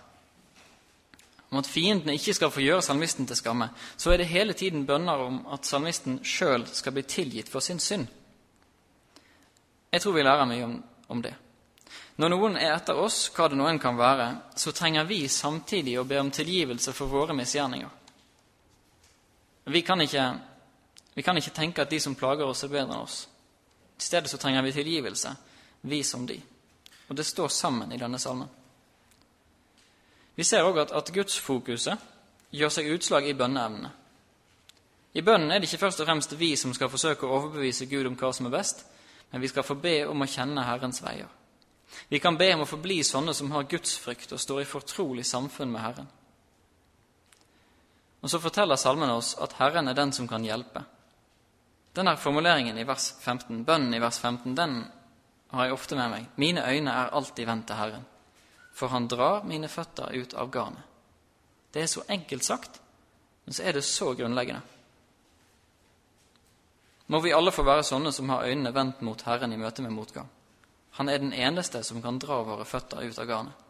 om 1.50 1.62
at 1.62 1.70
fiendene 1.70 2.16
ikke 2.18 2.34
skal 2.36 2.52
få 2.52 2.64
gjøre 2.64 2.84
salmisten 2.84 3.28
til 3.28 3.40
skamme, 3.40 3.70
så 3.98 4.12
er 4.12 4.18
det 4.22 4.32
hele 4.32 4.54
tiden 4.54 4.86
bønner 4.86 5.24
om 5.24 5.40
at 5.54 5.66
salmisten 5.66 6.20
sjøl 6.24 6.66
skal 6.68 6.96
bli 6.96 7.04
tilgitt 7.08 7.50
for 7.50 7.64
sin 7.64 7.80
synd. 7.80 8.08
Jeg 9.98 10.04
tror 10.04 10.14
vi 10.14 10.22
lærer 10.22 10.46
mye 10.46 10.64
om, 10.64 10.74
om 11.10 11.22
det. 11.26 11.32
Når 12.22 12.30
noen 12.30 12.58
er 12.62 12.76
etter 12.76 13.00
oss, 13.02 13.32
hva 13.34 13.48
det 13.50 13.58
nå 13.58 13.66
enn 13.66 13.80
kan 13.82 13.96
være, 13.98 14.28
så 14.54 14.70
trenger 14.70 15.08
vi 15.10 15.24
samtidig 15.26 15.96
å 15.98 16.04
be 16.06 16.20
om 16.22 16.28
tilgivelse 16.30 16.92
for 16.94 17.10
våre 17.10 17.34
misgjerninger. 17.34 17.96
Vi 19.74 19.82
kan, 19.82 20.04
ikke, 20.06 20.26
vi 21.18 21.26
kan 21.26 21.42
ikke 21.42 21.54
tenke 21.56 21.82
at 21.82 21.90
de 21.90 21.98
som 22.00 22.14
plager 22.14 22.46
oss, 22.46 22.62
er 22.62 22.70
bedre 22.70 22.92
enn 22.92 23.00
oss. 23.08 23.16
I 23.98 24.06
stedet 24.06 24.30
så 24.30 24.38
trenger 24.38 24.62
vi 24.68 24.76
tilgivelse, 24.76 25.32
vi 25.90 26.04
som 26.06 26.28
de. 26.30 26.38
Og 27.10 27.18
det 27.18 27.26
står 27.26 27.50
sammen 27.56 27.94
i 27.94 27.98
denne 27.98 28.20
salmen. 28.22 28.52
Vi 30.38 30.46
ser 30.46 30.68
òg 30.68 30.78
at, 30.84 30.94
at 30.94 31.10
gudsfokuset 31.10 32.06
gjør 32.54 32.76
seg 32.76 32.92
utslag 32.94 33.26
i 33.26 33.34
bønneevnene. 33.34 33.90
I 35.18 35.26
bønnen 35.26 35.50
er 35.50 35.58
det 35.58 35.72
ikke 35.72 35.88
først 35.88 36.06
og 36.06 36.12
fremst 36.12 36.38
vi 36.38 36.52
som 36.54 36.78
skal 36.78 36.94
forsøke 36.94 37.26
å 37.26 37.40
overbevise 37.40 37.90
Gud 37.90 38.06
om 38.06 38.20
hva 38.22 38.30
som 38.38 38.46
er 38.46 38.54
best, 38.60 38.86
men 39.32 39.42
vi 39.42 39.48
skal 39.48 39.64
få 39.64 39.76
be 39.76 40.00
om 40.08 40.22
å 40.22 40.30
kjenne 40.30 40.66
Herrens 40.66 41.02
veier. 41.04 41.30
Vi 42.08 42.20
kan 42.20 42.38
be 42.38 42.50
om 42.54 42.64
å 42.64 42.70
forbli 42.70 43.00
sånne 43.04 43.34
som 43.34 43.52
har 43.52 43.68
gudsfrykt 43.70 44.34
og 44.36 44.42
står 44.42 44.62
i 44.62 44.70
fortrolig 44.70 45.26
samfunn 45.26 45.72
med 45.72 45.82
Herren. 45.82 46.08
Og 48.22 48.30
Så 48.30 48.40
forteller 48.40 48.76
salmen 48.76 49.10
oss 49.10 49.36
at 49.40 49.54
Herren 49.60 49.88
er 49.88 49.96
den 49.96 50.12
som 50.12 50.28
kan 50.28 50.44
hjelpe. 50.44 50.84
Denne 51.96 52.18
formuleringen 52.18 52.78
i 52.78 52.86
vers 52.86 53.14
15, 53.20 53.64
bønnen 53.66 53.94
i 53.94 54.02
vers 54.02 54.20
15, 54.20 54.56
den 54.56 54.82
har 55.52 55.66
jeg 55.66 55.74
ofte 55.74 55.96
med 55.96 56.12
meg. 56.12 56.26
Mine 56.36 56.66
øyne 56.68 56.92
er 56.92 57.14
alltid 57.16 57.48
vendt 57.48 57.68
til 57.68 57.80
Herren, 57.80 58.06
for 58.74 58.92
han 58.92 59.08
drar 59.08 59.46
mine 59.48 59.70
føtter 59.72 60.14
ut 60.14 60.34
av 60.34 60.52
garnet. 60.52 60.84
Det 61.72 61.82
er 61.82 61.88
så 61.92 62.04
enkelt 62.10 62.44
sagt, 62.44 62.82
men 63.46 63.54
så 63.54 63.64
er 63.64 63.78
det 63.78 63.86
så 63.86 64.14
grunnleggende. 64.14 64.62
Må 67.08 67.22
vi 67.24 67.32
alle 67.32 67.54
få 67.56 67.64
være 67.64 67.86
sånne 67.88 68.12
som 68.12 68.30
har 68.34 68.48
øynene 68.50 68.74
vendt 68.76 69.02
mot 69.06 69.22
Herren 69.24 69.54
i 69.56 69.60
møte 69.60 69.84
med 69.84 69.96
motgang. 69.96 70.28
Han 71.00 71.10
er 71.10 71.22
den 71.22 71.34
eneste 71.34 71.84
som 71.84 72.02
kan 72.02 72.20
dra 72.20 72.42
våre 72.44 72.66
føtter 72.66 73.06
ut 73.06 73.20
av 73.20 73.28
garnet. 73.30 73.64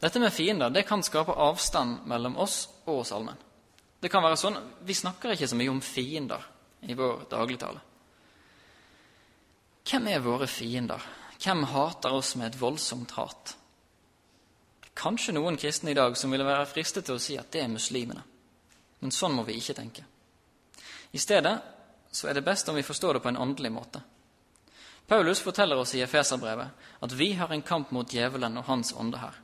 Dette 0.00 0.20
med 0.20 0.32
fiender 0.32 0.70
det 0.70 0.84
kan 0.88 1.02
skape 1.02 1.32
avstand 1.32 2.04
mellom 2.08 2.36
oss 2.36 2.66
og 2.84 3.00
oss 3.00 3.12
allmenn. 3.16 3.40
Det 4.00 4.10
kan 4.12 4.22
være 4.22 4.36
sånn, 4.36 4.56
Vi 4.84 4.94
snakker 4.94 5.32
ikke 5.32 5.48
så 5.48 5.56
mye 5.56 5.72
om 5.72 5.80
fiender 5.80 6.42
i 6.82 6.94
vår 6.94 7.26
dagligtale. 7.30 7.80
Hvem 9.86 10.08
er 10.08 10.20
våre 10.20 10.46
fiender? 10.46 11.02
Hvem 11.40 11.64
hater 11.72 12.12
oss 12.12 12.36
med 12.36 12.52
et 12.52 12.60
voldsomt 12.60 13.16
hat? 13.16 13.56
Kanskje 14.96 15.34
noen 15.36 15.56
kristne 15.60 15.92
i 15.92 15.96
dag 15.96 16.16
som 16.16 16.30
ville 16.32 16.46
være 16.46 16.68
fristet 16.70 17.04
til 17.06 17.16
å 17.16 17.22
si 17.22 17.36
at 17.36 17.50
det 17.52 17.62
er 17.64 17.72
muslimene. 17.72 18.22
Men 19.00 19.12
sånn 19.12 19.34
må 19.36 19.44
vi 19.44 19.58
ikke 19.60 19.76
tenke. 19.76 20.04
I 21.16 21.18
stedet 21.18 21.54
så 22.12 22.28
er 22.28 22.36
det 22.36 22.44
best 22.44 22.68
om 22.68 22.76
vi 22.76 22.84
forstår 22.84 23.16
det 23.16 23.22
på 23.24 23.30
en 23.32 23.40
åndelig 23.40 23.70
måte. 23.72 24.02
Paulus 25.06 25.40
forteller 25.40 25.78
oss 25.80 25.94
i 25.94 26.02
Efeserbrevet 26.04 26.90
at 27.00 27.14
vi 27.16 27.30
har 27.38 27.52
en 27.52 27.62
kamp 27.64 27.94
mot 27.94 28.12
djevelen 28.12 28.58
og 28.60 28.66
hans 28.68 28.92
ånde 28.92 29.22
her. 29.22 29.38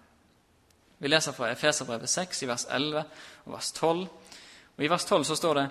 Vi 0.98 1.08
leser 1.08 1.32
fra 1.32 1.48
Efeserbrevet 1.54 2.10
6 2.10 2.44
i 2.44 2.50
vers 2.50 2.66
11 2.68 3.06
og 3.46 3.54
vers 3.54 3.72
12. 3.78 4.04
Og 4.76 4.84
I 4.84 4.92
vers 4.92 5.08
12 5.08 5.24
så 5.30 5.38
står 5.40 5.60
det 5.62 5.66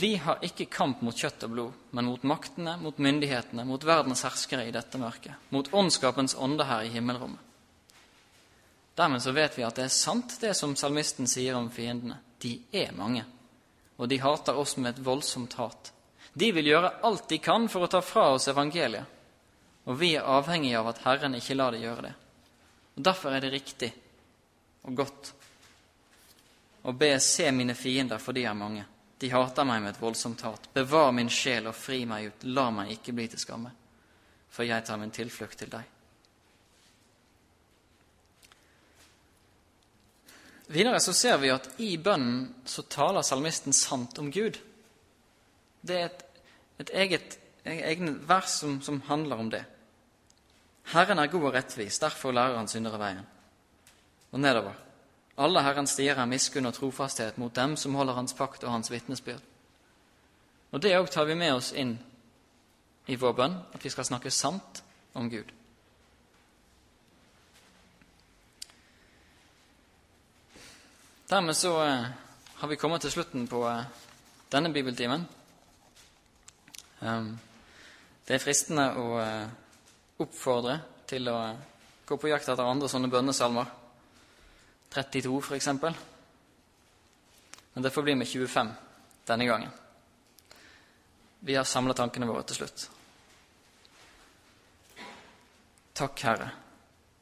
vi 0.00 0.16
har 0.20 0.42
ikke 0.44 0.66
kamp 0.68 1.00
mot 1.06 1.16
kjøtt 1.16 1.46
og 1.46 1.54
blod, 1.54 1.78
men 1.96 2.10
mot 2.10 2.26
maktene, 2.28 2.74
mot 2.82 2.98
myndighetene, 2.98 3.64
mot 3.64 3.84
verdens 3.88 4.26
herskere 4.26 4.66
i 4.68 4.74
dette 4.74 4.98
mørket, 5.00 5.38
mot 5.54 5.70
åndskapens 5.72 6.34
ånde 6.36 6.66
her 6.68 6.84
i 6.84 6.92
himmelrommet. 6.92 7.40
Dermed 8.98 9.22
så 9.24 9.32
vet 9.32 9.56
vi 9.56 9.64
at 9.64 9.78
det 9.78 9.86
er 9.86 9.94
sant, 9.94 10.36
det 10.42 10.52
som 10.58 10.76
salmisten 10.76 11.30
sier 11.30 11.56
om 11.56 11.70
fiendene. 11.72 12.18
De 12.42 12.58
er 12.74 12.92
mange, 12.98 13.24
og 13.98 14.08
de 14.08 14.20
hater 14.22 14.56
oss 14.56 14.76
med 14.78 14.94
et 14.94 15.04
voldsomt 15.04 15.58
hat. 15.58 15.92
De 16.32 16.50
vil 16.54 16.70
gjøre 16.70 16.94
alt 17.04 17.28
de 17.28 17.38
kan 17.42 17.66
for 17.68 17.84
å 17.84 17.90
ta 17.90 18.00
fra 18.04 18.30
oss 18.36 18.48
evangeliet 18.48 19.18
og 19.88 19.96
vi 19.96 20.12
er 20.16 20.26
avhengige 20.28 20.76
av 20.78 20.90
at 20.90 21.00
Herren 21.06 21.38
ikke 21.38 21.56
lar 21.56 21.72
de 21.72 21.80
gjøre 21.80 22.04
det. 22.04 22.12
Og 22.98 23.04
Derfor 23.08 23.32
er 23.32 23.40
det 23.40 23.54
riktig 23.54 23.88
og 24.84 24.96
godt 25.00 25.30
å 26.88 26.92
be 26.92 27.14
se 27.24 27.48
mine 27.52 27.74
fiender, 27.74 28.20
for 28.20 28.36
de 28.36 28.44
er 28.44 28.56
mange. 28.56 28.84
De 29.18 29.30
hater 29.32 29.66
meg 29.66 29.80
med 29.82 29.94
et 29.94 30.00
voldsomt 30.00 30.44
hat. 30.44 30.68
Bevar 30.74 31.10
min 31.16 31.30
sjel 31.32 31.70
og 31.70 31.76
fri 31.76 32.04
meg 32.06 32.28
ut. 32.28 32.44
La 32.52 32.68
meg 32.70 32.92
ikke 32.94 33.16
bli 33.16 33.26
til 33.32 33.40
skamme, 33.40 33.72
for 34.52 34.68
jeg 34.68 34.84
tar 34.84 35.00
min 35.00 35.12
tilflukt 35.12 35.58
til 35.64 35.72
deg. 35.72 35.97
Videre 40.68 41.00
så 41.00 41.14
ser 41.16 41.38
vi 41.40 41.48
at 41.52 41.68
i 41.80 41.94
bønnen 41.96 42.64
så 42.68 42.84
taler 42.92 43.24
salmisten 43.24 43.72
sant 43.72 44.18
om 44.20 44.28
Gud. 44.32 44.58
Det 45.80 45.96
er 45.96 46.10
et, 46.10 46.24
et 46.84 46.90
eget, 46.92 47.38
eget 47.64 48.28
vers 48.28 48.58
som, 48.60 48.80
som 48.84 49.00
handler 49.08 49.40
om 49.40 49.50
det. 49.50 49.64
Herren 50.92 51.18
er 51.18 51.32
god 51.32 51.48
og 51.50 51.54
rettvis, 51.56 51.98
derfor 51.98 52.32
lærer 52.32 52.56
han 52.56 52.68
syndere 52.68 53.00
veien. 53.00 53.24
Og 54.32 54.40
nedover. 54.40 54.76
Alle 55.38 55.62
Herrens 55.62 55.94
stier 55.94 56.18
er 56.18 56.28
miskunn 56.28 56.66
og 56.66 56.74
trofasthet 56.74 57.38
mot 57.38 57.54
dem 57.56 57.76
som 57.76 57.94
holder 57.94 58.16
Hans 58.18 58.34
pakt 58.34 58.64
og 58.64 58.72
Hans 58.72 58.90
vitnesbyrd. 58.90 59.42
Og 60.72 60.82
Det 60.82 60.96
òg 60.98 61.08
tar 61.10 61.24
vi 61.24 61.34
med 61.34 61.54
oss 61.54 61.72
inn 61.72 61.94
i 63.08 63.16
vår 63.16 63.32
bønn, 63.32 63.54
at 63.72 63.84
vi 63.84 63.88
skal 63.88 64.04
snakke 64.04 64.30
sant 64.30 64.82
om 65.14 65.30
Gud. 65.30 65.48
Dermed 71.28 71.56
så 71.56 71.84
eh, 71.84 72.04
har 72.54 72.68
vi 72.68 72.76
kommet 72.76 73.02
til 73.04 73.12
slutten 73.12 73.42
på 73.48 73.58
eh, 73.68 73.82
denne 74.48 74.70
bibeltimen. 74.72 75.26
Um, 77.00 77.34
det 78.24 78.38
er 78.38 78.40
fristende 78.40 78.86
å 78.96 79.18
eh, 79.20 79.50
oppfordre 80.24 80.78
til 81.04 81.28
å 81.28 81.36
gå 82.08 82.16
på 82.16 82.32
jakt 82.32 82.48
etter 82.48 82.64
andre 82.64 82.88
sånne 82.88 83.12
bønnesalmer. 83.12 83.68
32, 84.88 85.34
for 85.50 85.58
eksempel. 85.58 86.00
Men 87.74 87.84
det 87.84 87.92
får 87.92 88.08
bli 88.08 88.16
med 88.16 88.32
25 88.32 88.72
denne 89.28 89.52
gangen. 89.52 89.78
Vi 91.44 91.60
har 91.60 91.68
samla 91.68 91.92
tankene 91.92 92.32
våre 92.32 92.48
til 92.48 92.62
slutt. 92.62 92.88
Takk, 95.92 96.24
Herre, 96.24 96.52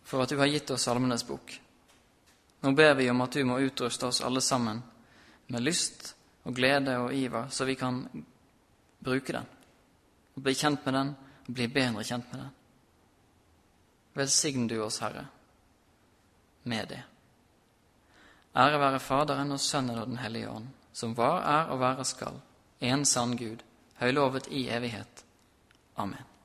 for 0.07 0.23
at 0.23 0.31
du 0.31 0.39
har 0.39 0.55
gitt 0.55 0.71
oss 0.71 0.87
Salmenes 0.87 1.27
bok. 1.27 1.66
Nå 2.61 2.73
ber 2.73 2.95
vi 2.95 3.11
om 3.11 3.21
at 3.21 3.33
du 3.33 3.45
må 3.45 3.59
utruste 3.61 4.07
oss 4.07 4.23
alle 4.25 4.41
sammen 4.41 4.83
med 5.47 5.63
lyst 5.63 6.15
og 6.47 6.55
glede 6.57 6.97
og 6.99 7.15
iver, 7.15 7.49
så 7.51 7.65
vi 7.65 7.75
kan 7.75 8.05
bruke 8.99 9.33
den 9.33 9.47
og 10.37 10.43
bli 10.45 10.55
kjent 10.55 10.85
med 10.85 10.95
den 10.95 11.13
og 11.47 11.53
bli 11.55 11.67
bedre 11.73 12.05
kjent 12.05 12.33
med 12.33 12.41
den. 12.43 12.55
Velsign 14.17 14.69
du 14.69 14.79
oss, 14.83 14.99
Herre, 15.05 15.27
med 16.65 16.89
det. 16.89 17.03
Ære 18.57 18.81
være 18.81 19.01
Faderen 19.01 19.53
og 19.53 19.61
Sønnen 19.61 19.99
og 19.99 20.07
Den 20.07 20.19
hellige 20.19 20.51
ånd, 20.51 20.69
som 20.93 21.17
var, 21.17 21.43
er 21.45 21.73
og 21.73 21.81
være 21.81 22.05
skal, 22.05 22.41
en 22.81 23.05
sann 23.05 23.37
Gud, 23.37 23.61
høylovet 24.01 24.49
i 24.49 24.69
evighet. 24.73 25.25
Amen. 25.97 26.36